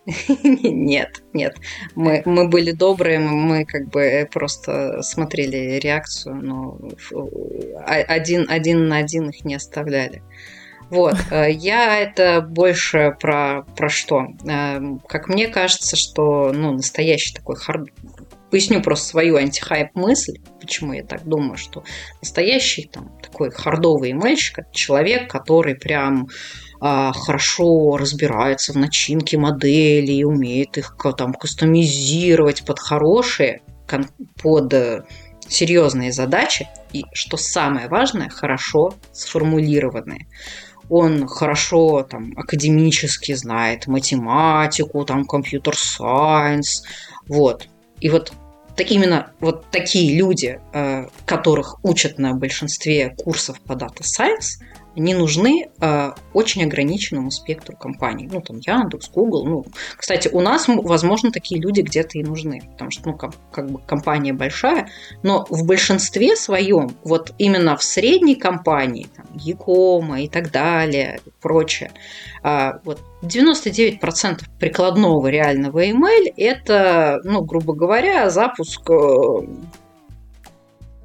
Нет, 0.39 1.23
нет. 1.33 1.57
Мы, 1.95 2.23
мы 2.25 2.49
были 2.49 2.73
добрые, 2.73 3.21
мы 3.21 3.65
как 3.65 3.89
бы 3.89 4.29
просто 4.33 5.01
смотрели 5.03 5.79
реакцию, 5.79 6.37
но 6.37 6.79
один, 7.85 8.47
один 8.49 8.89
на 8.89 8.97
один 8.99 9.29
их 9.31 9.45
не 9.45 9.55
оставляли. 9.55 10.23
Вот, 10.91 11.17
э, 11.31 11.51
я 11.53 12.01
это 12.01 12.43
больше 12.43 13.17
про, 13.19 13.65
про 13.77 13.89
что? 13.89 14.27
Э, 14.47 14.81
как 15.09 15.29
мне 15.29 15.49
кажется, 15.49 15.97
что 15.97 16.53
ну, 16.53 16.73
настоящий 16.73 17.35
такой 17.35 17.57
хард... 17.57 17.89
Поясню 18.51 18.83
просто 18.83 19.07
свою 19.07 19.37
антихайп 19.37 19.95
мысль, 19.95 20.39
почему 20.61 20.93
я 20.93 21.03
так 21.03 21.25
думаю, 21.25 21.57
что 21.57 21.85
настоящий 22.21 22.87
там 22.87 23.11
такой 23.23 23.51
хардовый 23.51 24.13
мальчик, 24.13 24.59
это 24.59 24.75
человек, 24.75 25.31
который 25.31 25.75
прям 25.75 26.29
хорошо 26.83 27.97
разбирается 27.97 28.73
в 28.73 28.77
начинке 28.77 29.39
моделей, 29.39 30.25
умеет 30.25 30.79
их 30.79 30.97
там 31.17 31.33
кастомизировать 31.33 32.65
под 32.65 32.81
хорошие, 32.81 33.63
под 34.43 34.73
э, 34.75 35.05
серьезные 35.49 36.13
задачи, 36.13 36.69
и, 36.93 37.05
что 37.13 37.37
самое 37.37 37.89
важное, 37.89 38.29
хорошо 38.29 38.95
сформулированные. 39.13 40.27
Он 40.89 41.29
хорошо 41.29 42.03
там 42.03 42.33
академически 42.37 43.35
знает 43.35 43.87
математику, 43.87 45.05
там 45.05 45.25
компьютер-сайенс, 45.25 46.83
вот. 47.29 47.69
И 48.01 48.11
вот 48.11 48.33
именно 48.77 49.31
вот 49.39 49.71
такие 49.71 50.17
люди, 50.17 50.61
э, 50.73 51.07
которых 51.27 51.77
учат 51.85 52.19
на 52.19 52.35
большинстве 52.35 53.15
курсов 53.17 53.61
по 53.61 53.75
Data 53.75 54.01
Science, 54.01 54.59
они 54.97 55.15
нужны 55.15 55.71
э, 55.81 56.13
очень 56.35 56.65
ограниченному 56.65 57.31
спектру 57.31 57.77
компаний. 57.77 58.29
Ну, 58.31 58.41
там, 58.41 58.59
Яндекс, 58.59 59.11
Google. 59.11 59.47
Ну, 59.47 59.65
кстати, 59.97 60.29
у 60.29 60.41
нас, 60.41 60.67
возможно, 60.69 61.31
такие 61.31 61.61
люди 61.61 61.81
где-то 61.81 62.19
и 62.19 62.23
нужны, 62.23 62.63
потому 62.73 62.91
что, 62.91 63.09
ну, 63.09 63.17
как, 63.17 63.33
как 63.51 63.71
бы 63.71 63.81
компания 63.81 64.33
большая, 64.33 64.89
но 65.23 65.47
в 65.49 65.65
большинстве 65.65 66.37
своем, 66.37 66.95
вот 67.05 67.33
именно 67.39 67.77
в 67.77 67.83
средней 67.83 68.35
компании, 68.35 69.09
там, 69.17 69.27
Якома 69.35 70.23
и 70.23 70.29
так 70.29 70.51
далее, 70.51 71.21
и 71.25 71.31
прочее, 71.41 71.93
э, 72.45 72.73
вот 72.85 73.01
99% 73.23 74.43
прикладного 74.59 75.27
реального 75.29 75.85
email 75.85 76.33
это, 76.37 77.21
ну, 77.25 77.43
грубо 77.43 77.73
говоря, 77.75 78.29
запуск 78.29 78.91
э, 78.91 79.47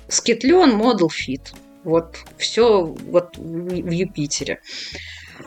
скитлен 0.09 0.79
Model 0.79 1.07
Fit. 1.07 1.53
Вот 1.87 2.17
все 2.37 2.83
вот 2.83 3.37
в 3.37 3.89
Юпитере. 3.89 4.59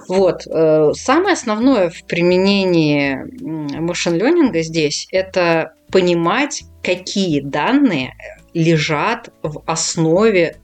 Вот. 0.08 0.46
Э, 0.46 0.92
самое 0.94 1.34
основное 1.34 1.90
в 1.90 2.04
применении 2.04 3.18
машин-ленинга 3.78 4.62
здесь– 4.62 5.06
это 5.12 5.74
понимать, 5.92 6.64
какие 6.82 7.42
данные 7.42 8.14
лежат 8.54 9.28
в 9.42 9.62
основе 9.66 10.56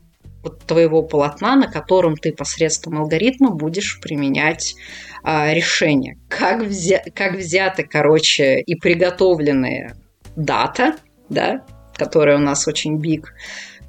твоего 0.66 1.02
полотна, 1.02 1.56
на 1.56 1.70
котором 1.70 2.16
ты 2.16 2.32
посредством 2.32 2.98
алгоритма 2.98 3.50
будешь 3.50 4.00
применять 4.00 4.76
а, 5.22 5.52
решение. 5.52 6.16
Как, 6.28 6.62
взя 6.62 7.02
как 7.14 7.34
взяты, 7.34 7.82
короче, 7.82 8.60
и 8.60 8.76
приготовленные 8.76 9.96
дата, 10.36 10.96
да, 11.28 11.64
которая 11.96 12.36
у 12.36 12.40
нас 12.40 12.68
очень 12.68 12.98
биг, 12.98 13.34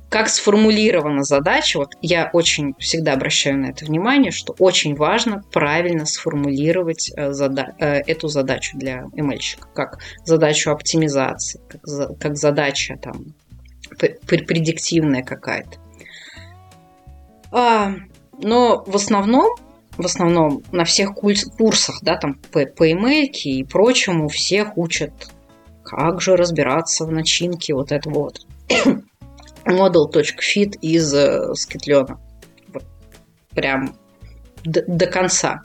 как 0.09 0.29
сформулирована 0.29 1.23
задача, 1.23 1.79
вот 1.79 1.93
я 2.01 2.29
очень 2.31 2.73
всегда 2.79 3.13
обращаю 3.13 3.57
на 3.59 3.67
это 3.67 3.85
внимание, 3.85 4.31
что 4.31 4.55
очень 4.57 4.95
важно 4.95 5.43
правильно 5.51 6.05
сформулировать 6.05 7.11
э, 7.15 7.31
зада- 7.31 7.75
э, 7.79 8.01
эту 8.07 8.29
задачу 8.29 8.77
для 8.77 9.03
ML, 9.15 9.39
как 9.73 9.99
задачу 10.23 10.71
оптимизации, 10.71 11.59
как, 11.67 11.85
за- 11.85 12.15
как 12.15 12.37
задача 12.37 12.97
там 13.01 13.33
предиктивная 13.97 15.23
какая-то. 15.23 15.77
А, 17.51 17.93
но 18.41 18.83
в 18.85 18.95
основном, 18.95 19.55
в 19.97 20.05
основном 20.05 20.63
на 20.71 20.85
всех 20.85 21.15
курсах, 21.15 21.99
да, 22.01 22.15
там 22.15 22.35
по, 22.51 22.65
по 22.65 22.89
email 22.89 23.25
и 23.25 23.63
прочему, 23.63 24.29
всех 24.29 24.77
учат, 24.77 25.11
как 25.83 26.21
же 26.21 26.35
разбираться 26.35 27.05
в 27.05 27.11
начинке 27.11 27.73
вот 27.73 27.91
этого 27.91 28.25
вот 28.25 28.45
model.fit 29.67 30.77
из 30.81 31.13
э, 31.13 31.53
скитлена. 31.55 32.19
Вот. 32.73 32.83
Прям 33.51 33.95
до, 34.63 34.83
до 34.87 35.07
конца. 35.07 35.61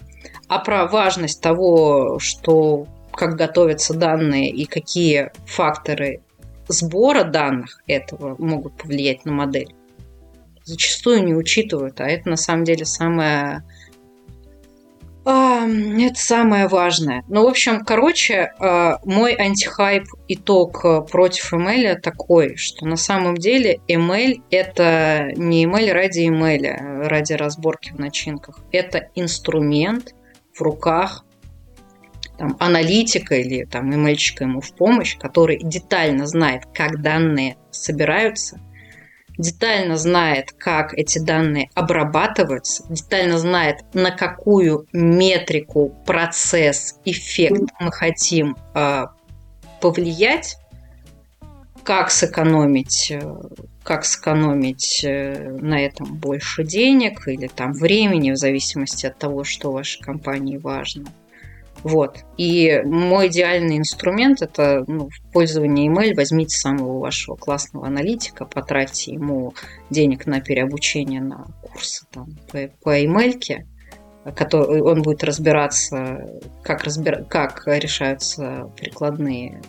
А 0.48 0.58
про 0.58 0.86
важность 0.86 1.40
того, 1.40 2.18
что 2.18 2.86
как 3.12 3.36
готовятся 3.36 3.94
данные 3.94 4.50
и 4.50 4.64
какие 4.64 5.30
факторы 5.46 6.22
сбора 6.68 7.24
данных 7.24 7.82
этого 7.86 8.36
могут 8.38 8.76
повлиять 8.76 9.24
на 9.24 9.32
модель, 9.32 9.74
зачастую 10.64 11.24
не 11.24 11.34
учитывают. 11.34 12.00
А 12.00 12.06
это 12.06 12.28
на 12.28 12.36
самом 12.36 12.64
деле 12.64 12.84
самое 12.84 13.62
а, 15.24 15.66
Это 15.66 16.14
самое 16.14 16.68
важное. 16.68 17.22
Ну, 17.28 17.44
в 17.44 17.48
общем, 17.48 17.84
короче, 17.84 18.52
э, 18.58 18.96
мой 19.04 19.34
антихайп 19.34 20.04
итог 20.28 20.84
э, 20.84 21.02
против 21.02 21.52
ML 21.52 22.00
такой, 22.00 22.56
что 22.56 22.86
на 22.86 22.96
самом 22.96 23.36
деле 23.36 23.80
ML 23.88 24.42
это 24.50 25.30
не 25.36 25.64
ML 25.64 25.92
ради 25.92 26.28
ML, 26.28 27.06
ради 27.06 27.34
разборки 27.34 27.92
в 27.92 27.98
начинках. 27.98 28.58
Это 28.72 29.10
инструмент 29.14 30.14
в 30.54 30.60
руках 30.60 31.24
там, 32.38 32.56
аналитика 32.58 33.36
или 33.36 33.64
там 33.64 33.90
ML 33.90 34.16
ему 34.40 34.60
в 34.60 34.74
помощь, 34.74 35.16
который 35.16 35.60
детально 35.62 36.26
знает, 36.26 36.64
как 36.74 37.00
данные 37.00 37.56
собираются– 37.70 38.60
детально 39.38 39.96
знает, 39.96 40.52
как 40.56 40.94
эти 40.94 41.18
данные 41.18 41.70
обрабатываются, 41.74 42.84
детально 42.88 43.38
знает, 43.38 43.84
на 43.94 44.10
какую 44.10 44.86
метрику, 44.92 45.94
процесс, 46.06 46.98
эффект 47.04 47.70
мы 47.80 47.92
хотим 47.92 48.56
э, 48.74 49.06
повлиять, 49.80 50.56
как 51.82 52.10
сэкономить, 52.10 53.10
э, 53.10 53.20
как 53.82 54.04
сэкономить 54.04 55.02
э, 55.04 55.58
на 55.60 55.80
этом 55.80 56.14
больше 56.14 56.64
денег 56.64 57.26
или 57.26 57.48
там 57.48 57.72
времени, 57.72 58.30
в 58.30 58.36
зависимости 58.36 59.06
от 59.06 59.18
того, 59.18 59.44
что 59.44 59.72
вашей 59.72 60.00
компании 60.00 60.56
важно. 60.56 61.06
Вот. 61.82 62.18
И 62.36 62.80
мой 62.84 63.28
идеальный 63.28 63.78
инструмент– 63.78 64.40
это 64.42 64.84
ну, 64.86 65.08
в 65.08 65.32
пользовании 65.32 65.90
email. 65.90 66.14
Возьмите 66.14 66.56
самого 66.56 67.00
вашего 67.00 67.34
классного 67.34 67.86
аналитика, 67.86 68.44
потратьте 68.44 69.12
ему 69.12 69.54
денег 69.90 70.26
на 70.26 70.40
переобучение 70.40 71.20
на 71.20 71.46
курсы 71.60 72.06
там, 72.12 72.28
по, 72.50 72.68
по 72.82 73.02
email, 73.02 73.64
который, 74.36 74.80
он 74.80 75.02
будет 75.02 75.24
разбираться, 75.24 76.28
как, 76.62 76.84
разбир, 76.84 77.24
как 77.24 77.64
решаются 77.66 78.70
прикладные, 78.76 79.60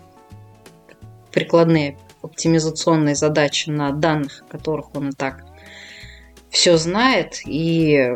прикладные 1.32 1.98
оптимизационные 2.22 3.16
задачи 3.16 3.70
на 3.70 3.92
данных, 3.92 4.44
которых 4.50 4.96
он 4.96 5.10
и 5.10 5.14
так 5.14 5.44
все 6.50 6.78
знает, 6.78 7.40
и 7.48 8.14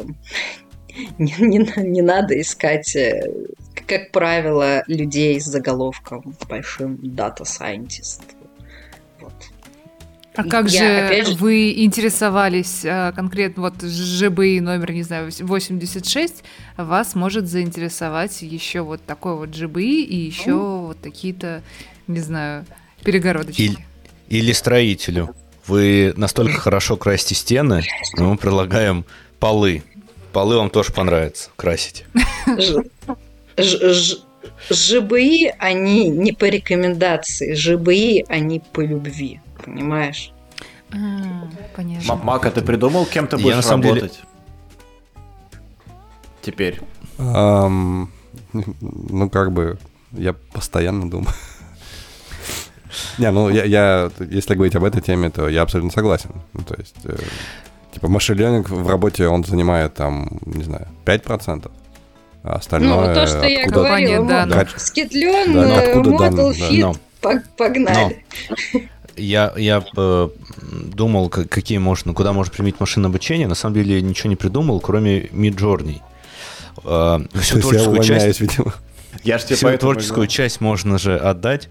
не, 1.17 1.33
не, 1.39 1.73
не 1.77 2.01
надо 2.03 2.39
искать 2.39 2.95
э, 2.95 3.23
как 3.86 4.11
правило, 4.11 4.84
людей 4.88 5.39
с 5.39 5.45
заголовком 5.45 6.36
большим 6.47 6.95
Data 6.95 7.43
Scientist. 7.43 8.21
Вот. 9.19 9.34
А 10.38 10.43
как 10.43 10.69
Я, 10.69 11.11
же, 11.11 11.32
же 11.32 11.36
вы 11.36 11.84
интересовались 11.84 12.86
а, 12.86 13.11
конкретно, 13.11 13.63
вот 13.63 13.82
ЖБИ 13.82 14.61
номер, 14.61 14.91
не 14.91 15.01
знаю, 15.01 15.32
86, 15.39 16.43
вас 16.78 17.15
может 17.15 17.47
заинтересовать 17.47 18.43
еще 18.43 18.82
вот 18.82 19.01
такой 19.03 19.36
вот 19.36 19.55
ЖБИ 19.55 20.03
и 20.03 20.15
еще 20.15 20.51
mm. 20.51 20.88
вот 20.88 21.01
такие-то, 21.01 21.63
не 22.05 22.19
знаю, 22.19 22.65
перегородочки. 23.03 23.61
Или, 23.63 23.78
или 24.30 24.51
строителю. 24.51 25.36
Вы 25.65 26.13
настолько 26.15 26.59
хорошо 26.59 26.97
красите 26.97 27.34
стены, 27.34 27.84
мы 28.15 28.38
предлагаем 28.38 29.05
полы. 29.39 29.84
Полы 30.34 30.57
вам 30.57 30.69
тоже 30.69 30.93
понравится 30.93 31.49
красить. 31.55 32.05
ЖБИ, 33.57 35.53
они 35.59 36.09
не 36.09 36.31
по 36.31 36.45
рекомендации, 36.45 37.53
ЖБИ, 37.53 38.25
они 38.27 38.61
по 38.71 38.81
любви, 38.81 39.39
понимаешь? 39.63 40.31
А, 40.91 40.97
понятно. 41.75 42.15
Мака, 42.15 42.51
ты 42.51 42.61
придумал, 42.61 43.05
кем 43.05 43.27
ты 43.27 43.37
будешь 43.37 43.49
Я, 43.49 43.55
на 43.57 43.61
самом 43.61 43.83
работать? 43.83 44.13
Деле... 44.13 44.23
Теперь. 46.41 46.79
Um, 47.17 48.07
ну, 48.81 49.29
как 49.29 49.51
бы, 49.51 49.77
я 50.11 50.33
постоянно 50.33 51.09
думаю. 51.09 51.33
Не, 53.17 53.31
ну, 53.31 53.49
я, 53.49 53.63
я, 53.65 54.11
если 54.19 54.55
говорить 54.55 54.75
об 54.75 54.83
этой 54.83 55.01
теме, 55.01 55.29
то 55.29 55.49
я 55.49 55.63
абсолютно 55.63 55.91
согласен. 55.91 56.31
Ну, 56.53 56.63
то 56.63 56.75
есть, 56.77 56.95
э, 57.03 57.17
типа, 57.93 58.07
машин 58.07 58.63
в 58.63 58.87
работе, 58.87 59.27
он 59.27 59.43
занимает, 59.43 59.95
там, 59.95 60.39
не 60.45 60.63
знаю, 60.63 60.87
5%. 61.05 61.69
А 62.47 62.55
остальное... 62.55 63.09
Ну, 63.09 63.13
то, 63.13 63.27
что 63.27 63.45
я 63.45 63.67
говорила, 63.67 64.25
да, 64.25 64.47
как... 64.47 64.79
скитлен, 64.79 65.53
да, 65.53 65.79
откуда 65.79 66.09
Model 66.11 66.51
Fit, 66.51 66.97
да. 67.21 67.43
погнали. 67.57 68.23
Но 68.73 68.79
я, 69.17 69.53
я 69.57 69.83
э, 69.97 70.29
думал, 70.93 71.29
какие 71.29 71.77
можно, 71.77 72.13
куда 72.13 72.31
можно 72.31 72.53
применить 72.53 72.79
машинное 72.79 73.09
обучение. 73.09 73.47
На 73.47 73.55
самом 73.55 73.75
деле 73.75 74.01
ничего 74.01 74.29
не 74.29 74.37
придумал, 74.37 74.79
кроме 74.79 75.23
Midjourney. 75.25 76.01
Э, 76.85 77.19
всю 77.41 77.59
творческую 77.59 78.03
часть, 78.03 78.39
видимо. 78.39 78.73
Я 79.23 79.39
ж 79.39 79.43
тебе 79.43 79.55
всю 79.57 79.77
творческую 79.77 80.27
часть 80.27 80.61
можно 80.61 80.97
же 80.97 81.17
отдать 81.17 81.67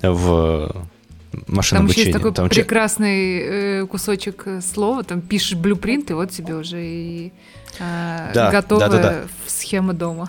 в 0.00 0.86
машинное 1.46 1.80
там 1.80 1.86
обучение. 1.86 1.86
Там 1.86 1.90
еще 1.90 2.02
есть 2.02 2.12
такой 2.12 2.32
там 2.32 2.48
прекрасный 2.48 3.38
э, 3.38 3.86
кусочек 3.86 4.46
слова, 4.62 5.02
там 5.02 5.20
пишешь 5.20 5.54
блюпринт, 5.54 6.10
и 6.10 6.14
вот 6.14 6.30
тебе 6.30 6.54
уже 6.54 6.84
и 6.84 7.32
э, 7.78 8.30
да, 8.34 8.50
готовая 8.50 8.88
да, 8.88 8.96
да, 8.96 9.02
да. 9.02 9.24
схема 9.46 9.92
дома. 9.92 10.28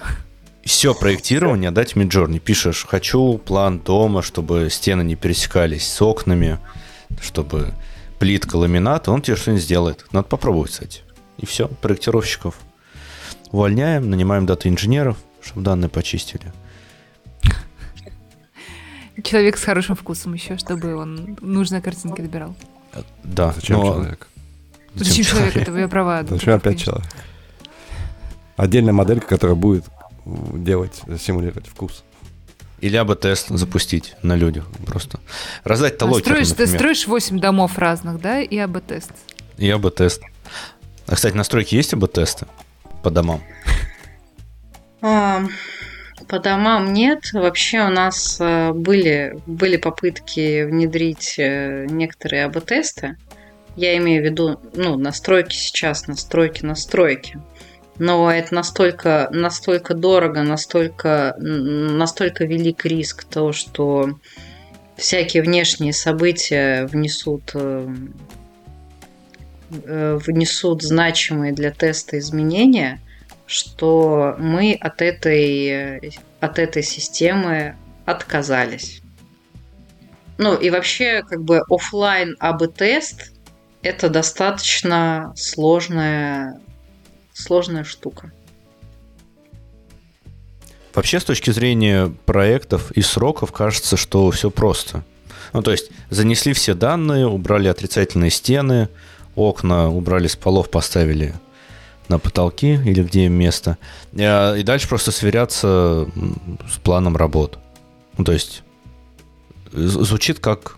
Все 0.64 0.96
проектирование 0.96 1.70
дать 1.70 1.94
Midjourney. 1.94 2.40
Пишешь, 2.40 2.86
хочу 2.88 3.38
план 3.38 3.80
дома, 3.80 4.24
чтобы 4.24 4.70
стены 4.72 5.04
не 5.04 5.16
пересекались 5.16 5.88
с 5.88 6.02
окнами, 6.02 6.60
чтобы 7.22 7.74
плитка, 8.20 8.56
ламинат, 8.56 9.08
он 9.08 9.22
тебе 9.22 9.38
что-нибудь 9.38 9.64
сделает. 9.64 10.06
Надо 10.12 10.28
попробовать, 10.28 10.72
кстати. 10.72 11.02
И 11.38 11.46
все, 11.46 11.68
проектировщиков 11.68 12.56
увольняем, 13.52 14.10
нанимаем 14.10 14.46
дата-инженеров, 14.46 15.18
чтобы 15.42 15.62
данные 15.62 15.90
почистили. 15.90 16.52
Человек 19.24 19.58
с 19.58 19.64
хорошим 19.64 19.96
вкусом 19.96 20.34
еще, 20.34 20.58
чтобы 20.58 20.96
он 20.96 21.38
нужные 21.42 21.82
картинки 21.82 22.22
добирал. 22.22 22.56
Да. 23.24 23.54
Зачем 23.54 23.80
но... 23.80 23.94
человек? 23.94 24.28
Зачем, 24.94 25.08
Зачем 25.10 25.26
человек? 25.26 25.54
человек? 25.54 25.70
Это 25.70 25.80
я 25.80 25.88
права. 25.88 26.24
Зачем 26.24 26.54
опять 26.54 26.64
конечно. 26.64 26.86
человек? 26.86 27.12
Отдельная 28.58 28.94
моделька, 28.94 29.28
которая 29.28 29.56
будет 29.56 29.86
делать, 30.26 31.02
симулировать 31.20 31.68
вкус. 31.68 32.04
Или 32.82 32.98
АБ-тест 32.98 33.50
запустить 33.50 34.16
на 34.22 34.36
людях 34.36 34.66
просто. 34.86 35.20
Раздать 35.64 35.98
талоки, 35.98 36.24
строишь, 36.24 36.52
Ты 36.52 36.68
строишь 36.68 37.08
8 37.08 37.40
домов 37.40 37.78
разных, 37.78 38.20
да, 38.22 38.42
и 38.42 38.58
АБ-тест. 38.58 39.12
И 39.58 39.70
АБ-тест. 39.70 40.22
А, 41.08 41.16
кстати, 41.16 41.36
настройки 41.36 41.76
есть 41.76 41.94
АБ-тесты 41.94 42.48
по 43.02 43.10
домам? 43.10 43.42
По 46.28 46.40
домам 46.40 46.94
нет. 46.94 47.32
Вообще 47.34 47.82
у 47.82 47.90
нас 47.90 48.38
э, 48.40 48.72
были, 48.72 49.38
были 49.46 49.78
попытки 49.78 50.64
внедрить 50.64 51.36
э, 51.38 51.86
некоторые 51.90 52.46
АБ-тесты. 52.46 53.18
Я 53.76 53.98
имею 53.98 54.22
в 54.24 54.26
виду 54.26 54.60
ну, 54.74 54.98
настройки 54.98 55.56
сейчас, 55.56 56.08
настройки, 56.08 56.66
настройки 56.66 57.40
но 57.98 58.32
это 58.32 58.54
настолько, 58.54 59.30
настолько 59.32 59.94
дорого, 59.94 60.44
настолько, 60.44 61.36
настолько 61.40 62.46
велик 62.46 62.86
риск 62.86 63.24
того, 63.24 63.54
что 63.54 64.20
всякие 64.98 65.44
внешние 65.44 65.94
события 65.94 66.88
внесут, 66.88 67.52
э, 67.54 67.88
внесут 69.70 70.84
значимые 70.84 71.54
для 71.54 71.72
теста 71.72 72.20
изменения, 72.20 73.00
что 73.48 74.36
мы 74.38 74.78
от 74.80 75.02
этой, 75.02 76.14
от 76.40 76.60
этой 76.60 76.84
системы 76.84 77.76
отказались. 78.06 79.02
Ну 80.38 80.56
и 80.56 80.70
вообще, 80.70 81.24
как 81.24 81.44
бы 81.44 81.62
офлайн 81.70 82.36
АБ-тест 82.40 83.32
это 83.82 84.10
достаточно 84.10 85.32
сложная 85.36 86.60
сложная 87.34 87.84
штука. 87.84 88.32
Вообще, 90.94 91.20
с 91.20 91.26
точки 91.26 91.52
зрения 91.52 92.08
проектов 92.26 92.92
и 92.92 93.02
сроков, 93.02 93.52
кажется, 93.52 93.98
что 93.98 94.32
все 94.32 94.50
просто. 94.50 95.04
Ну, 95.52 95.62
то 95.62 95.72
есть, 95.72 95.92
занесли 96.10 96.54
все 96.54 96.74
данные, 96.74 97.28
убрали 97.28 97.68
отрицательные 97.68 98.32
стены, 98.32 98.88
окна 99.36 99.90
убрали 99.90 100.28
с 100.28 100.38
полов, 100.38 100.72
поставили 100.72 101.36
на 102.10 102.20
потолки 102.20 102.74
или 102.86 103.04
где 103.04 103.26
им 103.26 103.34
место. 103.34 103.78
И 104.14 104.64
дальше 104.64 104.88
просто 104.88 105.12
сверяться 105.12 106.08
с 106.72 106.78
планом 106.84 107.18
работ. 107.18 107.60
Ну, 108.18 108.24
то 108.24 108.32
есть, 108.32 108.64
звучит 109.72 110.40
как 110.40 110.78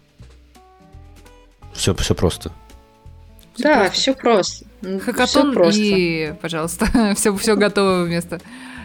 все, 1.73 1.93
все 1.95 2.15
просто. 2.15 2.51
Да, 3.57 3.89
все 3.89 4.13
просто. 4.13 4.65
Хакатон 5.03 5.53
просто. 5.53 5.81
и, 5.81 6.33
пожалуйста, 6.41 7.13
все, 7.15 7.35
все 7.35 7.55
готово 7.55 8.03
вместо 8.03 8.39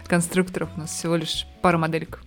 конструкторов. 0.07 0.69
У 0.77 0.81
нас 0.81 0.91
всего 0.91 1.17
лишь 1.17 1.47
пара 1.61 1.79
моделек. 1.79 2.21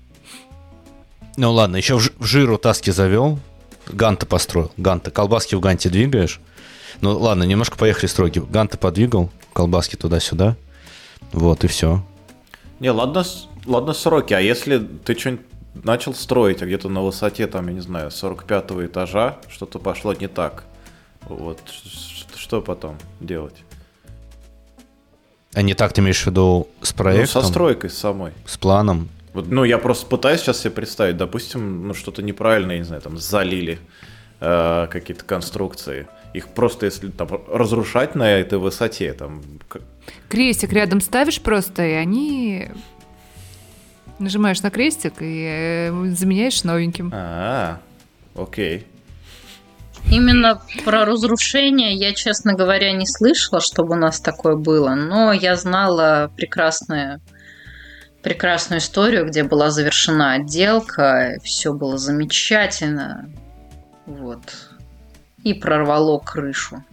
Ну 1.38 1.52
ладно, 1.52 1.76
еще 1.76 1.98
в, 1.98 2.12
в 2.18 2.26
жиру 2.26 2.58
таски 2.58 2.92
завел, 2.92 3.40
Ганта 3.88 4.26
построил. 4.26 4.72
Ганта, 4.78 5.12
колбаски 5.12 5.56
в 5.56 5.60
Ганте 5.60 5.90
двигаешь. 5.90 6.40
Ну 7.02 7.18
ладно, 7.18 7.44
немножко 7.44 7.78
поехали 7.78 8.08
строги. 8.08 8.40
Ганта 8.40 8.78
подвигал, 8.78 9.30
колбаски 9.54 9.96
туда-сюда. 9.96 10.56
Вот 11.32 11.64
и 11.64 11.68
все. 11.68 12.04
Не, 12.80 12.92
ладно, 12.92 13.24
ладно 13.66 13.94
сроки, 13.94 14.34
а 14.34 14.40
если 14.40 14.78
ты 14.78 15.18
что-нибудь 15.18 15.46
начал 15.84 16.14
строить, 16.14 16.62
а 16.62 16.66
где-то 16.66 16.90
на 16.90 17.02
высоте, 17.02 17.48
там, 17.48 17.68
я 17.68 17.74
не 17.74 17.82
знаю, 17.82 18.12
45 18.12 18.72
этажа, 18.86 19.38
что-то 19.50 19.80
пошло 19.80 20.14
не 20.14 20.28
так. 20.28 20.64
Вот, 21.24 21.60
что 22.36 22.62
потом 22.62 22.98
делать? 23.20 23.56
А 25.54 25.62
не 25.62 25.74
так 25.74 25.94
ты 25.94 26.02
имеешь 26.02 26.22
в 26.22 26.28
виду 26.28 26.68
с 26.82 26.94
проектом? 26.94 27.42
Ну, 27.42 27.48
со 27.48 27.48
стройкой 27.48 27.90
самой. 27.90 28.34
С 28.46 28.58
планом? 28.58 29.10
Вот, 29.34 29.48
ну, 29.48 29.64
я 29.64 29.78
просто 29.78 30.06
пытаюсь 30.06 30.42
сейчас 30.42 30.60
себе 30.60 30.72
представить, 30.72 31.18
допустим, 31.18 31.88
ну, 31.88 31.94
что-то 31.94 32.22
неправильное, 32.22 32.76
я 32.76 32.80
не 32.80 32.86
знаю, 32.86 33.02
там, 33.02 33.18
залили 33.18 33.80
э, 34.40 34.88
какие-то 34.90 35.24
конструкции. 35.24 36.08
Их 36.34 36.50
просто, 36.50 36.86
если 36.86 37.10
там 37.10 37.30
разрушать 37.48 38.16
на 38.16 38.30
этой 38.30 38.60
высоте, 38.60 39.14
там... 39.14 39.42
Крестик 40.30 40.74
рядом 40.74 41.02
ставишь 41.02 41.42
просто, 41.42 41.86
и 41.86 41.92
они... 41.92 42.70
Нажимаешь 44.20 44.62
на 44.62 44.70
крестик 44.70 45.22
и 45.22 45.46
э, 45.90 46.14
заменяешь 46.16 46.64
новеньким. 46.64 47.12
А, 47.14 47.80
окей. 48.36 48.88
Именно 50.12 50.62
про 50.84 51.06
разрушение 51.06 51.96
я, 51.96 52.14
честно 52.14 52.54
говоря, 52.54 52.92
не 52.92 53.08
слышала, 53.08 53.60
чтобы 53.60 53.96
у 53.96 53.98
нас 53.98 54.20
такое 54.20 54.56
было, 54.56 54.94
но 54.94 55.34
я 55.34 55.56
знала 55.56 56.32
прекрасную, 56.36 57.22
прекрасную 58.22 58.80
историю, 58.80 59.26
где 59.26 59.44
была 59.44 59.72
завершена 59.72 60.34
отделка, 60.34 61.38
все 61.44 61.74
было 61.74 61.98
замечательно, 61.98 63.30
вот, 64.06 64.72
и 65.44 65.54
прорвало 65.54 66.20
крышу 66.20 66.84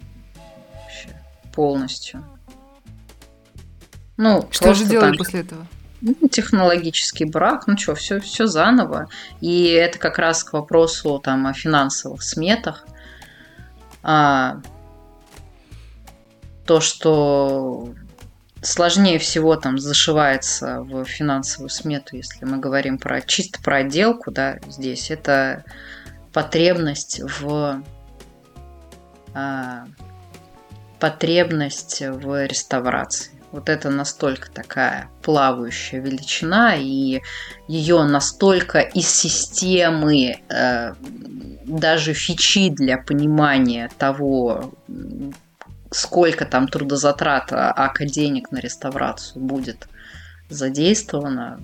вообще 0.83 1.11
полностью. 1.55 2.25
Ну, 4.17 4.47
что 4.51 4.75
же 4.75 4.85
делали 4.85 5.17
после 5.17 5.41
этого? 5.41 5.67
Ну, 6.01 6.29
технологический 6.29 7.25
брак, 7.25 7.67
ну 7.69 7.79
что, 7.79 7.95
все, 7.95 8.21
все 8.21 8.47
заново. 8.47 9.09
И 9.41 9.69
это 9.69 9.99
как 9.99 10.19
раз 10.19 10.43
к 10.43 10.53
вопросу 10.53 11.21
там, 11.21 11.47
о 11.47 11.55
финансовых 11.55 12.23
сметах 12.23 12.85
а, 14.03 14.61
то, 16.67 16.81
что 16.81 17.95
сложнее 18.63 19.19
всего 19.19 19.57
там 19.57 19.79
зашивается 19.79 20.81
в 20.81 21.05
финансовую 21.05 21.71
смету, 21.71 22.17
если 22.17 22.45
мы 22.45 22.59
говорим 22.59 22.99
про 22.99 23.21
чисто 23.21 23.61
про 23.63 23.79
отделку, 23.79 24.31
да, 24.31 24.59
здесь 24.69 25.11
это 25.11 25.65
потребность 26.33 27.21
в 27.41 27.83
а, 29.35 29.87
потребность 31.03 32.01
в 32.01 32.47
реставрации. 32.47 33.33
Вот 33.51 33.69
это 33.69 33.91
настолько 33.91 34.51
такая 34.51 35.11
плавающая 35.21 36.01
величина, 36.01 36.77
и 36.77 37.21
ее 37.69 38.05
настолько 38.05 38.79
из 38.79 39.09
системы 39.09 40.37
э, 40.49 40.95
даже 41.65 42.15
фичи 42.15 42.71
для 42.71 42.99
понимания 42.99 43.91
того, 43.99 44.73
сколько 45.91 46.47
там 46.47 46.69
трудозатрат 46.69 47.49
ака 47.53 48.07
денег 48.07 48.53
на 48.53 48.59
реставрацию 48.59 49.43
будет 49.43 49.89
задействовано, 50.49 51.61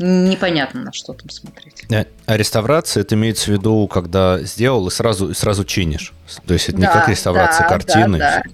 непонятно, 0.00 0.82
на 0.84 0.92
что 0.92 1.12
там 1.12 1.28
смотреть. 1.28 1.84
А, 1.92 2.06
а 2.26 2.36
реставрация, 2.36 3.02
это 3.02 3.14
имеется 3.14 3.46
в 3.46 3.48
виду, 3.48 3.86
когда 3.86 4.40
сделал 4.40 4.88
и 4.88 4.90
сразу, 4.90 5.30
и 5.30 5.34
сразу 5.34 5.64
чинишь. 5.64 6.12
То 6.46 6.54
есть 6.54 6.68
это 6.68 6.78
да, 6.78 6.86
не 6.86 6.92
как 6.92 7.08
реставрация 7.08 7.62
да, 7.62 7.68
картины. 7.68 8.18
Да, 8.18 8.42
да. 8.44 8.50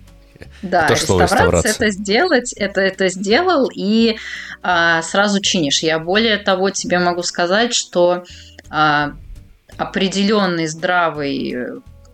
Да, 0.62 0.86
реставрация, 0.88 1.38
реставрация 1.38 1.72
это 1.72 1.90
сделать, 1.90 2.53
это 2.55 2.80
это 2.80 3.09
сделал 3.09 3.70
и 3.74 4.16
а, 4.62 5.01
сразу 5.03 5.40
чинишь. 5.40 5.82
Я 5.82 5.99
более 5.99 6.36
того 6.38 6.70
тебе 6.70 6.99
могу 6.99 7.22
сказать, 7.22 7.74
что 7.74 8.24
а, 8.68 9.12
определенный 9.76 10.66
здравый 10.66 11.55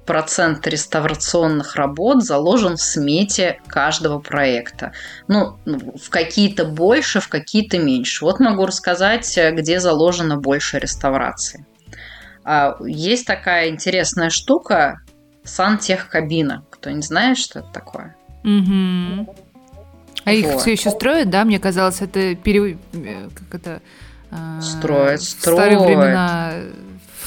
процент 0.07 0.67
реставрационных 0.67 1.77
работ 1.77 2.25
заложен 2.25 2.77
в 2.77 2.83
смете 2.83 3.61
каждого 3.67 4.19
проекта. 4.19 4.93
Ну, 5.29 5.59
в 5.65 6.11
какие-то 6.11 6.65
больше, 6.65 7.21
в 7.21 7.29
какие-то 7.29 7.79
меньше. 7.79 8.25
Вот 8.25 8.41
могу 8.41 8.67
рассказать, 8.67 9.39
где 9.53 9.81
заложено 9.81 10.37
больше 10.37 10.79
реставрации. 10.79 11.65
А, 12.45 12.77
есть 12.81 13.27
такая 13.27 13.69
интересная 13.69 14.31
штука 14.31 15.01
сантехкабина. 15.45 16.65
Кто 16.71 16.91
не 16.91 17.03
знает, 17.03 17.39
что 17.39 17.61
это 17.61 17.69
такое? 17.73 18.17
Угу. 18.45 19.35
А 20.25 20.31
вот. 20.31 20.33
их 20.33 20.61
все 20.61 20.73
еще 20.73 20.91
строят, 20.91 21.31
да? 21.31 21.45
Мне 21.45 21.59
казалось, 21.59 22.01
это 22.01 22.35
пере... 22.35 22.79
Э, 22.93 23.29
как 23.35 23.61
это... 23.61 23.83
Строят, 24.63 25.21
в 25.21 25.25
строят. 25.25 25.61
старые 25.61 25.79
времена 25.79 26.55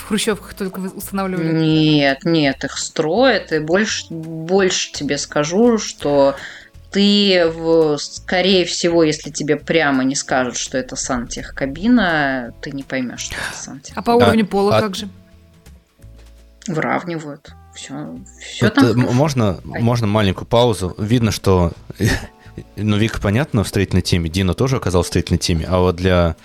в 0.06 0.08
хрущевках 0.08 0.54
только 0.54 0.80
устанавливали? 0.80 1.52
Нет, 1.52 2.26
нет, 2.26 2.64
их 2.64 2.78
строят. 2.78 3.52
И 3.52 3.58
больше, 3.58 4.06
больше 4.12 4.92
тебе 4.92 5.18
скажу, 5.18 5.80
что 5.80 6.36
ты, 6.92 7.48
в, 7.48 7.98
скорее 7.98 8.66
всего, 8.66 9.02
если 9.02 9.32
тебе 9.32 9.56
прямо 9.56 10.04
не 10.04 10.16
скажут, 10.16 10.58
что 10.58 10.78
это 10.78 10.96
сантехкабина, 10.96 12.54
ты 12.62 12.70
не 12.70 12.84
поймешь, 12.84 13.22
что 13.22 13.34
это 13.34 13.58
сантех. 13.58 13.98
А 13.98 14.04
по 14.04 14.12
уровню 14.12 14.44
а, 14.44 14.48
пола 14.48 14.78
а... 14.78 14.82
как 14.82 14.96
же? 14.96 15.10
Выравнивают. 16.68 17.52
Все, 17.74 18.20
все 18.40 18.70
там. 18.70 18.86
Э, 18.86 18.94
можно, 18.94 19.60
можно 19.64 20.06
маленькую 20.06 20.46
паузу. 20.46 20.94
Видно, 21.00 21.32
что 21.32 21.74
ну, 22.76 22.98
Вика, 22.98 23.20
понятно, 23.20 23.64
в 23.64 23.68
строительной 23.68 24.04
теме, 24.04 24.30
Дина 24.30 24.54
тоже 24.54 24.76
оказался 24.76 25.08
в 25.08 25.10
строительной 25.10 25.40
теме, 25.40 25.66
а 25.68 25.80
вот 25.80 25.96
для 25.96 26.36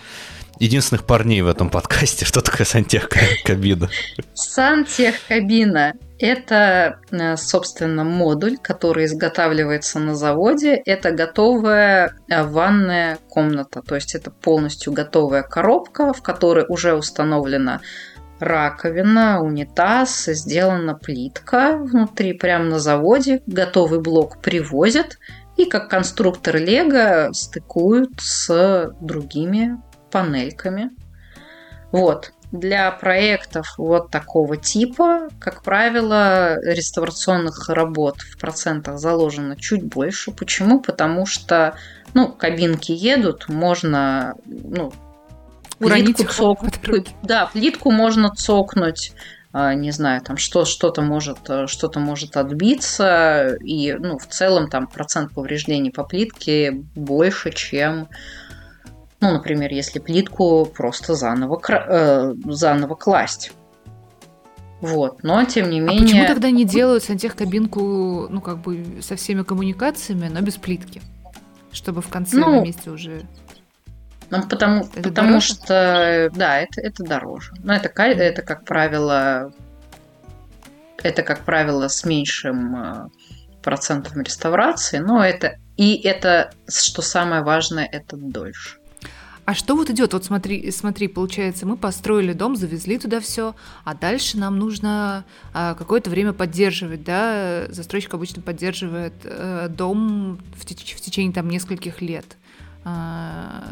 единственных 0.61 1.05
парней 1.05 1.41
в 1.41 1.49
этом 1.49 1.71
подкасте, 1.71 2.25
что 2.25 2.43
такое 2.43 2.67
сантехкабина? 2.67 3.89
Сантехкабина– 4.35 5.95
это, 6.19 7.01
э, 7.11 7.37
собственно, 7.37 8.05
модуль, 8.05 8.59
который 8.59 9.07
изготавливается 9.07 9.99
на 9.99 10.15
заводе. 10.15 10.75
Это 10.85 11.11
готовая 11.13 12.15
э, 12.29 12.45
ванная 12.45 13.19
комната, 13.31 13.83
то 13.83 13.95
есть 13.95 14.15
это 14.15 14.31
полностью 14.31 14.93
готовая 14.93 15.43
коробка, 15.43 16.13
в 16.13 16.23
которой 16.23 16.67
уже 16.69 16.95
установлена 16.95 17.81
раковина, 18.39 19.43
унитаз, 19.43 20.27
сделана 20.27 20.95
плитка 20.95 21.77
внутри, 21.77 22.35
прямо 22.35 22.65
на 22.65 22.79
заводе. 22.79 23.43
Готовый 23.47 24.01
блок 24.01 24.41
привозят 24.41 25.19
и 25.57 25.65
как 25.65 25.89
конструктор 25.89 26.57
Лего 26.57 27.31
стыкуют 27.33 28.13
с 28.19 28.95
другими 29.01 29.79
панельками. 30.11 30.91
Вот. 31.93 32.33
Для 32.53 32.91
проектов 32.91 33.75
вот 33.79 34.11
такого 34.11 34.57
типа, 34.57 35.29
как 35.39 35.63
правило, 35.63 36.57
реставрационных 36.65 37.69
работ 37.69 38.17
в 38.23 38.39
процентах 38.39 38.99
заложено 38.99 39.55
чуть 39.57 39.85
больше. 39.85 40.33
Почему? 40.33 40.81
Потому 40.81 41.27
что 41.27 41.77
ну, 42.13 42.29
кабинки 42.33 42.91
едут, 42.91 43.49
можно 43.49 44.35
ну, 44.47 44.93
плитку 45.79 46.25
цокнуть. 46.25 47.15
Да, 47.23 47.47
плитку 47.47 47.93
можно 47.93 48.31
цокнуть 48.31 49.13
а, 49.53 49.75
не 49.75 49.91
знаю, 49.91 50.21
там 50.21 50.37
что, 50.37 50.65
что-то 50.65 51.03
может, 51.03 51.39
что-то 51.67 51.99
может 51.99 52.37
отбиться, 52.37 53.57
и, 53.65 53.97
ну, 53.99 54.17
в 54.17 54.27
целом 54.27 54.71
там 54.71 54.87
процент 54.87 55.33
повреждений 55.33 55.91
по 55.91 56.05
плитке 56.05 56.71
больше, 56.95 57.51
чем, 57.51 58.09
ну, 59.21 59.33
например, 59.33 59.73
если 59.73 59.99
плитку 59.99 60.65
просто 60.67 61.15
заново, 61.15 61.61
э, 61.69 62.35
заново 62.47 62.95
класть. 62.95 63.53
Вот, 64.81 65.23
но 65.23 65.45
тем 65.45 65.69
не 65.69 65.79
менее... 65.79 65.99
А 65.99 66.03
почему 66.03 66.27
тогда 66.27 66.51
не 66.51 66.65
делают 66.65 67.05
сантехкабинку, 67.05 68.29
ну, 68.31 68.41
как 68.41 68.59
бы 68.59 69.03
со 69.03 69.17
всеми 69.17 69.43
коммуникациями, 69.43 70.29
но 70.29 70.41
без 70.41 70.57
плитки? 70.57 71.03
Чтобы 71.71 72.01
в 72.01 72.09
конце 72.09 72.39
ну, 72.39 72.61
на 72.61 72.65
месте 72.65 72.91
уже... 72.91 73.23
Ну, 74.31 74.43
потому, 74.49 74.85
это 74.95 75.09
потому 75.09 75.29
дороже? 75.29 75.47
что, 75.47 76.31
да, 76.35 76.59
это, 76.61 76.81
это 76.81 77.05
дороже. 77.05 77.53
Но 77.63 77.75
это, 77.75 77.91
это, 78.03 78.43
как 78.43 78.65
правило, 78.65 79.53
это, 81.03 81.23
как 81.23 81.41
правило, 81.41 81.89
с 81.89 82.05
меньшим 82.05 82.77
э, 82.77 83.09
процентом 83.63 84.23
реставрации, 84.23 84.99
но 84.99 85.23
это 85.23 85.59
и 85.77 85.97
это, 85.97 86.53
что 86.69 87.03
самое 87.03 87.43
важное, 87.43 87.85
это 87.85 88.17
дольше. 88.17 88.80
А 89.51 89.55
что 89.55 89.75
вот 89.75 89.91
идет? 89.91 90.13
Вот 90.13 90.25
смотри, 90.25 90.71
смотри, 90.71 91.09
получается, 91.09 91.67
мы 91.67 91.77
построили 91.77 92.35
дом, 92.35 92.55
завезли 92.55 92.99
туда 92.99 93.19
все, 93.19 93.57
а 93.83 93.95
дальше 93.95 94.39
нам 94.39 94.61
нужно 94.61 95.25
а, 95.53 95.75
какое-то 95.75 96.09
время 96.09 96.33
поддерживать, 96.33 97.03
да? 97.03 97.67
Застройщик 97.69 98.15
обычно 98.15 98.43
поддерживает 98.43 99.13
а, 99.25 99.67
дом 99.67 100.39
в, 100.55 100.65
теч- 100.65 100.95
в 100.95 101.01
течение 101.01 101.33
там 101.33 101.49
нескольких 101.49 102.01
лет. 102.01 102.37
А, 102.85 103.65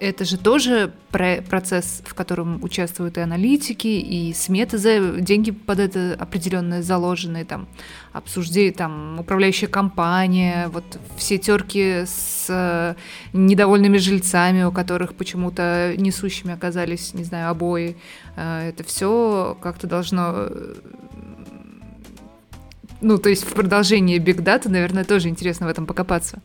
это 0.00 0.24
же 0.24 0.36
тоже 0.36 0.92
про 1.10 1.40
процесс, 1.42 2.02
в 2.04 2.14
котором 2.14 2.62
участвуют 2.62 3.16
и 3.16 3.20
аналитики, 3.20 3.86
и 3.86 4.32
сметы 4.34 4.76
за 4.78 5.20
деньги 5.20 5.50
под 5.52 5.78
это 5.78 6.16
определенные 6.18 6.82
заложенные, 6.82 7.44
там, 7.44 7.68
обсуждение, 8.12 8.72
там, 8.72 9.20
управляющая 9.20 9.68
компания, 9.68 10.68
вот 10.68 10.84
все 11.16 11.38
терки 11.38 12.04
с 12.06 12.46
э, 12.48 12.94
недовольными 13.32 13.98
жильцами, 13.98 14.64
у 14.64 14.72
которых 14.72 15.14
почему-то 15.14 15.94
несущими 15.96 16.52
оказались, 16.52 17.14
не 17.14 17.24
знаю, 17.24 17.50
обои. 17.50 17.96
Э, 18.36 18.68
это 18.68 18.82
все 18.82 19.56
как-то 19.62 19.86
должно 19.86 20.32
э, 20.34 20.74
ну, 23.00 23.18
то 23.18 23.28
есть 23.28 23.44
в 23.44 23.52
продолжении 23.52 24.18
Big 24.18 24.42
Data, 24.42 24.68
наверное, 24.68 25.04
тоже 25.04 25.28
интересно 25.28 25.66
в 25.66 25.68
этом 25.70 25.86
покопаться. 25.86 26.40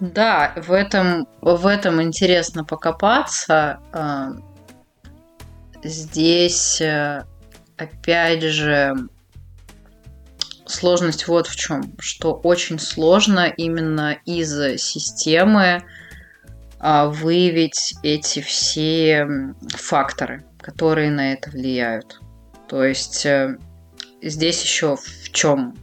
Да, 0.00 0.52
в 0.56 0.72
этом, 0.72 1.28
в 1.40 1.66
этом 1.66 2.02
интересно 2.02 2.64
покопаться. 2.64 3.80
А, 3.92 4.32
здесь, 5.82 6.80
э, 6.80 7.24
опять 7.76 8.42
же, 8.42 8.94
сложность 10.66 11.28
вот 11.28 11.46
в 11.46 11.56
чем, 11.56 11.94
что 11.98 12.34
очень 12.34 12.78
сложно 12.78 13.46
именно 13.46 14.18
из 14.24 14.50
системы 14.80 15.84
а, 16.80 17.06
выявить 17.06 17.94
эти 18.02 18.40
все 18.40 19.26
факторы, 19.74 20.44
которые 20.60 21.10
на 21.10 21.32
это 21.32 21.50
влияют. 21.50 22.20
То 22.68 22.84
есть 22.84 23.24
э, 23.26 23.56
здесь 24.22 24.62
еще 24.62 24.96
в 24.96 25.30
чем 25.32 25.76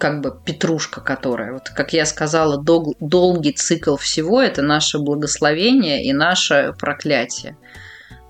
как 0.00 0.22
бы 0.22 0.34
петрушка, 0.44 1.02
которая, 1.02 1.52
вот 1.52 1.68
как 1.68 1.92
я 1.92 2.06
сказала, 2.06 2.56
дол- 2.56 2.96
долгий 3.00 3.52
цикл 3.52 3.96
всего 3.96 4.40
это 4.40 4.62
наше 4.62 4.98
благословение 4.98 6.02
и 6.04 6.14
наше 6.14 6.74
проклятие. 6.78 7.56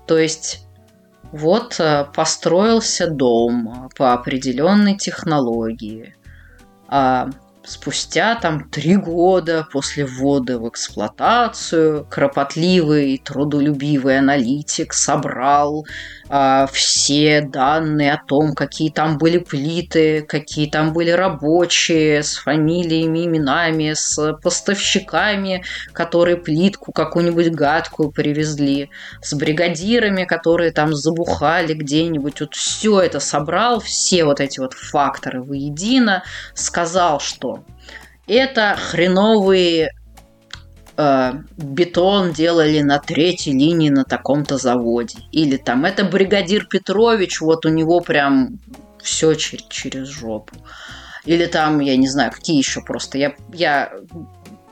То 0.05 0.17
есть 0.17 0.67
вот 1.31 1.79
э, 1.79 2.05
построился 2.13 3.07
дом 3.09 3.89
по 3.95 4.11
определенной 4.11 4.97
технологии, 4.97 6.13
а 6.89 7.29
спустя 7.63 8.35
там 8.35 8.69
три 8.69 8.95
года 8.95 9.67
после 9.71 10.05
ввода 10.05 10.59
в 10.59 10.67
эксплуатацию 10.67 12.05
кропотливый, 12.09 13.21
трудолюбивый 13.23 14.17
аналитик 14.17 14.93
собрал 14.93 15.85
а, 16.29 16.67
все 16.71 17.41
данные 17.41 18.13
о 18.13 18.23
том, 18.25 18.53
какие 18.53 18.89
там 18.89 19.17
были 19.17 19.37
плиты, 19.37 20.21
какие 20.21 20.69
там 20.69 20.93
были 20.93 21.11
рабочие, 21.11 22.23
с 22.23 22.37
фамилиями, 22.37 23.25
именами, 23.25 23.93
с 23.93 24.33
поставщиками, 24.41 25.63
которые 25.93 26.37
плитку 26.37 26.91
какую-нибудь 26.91 27.51
гадкую 27.51 28.11
привезли, 28.11 28.89
с 29.21 29.33
бригадирами, 29.33 30.23
которые 30.23 30.71
там 30.71 30.95
забухали 30.95 31.73
где-нибудь. 31.73 32.39
Вот 32.39 32.55
все 32.55 33.01
это 33.01 33.19
собрал, 33.19 33.79
все 33.79 34.23
вот 34.23 34.39
эти 34.39 34.59
вот 34.59 34.73
факторы 34.73 35.43
воедино, 35.43 36.23
сказал, 36.53 37.19
что 37.19 37.60
это 38.27 38.77
хреновые 38.79 39.91
э, 40.97 41.33
бетон 41.57 42.31
делали 42.31 42.81
на 42.81 42.99
третьей 42.99 43.53
линии 43.53 43.89
на 43.89 44.03
таком-то 44.03 44.57
заводе. 44.57 45.19
Или 45.31 45.57
там 45.57 45.85
это 45.85 46.03
бригадир 46.03 46.65
Петрович, 46.65 47.41
вот 47.41 47.65
у 47.65 47.69
него 47.69 48.01
прям 48.01 48.59
все 49.01 49.33
через, 49.33 49.65
через 49.67 50.07
жопу. 50.07 50.55
Или 51.25 51.45
там, 51.45 51.79
я 51.79 51.97
не 51.97 52.07
знаю, 52.07 52.31
какие 52.31 52.57
еще 52.57 52.81
просто. 52.81 53.17
Я, 53.17 53.33
я 53.53 53.91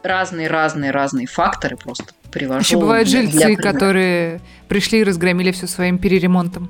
разные-разные-разные 0.03 1.27
факторы 1.27 1.77
просто 1.77 2.05
привожу. 2.31 2.61
Еще 2.61 2.77
бывают 2.77 3.07
жильцы, 3.07 3.55
которые 3.55 4.41
пришли 4.67 4.99
и 4.99 5.03
разгромили 5.03 5.51
все 5.51 5.67
своим 5.67 5.97
переремонтом. 5.97 6.69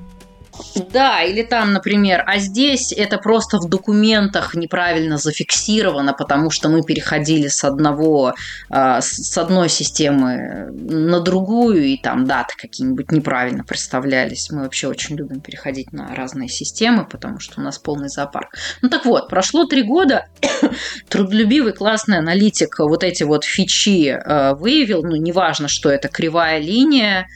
Да, 0.92 1.22
или 1.22 1.42
там, 1.42 1.72
например, 1.72 2.22
а 2.26 2.38
здесь 2.38 2.92
это 2.92 3.18
просто 3.18 3.58
в 3.58 3.68
документах 3.68 4.54
неправильно 4.54 5.16
зафиксировано, 5.16 6.12
потому 6.12 6.50
что 6.50 6.68
мы 6.68 6.82
переходили 6.82 7.48
с 7.48 7.64
одного, 7.64 8.34
а, 8.68 9.00
с 9.00 9.36
одной 9.38 9.68
системы 9.68 10.70
на 10.72 11.20
другую, 11.20 11.84
и 11.84 11.96
там 11.96 12.24
даты 12.24 12.54
какие-нибудь 12.56 13.12
неправильно 13.12 13.64
представлялись. 13.64 14.50
Мы 14.50 14.62
вообще 14.62 14.88
очень 14.88 15.16
любим 15.16 15.40
переходить 15.40 15.92
на 15.92 16.14
разные 16.14 16.48
системы, 16.48 17.04
потому 17.04 17.40
что 17.40 17.60
у 17.60 17.64
нас 17.64 17.78
полный 17.78 18.08
зоопарк. 18.08 18.54
Ну 18.82 18.88
так 18.88 19.04
вот, 19.04 19.28
прошло 19.28 19.64
три 19.64 19.82
года, 19.82 20.26
трудолюбивый 21.08 21.72
классный 21.72 22.18
аналитик 22.18 22.78
вот 22.78 23.04
эти 23.04 23.22
вот 23.22 23.44
фичи 23.44 24.08
а, 24.08 24.54
выявил, 24.54 25.02
ну 25.02 25.16
неважно, 25.16 25.68
что 25.68 25.90
это 25.90 26.08
кривая 26.08 26.58
линия, 26.58 27.28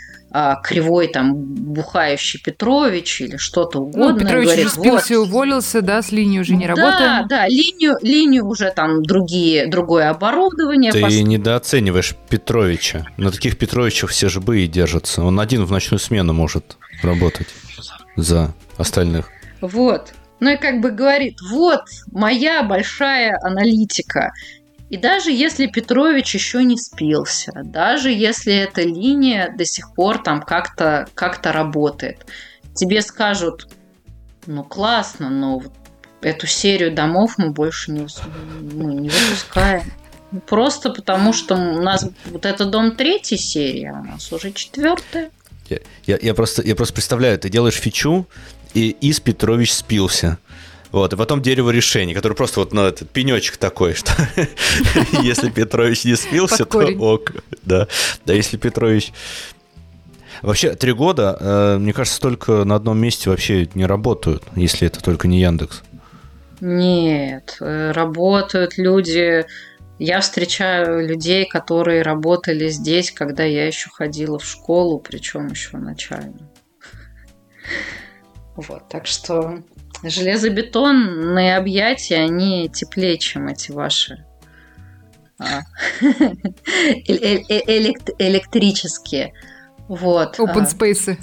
кривой 0.64 1.08
там 1.08 1.34
бухающий 1.34 2.40
Петрович 2.40 3.20
или 3.20 3.36
что-то 3.36 3.78
ну, 3.78 3.84
угодно. 3.86 4.12
Ну, 4.14 4.18
Петрович 4.18 4.46
говорит, 4.46 4.66
уже 4.66 4.74
спился 4.74 5.18
вот, 5.18 5.28
уволился, 5.28 5.80
да, 5.80 6.02
с 6.02 6.10
линии 6.10 6.40
уже 6.40 6.56
не 6.56 6.66
да, 6.66 6.74
работает. 6.74 6.98
Да, 7.00 7.26
да, 7.28 7.48
линию, 7.48 7.96
линию 8.02 8.46
уже 8.46 8.72
там 8.74 9.02
другие, 9.02 9.68
другое 9.68 10.10
оборудование. 10.10 10.90
Ты 10.90 11.00
пос... 11.00 11.14
недооцениваешь 11.14 12.16
Петровича. 12.28 13.06
На 13.16 13.30
таких 13.30 13.56
Петровичах 13.58 14.10
все 14.10 14.28
же 14.28 14.40
бы 14.40 14.62
и 14.62 14.66
держатся. 14.66 15.22
Он 15.22 15.38
один 15.38 15.64
в 15.64 15.70
ночную 15.70 16.00
смену 16.00 16.32
может 16.32 16.76
работать 17.02 17.48
за 18.16 18.52
остальных. 18.76 19.28
Вот. 19.60 20.14
Ну 20.40 20.50
и 20.50 20.56
как 20.56 20.80
бы 20.80 20.90
говорит, 20.90 21.38
вот 21.52 21.82
моя 22.10 22.62
большая 22.64 23.38
аналитика. 23.42 24.32
И 24.94 24.96
даже 24.96 25.32
если 25.32 25.66
Петрович 25.66 26.34
еще 26.34 26.62
не 26.62 26.76
спился, 26.76 27.50
даже 27.64 28.12
если 28.12 28.54
эта 28.54 28.82
линия 28.82 29.52
до 29.52 29.64
сих 29.64 29.92
пор 29.92 30.22
там 30.22 30.40
как-то 30.40 31.08
как 31.14 31.44
работает, 31.46 32.24
тебе 32.74 33.02
скажут, 33.02 33.66
ну 34.46 34.62
классно, 34.62 35.30
но 35.30 35.64
эту 36.20 36.46
серию 36.46 36.94
домов 36.94 37.38
мы 37.38 37.50
больше 37.50 37.90
не, 37.90 38.06
ну, 38.60 38.92
не 38.92 39.08
выпускаем. 39.08 39.82
Просто 40.46 40.90
потому, 40.90 41.32
что 41.32 41.56
у 41.56 41.82
нас 41.82 42.06
вот 42.26 42.46
это 42.46 42.64
дом 42.64 42.94
третьей 42.94 43.38
серии, 43.38 43.90
а 43.92 43.98
у 43.98 44.04
нас 44.04 44.32
уже 44.32 44.52
четвертая. 44.52 45.32
Я, 45.68 45.80
я, 46.06 46.18
я, 46.22 46.34
просто, 46.34 46.62
я 46.62 46.76
просто 46.76 46.94
представляю, 46.94 47.36
ты 47.36 47.48
делаешь 47.48 47.80
фичу, 47.80 48.28
и 48.74 48.90
Из 48.90 49.18
Петрович 49.18 49.72
спился. 49.72 50.38
Вот, 50.94 51.12
и 51.12 51.16
потом 51.16 51.42
дерево 51.42 51.70
решений, 51.70 52.14
которое 52.14 52.36
просто 52.36 52.60
вот 52.60 52.72
на 52.72 52.86
этот 52.86 53.10
пенечек 53.10 53.56
такой, 53.56 53.94
что 53.94 54.12
если 55.24 55.50
Петрович 55.50 56.04
не 56.04 56.14
спился, 56.14 56.64
то 56.64 56.86
ок. 57.00 57.32
Да, 57.64 57.88
да, 58.24 58.32
если 58.32 58.56
Петрович... 58.58 59.12
Вообще, 60.40 60.76
три 60.76 60.92
года, 60.92 61.36
э, 61.40 61.78
мне 61.78 61.92
кажется, 61.92 62.20
только 62.20 62.62
на 62.62 62.76
одном 62.76 62.96
месте 62.96 63.28
вообще 63.28 63.68
не 63.74 63.86
работают, 63.86 64.44
если 64.54 64.86
это 64.86 65.02
только 65.02 65.26
не 65.26 65.40
Яндекс. 65.40 65.82
Нет, 66.60 67.56
э, 67.58 67.90
работают 67.90 68.78
люди... 68.78 69.44
Я 69.98 70.20
встречаю 70.20 71.04
людей, 71.04 71.44
которые 71.44 72.02
работали 72.02 72.68
здесь, 72.68 73.10
когда 73.10 73.42
я 73.42 73.66
еще 73.66 73.90
ходила 73.90 74.38
в 74.38 74.44
школу, 74.44 75.00
причем 75.00 75.48
еще 75.48 75.76
начально. 75.76 76.48
Вот, 78.54 78.88
так 78.88 79.08
что 79.08 79.58
железобетонные 80.10 81.56
объятия, 81.56 82.16
они 82.16 82.68
теплее, 82.68 83.18
чем 83.18 83.48
эти 83.48 83.72
ваши 83.72 84.24
а, 85.38 85.62
электрические. 88.18 89.32
Вот. 89.88 90.38
Open 90.38 90.66
space. 90.66 91.18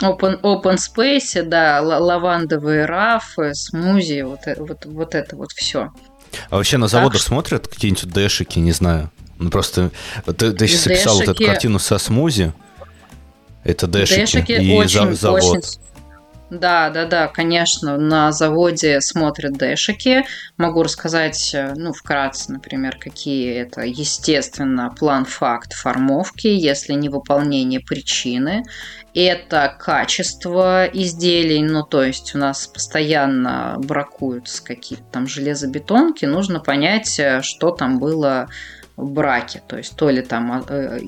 Open, 0.00 0.40
open 0.42 0.76
space, 0.76 1.42
да, 1.42 1.80
лавандовые 1.80 2.86
рафы, 2.86 3.54
смузи, 3.54 4.22
вот, 4.22 4.40
э, 4.46 4.56
вот, 4.58 4.86
вот 4.86 5.14
это 5.14 5.36
вот 5.36 5.52
все. 5.52 5.92
А 6.48 6.56
вообще 6.56 6.78
на 6.78 6.88
заводах 6.88 7.20
так, 7.20 7.22
смотрят 7.22 7.68
какие-нибудь 7.68 8.10
дэшики, 8.10 8.58
не 8.58 8.72
знаю. 8.72 9.10
Ну 9.38 9.50
просто 9.50 9.90
ты, 10.24 10.52
ты 10.52 10.66
сейчас 10.66 10.86
описал 10.86 11.16
вот 11.16 11.28
эту 11.28 11.44
картину 11.44 11.78
со 11.78 11.98
смузи. 11.98 12.52
Это 13.64 13.86
дэшики, 13.86 14.20
дэшики 14.20 14.52
и 14.52 14.72
очень, 14.74 15.14
завод. 15.14 15.58
Очень, 15.58 15.62
да, 16.52 16.90
да, 16.90 17.06
да, 17.06 17.28
конечно, 17.28 17.96
на 17.96 18.30
заводе 18.30 19.00
смотрят 19.00 19.54
дэшики. 19.54 20.26
Могу 20.58 20.82
рассказать, 20.82 21.54
э, 21.54 21.72
ну, 21.76 21.94
вкратце, 21.94 22.52
например, 22.52 22.98
какие 22.98 23.54
это, 23.54 23.80
естественно, 23.80 24.94
план-факт 24.94 25.72
формовки, 25.72 26.48
если 26.48 26.92
не 26.92 27.08
выполнение 27.08 27.80
причины. 27.80 28.64
Это 29.14 29.74
качество 29.80 30.84
изделий, 30.84 31.62
ну, 31.62 31.84
то 31.84 32.02
есть 32.02 32.34
у 32.34 32.38
нас 32.38 32.66
постоянно 32.66 33.76
бракуются 33.78 34.62
какие-то 34.62 35.04
там 35.10 35.26
железобетонки, 35.26 36.26
нужно 36.26 36.60
понять, 36.60 37.18
э, 37.18 37.40
что 37.40 37.70
там 37.70 37.98
было 37.98 38.50
в 38.96 39.10
браке. 39.10 39.62
То 39.66 39.78
есть 39.78 39.96
то 39.96 40.10
ли 40.10 40.20
там 40.20 40.62
э, 40.68 40.98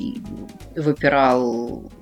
выпирал 0.74 1.92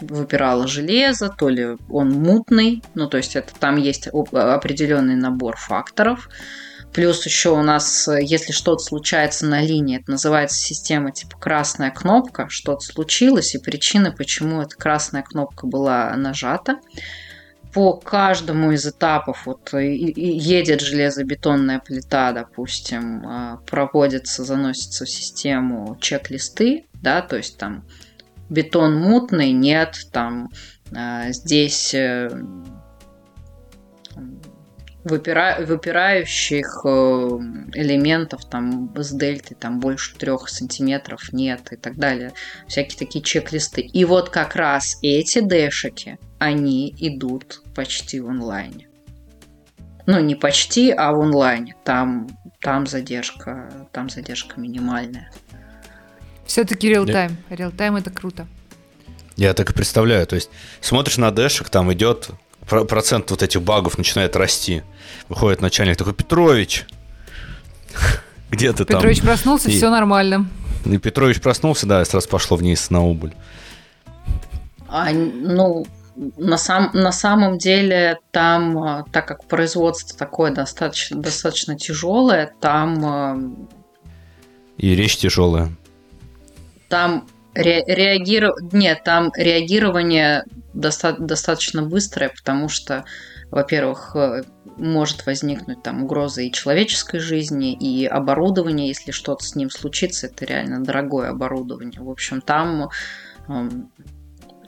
выпирало 0.00 0.66
железо, 0.66 1.28
то 1.28 1.48
ли 1.48 1.76
он 1.88 2.10
мутный, 2.10 2.82
ну 2.94 3.08
то 3.08 3.16
есть 3.16 3.36
это 3.36 3.52
там 3.58 3.76
есть 3.76 4.08
определенный 4.08 5.16
набор 5.16 5.56
факторов. 5.56 6.28
Плюс 6.92 7.24
еще 7.26 7.50
у 7.50 7.62
нас, 7.62 8.08
если 8.08 8.52
что-то 8.52 8.82
случается 8.82 9.46
на 9.46 9.60
линии, 9.60 9.98
это 10.00 10.12
называется 10.12 10.58
система 10.58 11.12
типа 11.12 11.36
красная 11.38 11.90
кнопка, 11.90 12.46
что-то 12.48 12.80
случилось, 12.80 13.54
и 13.54 13.58
причина, 13.58 14.10
почему 14.10 14.62
эта 14.62 14.74
красная 14.74 15.22
кнопка 15.22 15.66
была 15.66 16.14
нажата. 16.16 16.78
По 17.74 17.92
каждому 17.92 18.72
из 18.72 18.86
этапов 18.86 19.44
вот 19.44 19.72
едет 19.74 20.80
железобетонная 20.80 21.80
плита, 21.80 22.32
допустим, 22.32 23.22
а, 23.26 23.56
проводится, 23.66 24.42
заносится 24.42 25.04
в 25.04 25.10
систему 25.10 25.98
чек-листы, 26.00 26.86
да, 26.94 27.20
то 27.20 27.36
есть 27.36 27.58
там 27.58 27.84
бетон 28.48 28.96
мутный, 28.96 29.52
нет, 29.52 29.96
там 30.12 30.48
а, 30.94 31.30
здесь 31.32 31.94
э, 31.94 32.30
выпира... 35.04 35.58
выпирающих 35.60 36.82
э, 36.84 36.88
элементов 37.74 38.44
там 38.46 38.92
с 38.96 39.12
дельтой 39.12 39.54
там 39.54 39.80
больше 39.80 40.16
трех 40.16 40.48
сантиметров 40.48 41.32
нет 41.32 41.72
и 41.72 41.76
так 41.76 41.96
далее. 41.96 42.32
Всякие 42.66 42.98
такие 42.98 43.22
чек-листы. 43.24 43.82
И 43.82 44.04
вот 44.04 44.30
как 44.30 44.56
раз 44.56 44.98
эти 45.02 45.40
дэшики, 45.40 46.18
они 46.38 46.94
идут 46.98 47.62
почти 47.74 48.20
в 48.20 48.28
онлайне. 48.28 48.88
Ну, 50.06 50.20
не 50.20 50.34
почти, 50.34 50.90
а 50.90 51.12
в 51.12 51.20
онлайне. 51.20 51.76
Там, 51.84 52.28
там 52.60 52.86
задержка, 52.86 53.88
там 53.92 54.08
задержка 54.08 54.58
минимальная. 54.58 55.30
Все-таки 56.48 56.88
реал-тайм. 56.88 57.36
Реал-тайм 57.50 57.96
это 57.96 58.10
круто. 58.10 58.46
Я 59.36 59.52
так 59.54 59.70
и 59.70 59.74
представляю. 59.74 60.26
То 60.26 60.34
есть 60.34 60.50
смотришь 60.80 61.18
на 61.18 61.30
дэшек, 61.30 61.68
там 61.68 61.92
идет 61.92 62.30
процент 62.66 63.30
вот 63.30 63.42
этих 63.42 63.62
багов 63.62 63.98
начинает 63.98 64.34
расти. 64.34 64.82
Выходит 65.28 65.60
начальник 65.60 65.98
такой, 65.98 66.14
Петрович, 66.14 66.86
где 68.50 68.72
ты 68.72 68.84
там? 68.84 68.96
Петрович 68.96 69.20
проснулся, 69.20 69.70
и, 69.70 69.76
все 69.76 69.90
нормально. 69.90 70.48
И 70.86 70.96
Петрович 70.96 71.40
проснулся, 71.40 71.86
да, 71.86 72.00
и 72.00 72.04
сразу 72.06 72.28
пошло 72.28 72.56
вниз 72.56 72.88
на 72.88 73.04
убыль. 73.04 73.34
А, 74.88 75.12
ну, 75.12 75.86
на, 76.16 76.56
сам, 76.56 76.90
на 76.94 77.12
самом 77.12 77.58
деле 77.58 78.20
там, 78.30 78.78
а, 78.78 79.04
так 79.12 79.28
как 79.28 79.44
производство 79.44 80.18
такое 80.18 80.50
достаточно, 80.50 81.20
достаточно 81.20 81.78
тяжелое, 81.78 82.54
там... 82.58 83.04
А, 83.04 83.38
и 84.78 84.94
речь 84.94 85.18
тяжелая. 85.18 85.70
Там 86.88 87.26
ре, 87.54 87.84
реагирование... 87.86 88.70
Нет, 88.72 89.04
там 89.04 89.32
реагирование 89.36 90.44
доста- 90.74 91.18
достаточно 91.18 91.82
быстрое, 91.82 92.30
потому 92.30 92.68
что, 92.68 93.04
во-первых, 93.50 94.14
э, 94.16 94.42
может 94.76 95.26
возникнуть 95.26 95.82
там 95.82 96.04
угроза 96.04 96.42
и 96.42 96.52
человеческой 96.52 97.18
жизни, 97.18 97.74
и 97.74 98.06
оборудование, 98.06 98.88
если 98.88 99.10
что-то 99.10 99.44
с 99.44 99.54
ним 99.54 99.70
случится, 99.70 100.26
это 100.26 100.44
реально 100.44 100.82
дорогое 100.82 101.30
оборудование. 101.30 102.00
В 102.00 102.10
общем, 102.10 102.40
там 102.40 102.90
э, 103.48 103.68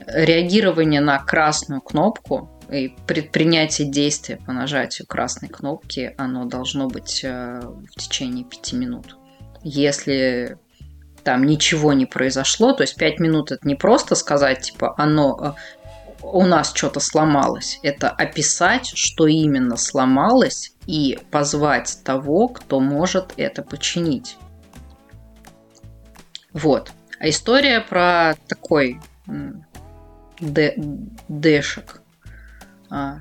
реагирование 0.07 1.01
на 1.01 1.19
красную 1.19 1.81
кнопку 1.81 2.49
и 2.71 2.95
предпринятие 3.07 3.89
действия 3.89 4.37
по 4.37 4.53
нажатию 4.53 5.07
красной 5.07 5.49
кнопки, 5.49 6.13
оно 6.17 6.45
должно 6.45 6.87
быть 6.87 7.21
э, 7.23 7.61
в 7.61 7.99
течение 7.99 8.45
пяти 8.45 8.75
минут. 8.75 9.17
Если 9.63 10.57
там 11.23 11.43
ничего 11.43 11.93
не 11.93 12.05
произошло, 12.05 12.73
то 12.73 12.83
есть 12.83 12.95
пять 12.95 13.19
минут 13.19 13.51
это 13.51 13.67
не 13.67 13.75
просто 13.75 14.15
сказать, 14.15 14.61
типа, 14.61 14.93
оно 14.97 15.55
у 16.23 16.45
нас 16.45 16.73
что-то 16.73 16.99
сломалось. 16.99 17.79
Это 17.83 18.09
описать, 18.09 18.91
что 18.95 19.27
именно 19.27 19.77
сломалось, 19.77 20.73
и 20.87 21.19
позвать 21.29 21.99
того, 22.03 22.47
кто 22.47 22.79
может 22.79 23.33
это 23.37 23.63
починить. 23.63 24.37
Вот. 26.53 26.91
А 27.19 27.29
история 27.29 27.81
про 27.81 28.35
такой 28.47 28.99
дэшек 31.27 32.01
а, 32.89 33.19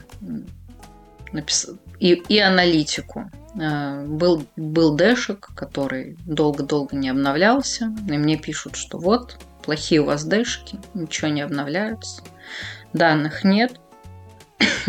и, 1.98 2.14
и 2.14 2.38
аналитику. 2.38 3.30
А, 3.60 4.02
был, 4.06 4.46
был 4.56 4.94
дэшек, 4.94 5.50
который 5.54 6.16
долго-долго 6.24 6.96
не 6.96 7.10
обновлялся, 7.10 7.94
и 8.08 8.16
мне 8.16 8.38
пишут, 8.38 8.76
что 8.76 8.98
вот, 8.98 9.38
плохие 9.62 10.00
у 10.00 10.06
вас 10.06 10.24
дэшки, 10.24 10.78
ничего 10.94 11.28
не 11.28 11.42
обновляются 11.42 12.22
данных 12.92 13.44
нет. 13.44 13.78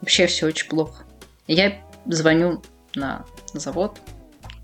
Вообще 0.00 0.26
все 0.26 0.46
очень 0.46 0.68
плохо. 0.68 1.04
Я 1.46 1.82
звоню 2.06 2.62
на 2.94 3.24
завод, 3.54 3.98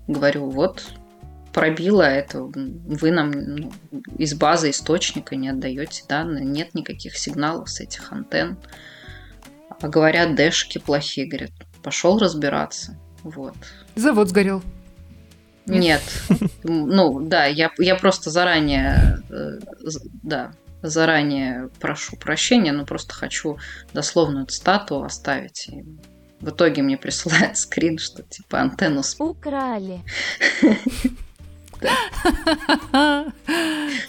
говорю, 0.07 0.49
вот 0.49 0.85
пробило 1.51 2.03
это, 2.03 2.41
вы 2.41 3.11
нам 3.11 3.31
ну, 3.31 3.73
из 4.17 4.33
базы 4.33 4.71
источника 4.71 5.35
не 5.35 5.49
отдаете 5.49 6.03
данные, 6.07 6.45
нет 6.45 6.73
никаких 6.73 7.17
сигналов 7.17 7.69
с 7.69 7.79
этих 7.79 8.11
антенн. 8.11 8.57
А 9.81 9.87
говорят, 9.87 10.35
дэшки 10.35 10.77
плохие, 10.77 11.27
говорят, 11.27 11.51
пошел 11.83 12.17
разбираться. 12.17 12.97
Вот. 13.23 13.55
Завод 13.95 14.29
сгорел. 14.29 14.63
Нет. 15.65 16.01
Ну, 16.65 17.19
да, 17.19 17.45
я, 17.45 17.71
я 17.77 17.95
просто 17.95 18.29
заранее, 18.29 19.21
э, 19.29 19.59
да, 20.23 20.53
заранее 20.81 21.69
прошу 21.81 22.15
прощения, 22.15 22.71
но 22.71 22.85
просто 22.85 23.13
хочу 23.13 23.57
дословную 23.93 24.45
цитату 24.45 25.03
оставить. 25.03 25.67
И 25.67 25.83
в 26.39 26.49
итоге 26.49 26.83
мне 26.83 26.97
присылает 26.97 27.57
скрин, 27.57 27.97
что 27.97 28.23
типа 28.23 28.61
антенну 28.61 29.01
украли. 29.19 30.01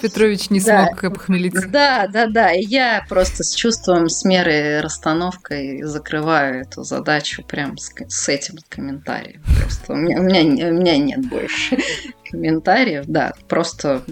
Петрович 0.00 0.50
не 0.50 0.60
смог 0.60 1.02
обхмелиться. 1.02 1.68
Да, 1.68 2.06
да, 2.06 2.26
да. 2.26 2.52
И 2.52 2.64
я 2.64 3.04
просто 3.08 3.42
с 3.42 3.54
чувством, 3.54 4.08
с 4.08 4.24
мерой 4.24 4.80
расстановкой 4.80 5.82
закрываю 5.82 6.62
эту 6.62 6.84
задачу 6.84 7.42
прям 7.42 7.78
с, 7.78 7.92
с 8.08 8.28
этим 8.28 8.56
комментарием. 8.68 9.42
Просто 9.60 9.92
у 9.92 9.96
меня, 9.96 10.20
у, 10.20 10.22
меня, 10.22 10.68
у 10.68 10.72
меня 10.72 10.96
нет 10.98 11.28
больше 11.28 11.78
комментариев. 12.30 13.04
Да, 13.06 13.32
просто... 13.48 14.02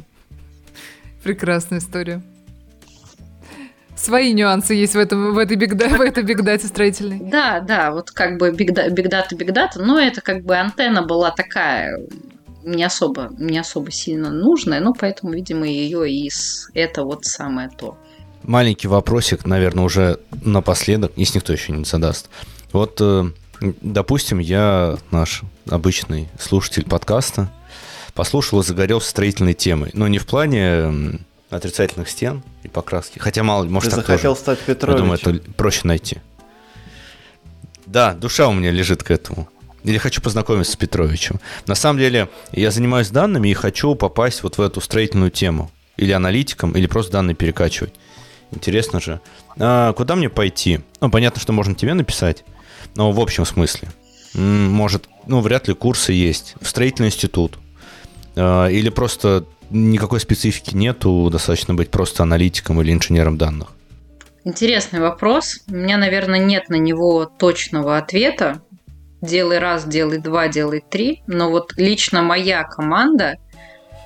Прекрасная 1.23 1.79
история 1.79 2.23
свои 4.03 4.33
нюансы 4.33 4.75
есть 4.75 4.95
в, 4.95 4.99
этом, 4.99 5.33
в 5.33 5.39
этой 5.39 5.57
бигда, 5.57 5.89
в 5.89 6.01
этой 6.01 6.25
бигдате 6.25 6.67
строительной. 6.67 7.21
Да, 7.21 7.61
да, 7.61 7.93
вот 7.93 8.11
как 8.11 8.39
бы 8.39 8.51
бигдата, 8.51 8.91
бигдата, 8.91 9.37
бигдата, 9.37 9.81
но 9.81 10.01
это 10.01 10.21
как 10.21 10.45
бы 10.45 10.57
антенна 10.57 11.03
была 11.03 11.31
такая 11.31 11.99
не 12.65 12.85
особо, 12.85 13.31
не 13.39 13.59
особо 13.59 13.91
сильно 13.91 14.31
нужная, 14.31 14.81
но 14.81 14.93
поэтому, 14.93 15.33
видимо, 15.33 15.67
ее 15.67 16.11
из 16.11 16.69
это 16.75 17.05
вот 17.05 17.25
самое 17.25 17.69
то. 17.69 17.97
Маленький 18.43 18.89
вопросик, 18.89 19.47
наверное, 19.47 19.85
уже 19.85 20.19
напоследок, 20.45 21.13
если 21.17 21.39
никто 21.39 21.53
еще 21.53 21.73
не 21.73 21.85
задаст. 21.85 22.29
Вот, 22.73 22.99
э, 23.01 23.31
допустим, 23.61 24.39
я 24.39 24.99
наш 25.11 25.43
обычный 25.69 26.29
слушатель 26.41 26.85
подкаста, 26.85 27.51
послушал 28.15 28.61
и 28.61 28.65
загорелся 28.65 29.11
строительной 29.11 29.55
темой. 29.55 29.91
Но 29.95 30.09
не 30.09 30.19
в 30.19 30.27
плане 30.27 31.21
отрицательных 31.51 32.09
стен 32.09 32.43
и 32.63 32.69
покраски. 32.69 33.19
Хотя 33.19 33.43
мало 33.43 33.65
может 33.65 33.91
Ты 33.91 33.97
так 33.97 34.07
захотел 34.07 34.33
тоже. 34.33 34.43
стать 34.43 34.59
Петровичем. 34.61 35.11
Я 35.11 35.17
думаю, 35.17 35.39
это 35.39 35.53
проще 35.53 35.83
найти. 35.85 36.19
Да, 37.87 38.15
душа 38.15 38.49
у 38.49 38.53
меня 38.53 38.71
лежит 38.71 39.03
к 39.03 39.11
этому. 39.11 39.49
Или 39.85 39.99
хочу 39.99 40.21
познакомиться 40.21 40.73
с 40.73 40.77
Петровичем. 40.77 41.41
На 41.67 41.75
самом 41.75 41.99
деле, 41.99 42.29
я 42.53 42.71
занимаюсь 42.71 43.09
данными 43.09 43.49
и 43.49 43.55
хочу 43.55 43.95
попасть 43.95 44.43
вот 44.43 44.59
в 44.59 44.61
эту 44.61 44.81
строительную 44.81 45.31
тему. 45.31 45.71
Или 45.97 46.13
аналитиком, 46.13 46.73
или 46.73 46.87
просто 46.87 47.13
данные 47.13 47.35
перекачивать. 47.35 47.93
Интересно 48.53 49.01
же. 49.01 49.21
А 49.59 49.93
куда 49.93 50.15
мне 50.15 50.29
пойти? 50.29 50.81
Ну, 51.01 51.11
понятно, 51.11 51.41
что 51.41 51.53
можно 51.53 51.75
тебе 51.75 51.95
написать, 51.95 52.45
но 52.95 53.11
в 53.11 53.21
общем 53.21 53.45
смысле. 53.45 53.89
Может, 54.35 55.09
ну, 55.27 55.41
вряд 55.41 55.69
ли 55.69 55.75
курсы 55.75 56.13
есть. 56.13 56.55
В 56.61 56.69
строительный 56.69 57.09
институт. 57.09 57.59
А, 58.37 58.69
или 58.69 58.89
просто 58.89 59.45
никакой 59.71 60.21
специфики 60.21 60.75
нету, 60.75 61.29
достаточно 61.31 61.75
быть 61.75 61.91
просто 61.91 62.23
аналитиком 62.23 62.81
или 62.81 62.93
инженером 62.93 63.37
данных? 63.37 63.69
Интересный 64.45 65.01
вопрос. 65.01 65.61
У 65.69 65.75
меня, 65.75 65.99
наверное, 65.99 66.41
нет 66.41 66.69
на 66.69 66.77
него 66.77 67.27
точного 67.27 67.97
ответа. 67.97 68.63
Делай 69.23 69.59
раз, 69.59 69.85
делай 69.85 70.19
два, 70.19 70.49
делай 70.49 70.83
три. 70.87 71.23
Но 71.29 71.51
вот 71.51 71.73
лично 71.77 72.23
моя 72.23 72.65
команда, 72.65 73.37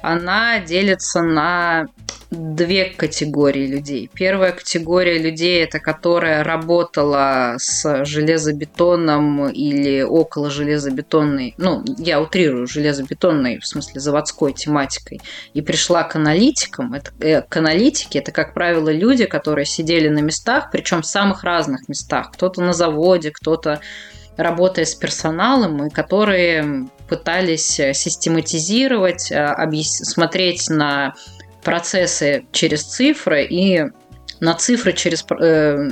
она 0.02 0.60
делится 0.60 1.22
на 1.22 1.86
две 2.30 2.86
категории 2.86 3.66
людей. 3.66 4.10
Первая 4.12 4.52
категория 4.52 5.18
людей 5.18 5.62
это 5.62 5.78
которая 5.78 6.42
работала 6.42 7.54
с 7.58 8.04
железобетоном 8.04 9.48
или 9.48 10.02
около 10.02 10.50
железобетонной, 10.50 11.54
ну, 11.56 11.84
я 11.98 12.20
утрирую, 12.20 12.66
железобетонной, 12.66 13.60
в 13.60 13.66
смысле 13.66 14.00
заводской 14.00 14.52
тематикой, 14.52 15.20
и 15.54 15.62
пришла 15.62 16.02
к 16.02 16.16
аналитикам. 16.16 16.94
Это, 16.94 17.12
э, 17.20 17.42
к 17.42 17.56
аналитике 17.56 18.18
это, 18.18 18.32
как 18.32 18.54
правило, 18.54 18.90
люди, 18.90 19.24
которые 19.26 19.64
сидели 19.64 20.08
на 20.08 20.18
местах, 20.18 20.70
причем 20.72 21.02
в 21.02 21.06
самых 21.06 21.44
разных 21.44 21.88
местах. 21.88 22.32
Кто-то 22.32 22.60
на 22.60 22.72
заводе, 22.72 23.30
кто-то 23.30 23.80
работая 24.36 24.84
с 24.84 24.94
персоналом, 24.94 25.86
и 25.86 25.90
которые 25.90 26.88
пытались 27.08 27.80
систематизировать, 27.94 29.32
смотреть 29.82 30.68
на 30.68 31.14
процессы 31.62 32.46
через 32.52 32.84
цифры 32.84 33.44
и 33.44 33.86
на 34.40 34.54
цифры 34.54 34.92
через, 34.92 35.24
э, 35.40 35.88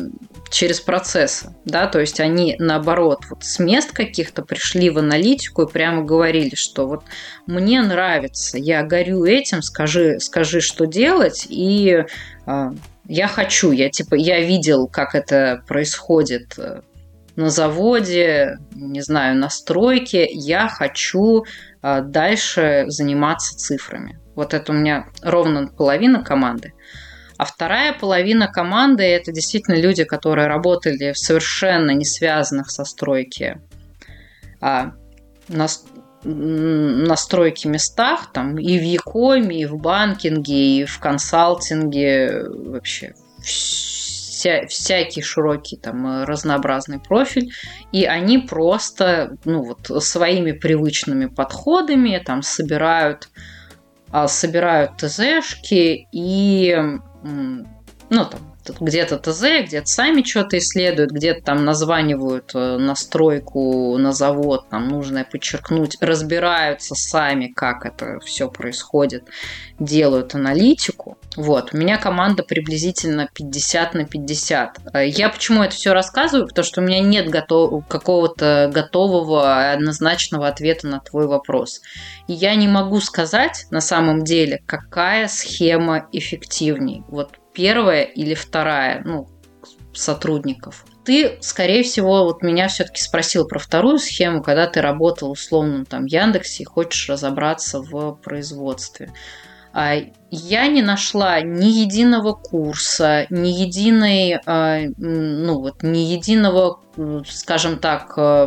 через 0.51 0.81
процессы, 0.81 1.55
да, 1.65 1.87
то 1.87 1.99
есть 1.99 2.21
они 2.21 2.57
наоборот 2.59 3.21
вот 3.31 3.43
с 3.43 3.59
мест 3.59 3.93
каких-то 3.93 4.43
пришли 4.43 4.91
в 4.91 4.99
аналитику 4.99 5.63
и 5.63 5.71
прямо 5.71 6.03
говорили, 6.03 6.55
что 6.55 6.87
вот 6.87 7.05
мне 7.47 7.83
нравится, 7.83 8.59
я 8.59 8.83
горю 8.83 9.25
этим, 9.25 9.63
скажи, 9.63 10.21
скажи, 10.21 10.61
что 10.61 10.87
делать, 10.87 11.47
и 11.49 12.05
э, 12.47 12.71
я 13.09 13.29
хочу, 13.29 13.73
я 13.73 13.91
типа, 13.91 14.15
я 14.15 14.41
видел, 14.41 14.87
как 14.87 15.15
это 15.15 15.63
происходит 15.67 16.55
э, 16.59 16.83
на 17.37 17.51
заводе, 17.51 18.59
не 18.75 19.01
знаю, 19.01 19.37
на 19.37 19.51
стройке, 19.51 20.29
я 20.31 20.69
хочу 20.69 21.45
э, 21.83 22.03
дальше 22.03 22.85
заниматься 22.89 23.57
цифрами. 23.57 24.21
Вот 24.35 24.55
это 24.55 24.73
у 24.73 24.75
меня 24.75 25.07
ровно 25.23 25.69
половина 25.69 26.23
команды. 26.23 26.73
А 27.37 27.45
вторая 27.45 27.93
половина 27.93 28.47
команды– 28.47 29.03
это 29.05 29.33
действительно 29.33 29.75
люди, 29.75 30.05
которые 30.05 30.47
работали 30.47 31.13
в 31.13 31.19
совершенно 31.19 31.91
не 31.91 32.05
связанных 32.05 32.71
со 32.71 32.85
стройки 32.85 33.61
а, 34.61 34.93
на, 35.49 35.67
на 36.23 37.17
стройке 37.17 37.69
местах, 37.69 38.31
там 38.33 38.57
и 38.57 38.79
в 38.79 38.83
Якоме, 38.83 39.63
и 39.63 39.67
в 39.67 39.77
банкинге, 39.77 40.79
и 40.79 40.85
в 40.85 41.01
консалтинге, 41.01 42.45
вообще 42.49 43.15
вся, 44.45 44.67
всякий 44.67 45.23
широкий 45.23 45.77
там 45.77 46.25
разнообразный 46.25 46.99
профиль, 46.99 47.51
и 47.93 48.05
они 48.05 48.39
просто 48.39 49.37
ну, 49.45 49.63
вот, 49.63 50.03
своими 50.03 50.53
привычными 50.53 51.27
подходами 51.27 52.23
там 52.25 52.43
собирают 52.43 53.29
а, 54.11 54.29
собирают 54.29 54.97
ТЗшки 54.99 56.07
и 56.13 56.79
ну, 57.23 58.25
там, 58.27 58.54
где-то 58.81 59.19
ТЗ, 59.19 59.67
где-то 59.67 59.87
сами 59.87 60.23
что-то 60.23 60.59
исследуют, 60.59 61.11
где-то 61.11 61.43
там 61.43 61.65
названивают 61.65 62.53
э, 62.55 62.79
настройку 62.79 63.97
на 63.99 64.13
завод, 64.13 64.69
там 64.71 64.89
нужно 64.89 65.25
подчеркнуть, 65.31 65.97
разбираются 66.01 66.95
сами, 66.95 67.49
как 67.49 67.87
это 67.87 68.19
все 68.25 68.49
происходит, 68.49 69.25
делают 69.79 70.35
аналитику. 70.35 71.19
Вот, 71.37 71.75
у 71.75 71.77
меня 71.77 71.99
команда 71.99 72.43
приблизительно 72.43 73.29
50 73.33 73.95
на 73.95 74.05
50. 74.05 74.79
Э, 74.93 75.07
я 75.07 75.29
почему 75.29 75.63
это 75.63 75.75
все 75.75 75.93
рассказываю? 75.93 76.49
Потому 76.49 76.65
что 76.65 76.81
у 76.81 76.85
меня 76.85 77.01
нет 77.01 77.29
готов... 77.29 77.87
какого-то 77.87 78.71
готового 78.73 79.73
однозначного 79.73 80.49
ответа 80.49 80.87
на 80.87 81.01
твой 81.01 81.27
вопрос. 81.27 81.81
И 82.27 82.33
я 82.33 82.55
не 82.55 82.69
могу 82.69 83.01
сказать 83.01 83.67
на 83.71 83.81
самом 83.81 84.25
деле, 84.25 84.63
какая 84.67 85.29
схема 85.29 86.09
эффективней. 86.13 87.03
Вот 87.09 87.39
первая 87.55 88.03
или 88.03 88.35
вторая, 88.35 89.03
ну, 89.05 89.29
сотрудников. 89.93 90.85
Ты, 91.05 91.39
скорее 91.41 91.83
всего, 91.83 92.25
вот 92.25 92.43
меня 92.43 92.69
все-таки 92.69 93.01
спросил 93.01 93.47
про 93.47 93.59
вторую 93.59 93.99
схему, 93.99 94.43
когда 94.43 94.67
ты 94.67 94.81
работал 94.81 95.31
условно 95.31 95.85
там 95.85 96.07
Яндексе 96.07 96.63
и 96.63 96.67
хочешь 96.67 97.09
разобраться 97.09 97.81
в 97.81 98.15
производстве. 98.17 99.13
А 99.73 99.97
я 100.31 100.67
не 100.69 100.83
нашла 100.83 101.41
ни 101.41 101.67
единого 101.67 102.33
курса, 102.33 103.27
ни 103.29 103.49
единой, 103.49 104.41
а, 104.47 104.81
ну 104.97 105.61
вот, 105.61 105.83
ни 105.83 105.99
единого, 105.99 106.81
скажем 107.27 107.79
так, 107.79 108.15
э, 108.17 108.47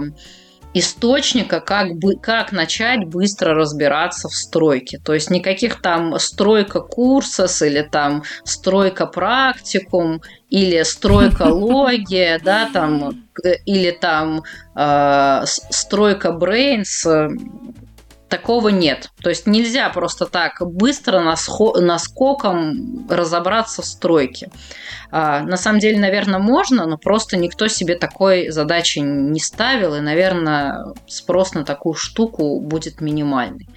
источника, 0.79 1.59
как, 1.59 1.95
бы, 1.95 2.15
как 2.15 2.51
начать 2.51 3.05
быстро 3.05 3.53
разбираться 3.53 4.27
в 4.27 4.33
стройке. 4.33 4.99
То 5.03 5.13
есть 5.13 5.29
никаких 5.29 5.81
там 5.81 6.19
стройка 6.19 6.81
курсос 6.81 7.61
или 7.61 7.81
там 7.81 8.23
стройка 8.43 9.05
практикум 9.05 10.21
или 10.49 10.83
стройка 10.83 11.43
логия, 11.47 12.39
да, 12.43 12.69
там, 12.71 13.25
или 13.65 13.91
там 13.91 14.43
э, 14.75 15.41
стройка 15.45 16.29
brains 16.29 17.05
такого 18.29 18.69
нет. 18.69 19.09
То 19.21 19.29
есть 19.29 19.47
нельзя 19.47 19.89
просто 19.89 20.25
так 20.25 20.61
быстро 20.61 21.19
наскоком 21.19 23.07
разобраться 23.09 23.81
в 23.81 23.85
стройке. 23.85 24.49
А, 25.11 25.41
на 25.41 25.57
самом 25.57 25.79
деле, 25.79 25.99
наверное, 25.99 26.39
можно, 26.39 26.85
но 26.85 26.97
просто 26.97 27.37
никто 27.37 27.67
себе 27.67 27.95
такой 27.95 28.49
задачи 28.49 28.99
не 28.99 29.39
ставил, 29.39 29.95
и, 29.95 30.01
наверное, 30.01 30.93
спрос 31.07 31.53
на 31.53 31.63
такую 31.63 31.93
штуку 31.93 32.59
будет 32.59 33.01
минимальный. 33.01 33.67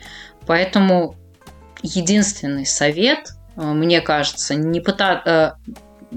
Поэтому 0.47 1.15
единственный 1.83 2.67
совет, 2.67 3.31
а, 3.57 3.73
мне 3.73 4.01
кажется, 4.01 4.55
не 4.55 4.81
пытаться... 4.81 5.59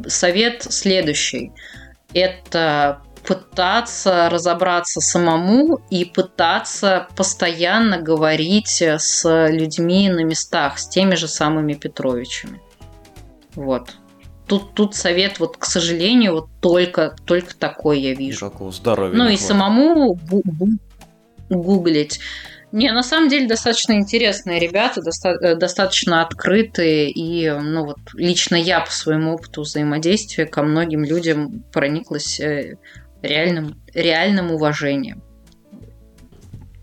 Совет 0.07 0.63
следующий. 0.63 1.51
Это 2.15 3.03
пытаться 3.25 4.29
разобраться 4.29 4.99
самому 4.99 5.79
и 5.89 6.05
пытаться 6.05 7.07
постоянно 7.15 7.99
говорить 7.99 8.81
с 8.81 9.47
людьми 9.49 10.09
на 10.09 10.23
местах, 10.23 10.77
с 10.77 10.87
теми 10.87 11.15
же 11.15 11.27
самыми 11.27 11.73
Петровичами. 11.73 12.61
Вот. 13.55 13.95
Тут, 14.47 14.73
тут 14.73 14.95
совет, 14.95 15.39
вот, 15.39 15.57
к 15.57 15.65
сожалению, 15.65 16.33
вот 16.33 16.49
только, 16.59 17.15
только 17.25 17.55
такой 17.55 18.01
я 18.01 18.13
вижу. 18.13 18.45
Никакого 18.45 18.71
здоровья. 18.71 19.15
Ну 19.15 19.29
и 19.29 19.37
самому 19.37 20.19
гуглить. 21.49 22.19
Не, 22.73 22.91
на 22.91 23.03
самом 23.03 23.29
деле 23.29 23.47
достаточно 23.47 23.93
интересные 23.93 24.59
ребята, 24.59 24.99
доста- 25.01 25.37
э, 25.39 25.55
достаточно 25.55 26.23
открытые, 26.23 27.11
и 27.11 27.47
ну 27.51 27.85
вот 27.85 27.99
лично 28.15 28.55
я 28.55 28.81
по 28.81 28.91
своему 28.91 29.35
опыту 29.35 29.61
взаимодействия 29.61 30.47
ко 30.47 30.63
многим 30.63 31.03
людям 31.03 31.63
прониклась 31.71 32.39
э, 32.39 32.77
реальным, 33.23 33.81
реальным 33.93 34.51
уважением. 34.51 35.23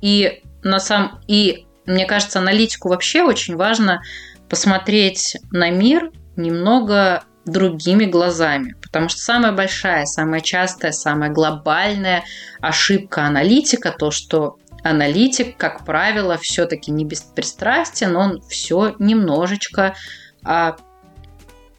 И 0.00 0.42
на 0.62 0.80
самом 0.80 1.20
и 1.28 1.66
мне 1.86 2.06
кажется, 2.06 2.38
аналитику 2.38 2.88
вообще 2.88 3.22
очень 3.22 3.56
важно 3.56 4.02
посмотреть 4.48 5.36
на 5.50 5.70
мир 5.70 6.10
немного 6.36 7.24
другими 7.46 8.04
глазами. 8.04 8.74
Потому 8.82 9.08
что 9.08 9.20
самая 9.20 9.52
большая, 9.52 10.04
самая 10.06 10.40
частая, 10.40 10.92
самая 10.92 11.30
глобальная 11.30 12.24
ошибка 12.60 13.24
аналитика 13.24 13.92
то, 13.96 14.10
что 14.10 14.58
аналитик, 14.82 15.56
как 15.56 15.84
правило, 15.84 16.36
все-таки 16.38 16.90
не 16.90 17.04
беспристрастен, 17.04 18.16
он 18.16 18.40
все 18.42 18.94
немножечко 18.98 19.94
а, 20.44 20.76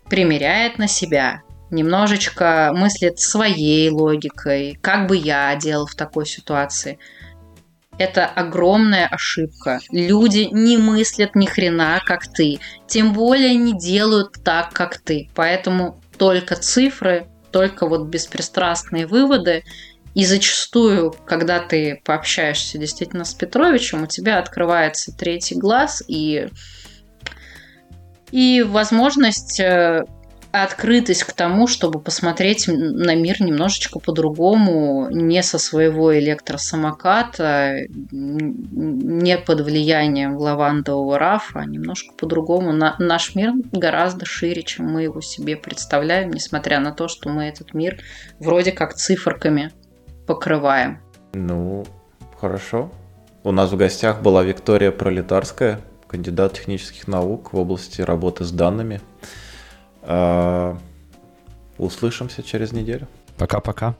примеряет 0.09 0.77
на 0.77 0.87
себя, 0.87 1.41
немножечко 1.71 2.71
мыслит 2.73 3.19
своей 3.19 3.89
логикой, 3.89 4.77
как 4.81 5.07
бы 5.07 5.17
я 5.17 5.55
делал 5.55 5.87
в 5.87 5.95
такой 5.95 6.25
ситуации. 6.25 6.99
Это 7.97 8.25
огромная 8.25 9.07
ошибка. 9.07 9.79
Люди 9.91 10.49
не 10.51 10.77
мыслят 10.77 11.35
ни 11.35 11.45
хрена, 11.45 12.01
как 12.05 12.27
ты. 12.27 12.59
Тем 12.87 13.13
более 13.13 13.55
не 13.55 13.77
делают 13.77 14.43
так, 14.43 14.73
как 14.73 14.97
ты. 14.97 15.29
Поэтому 15.35 16.01
только 16.17 16.55
цифры, 16.55 17.27
только 17.51 17.87
вот 17.87 18.07
беспристрастные 18.07 19.05
выводы. 19.05 19.63
И 20.13 20.25
зачастую, 20.25 21.15
когда 21.25 21.59
ты 21.59 22.01
пообщаешься 22.03 22.77
действительно 22.77 23.23
с 23.23 23.33
Петровичем, 23.33 24.03
у 24.03 24.07
тебя 24.07 24.39
открывается 24.39 25.15
третий 25.15 25.55
глаз 25.55 26.03
и, 26.07 26.49
и 28.31 28.61
возможность 28.61 29.59
э, 29.59 30.03
открытость 30.51 31.23
к 31.23 31.33
тому, 31.33 31.67
чтобы 31.67 31.99
посмотреть 31.99 32.67
на 32.67 33.15
мир 33.15 33.41
немножечко 33.41 33.99
по-другому, 33.99 35.07
не 35.09 35.43
со 35.43 35.57
своего 35.57 36.17
электросамоката, 36.17 37.87
не 38.11 39.37
под 39.37 39.61
влиянием 39.61 40.37
лавандового 40.37 41.17
рафа, 41.17 41.59
а 41.59 41.65
немножко 41.65 42.13
по-другому. 42.15 42.73
На, 42.73 42.95
наш 42.99 43.35
мир 43.35 43.53
гораздо 43.71 44.25
шире, 44.25 44.63
чем 44.63 44.87
мы 44.87 45.03
его 45.03 45.21
себе 45.21 45.55
представляем, 45.55 46.31
несмотря 46.31 46.79
на 46.79 46.91
то, 46.91 47.07
что 47.07 47.29
мы 47.29 47.45
этот 47.45 47.73
мир 47.73 47.99
вроде 48.39 48.71
как 48.71 48.93
циферками 48.93 49.71
покрываем. 50.27 50.99
Ну, 51.33 51.85
хорошо. 52.39 52.91
У 53.43 53.51
нас 53.51 53.71
в 53.71 53.77
гостях 53.77 54.21
была 54.21 54.43
Виктория 54.43 54.91
Пролетарская, 54.91 55.81
кандидат 56.07 56.53
технических 56.53 57.07
наук 57.07 57.53
в 57.53 57.57
области 57.57 58.01
работы 58.01 58.43
с 58.43 58.51
данными. 58.51 59.01
А, 60.13 60.77
услышимся 61.77 62.43
через 62.43 62.73
неделю. 62.73 63.07
Пока-пока. 63.37 63.95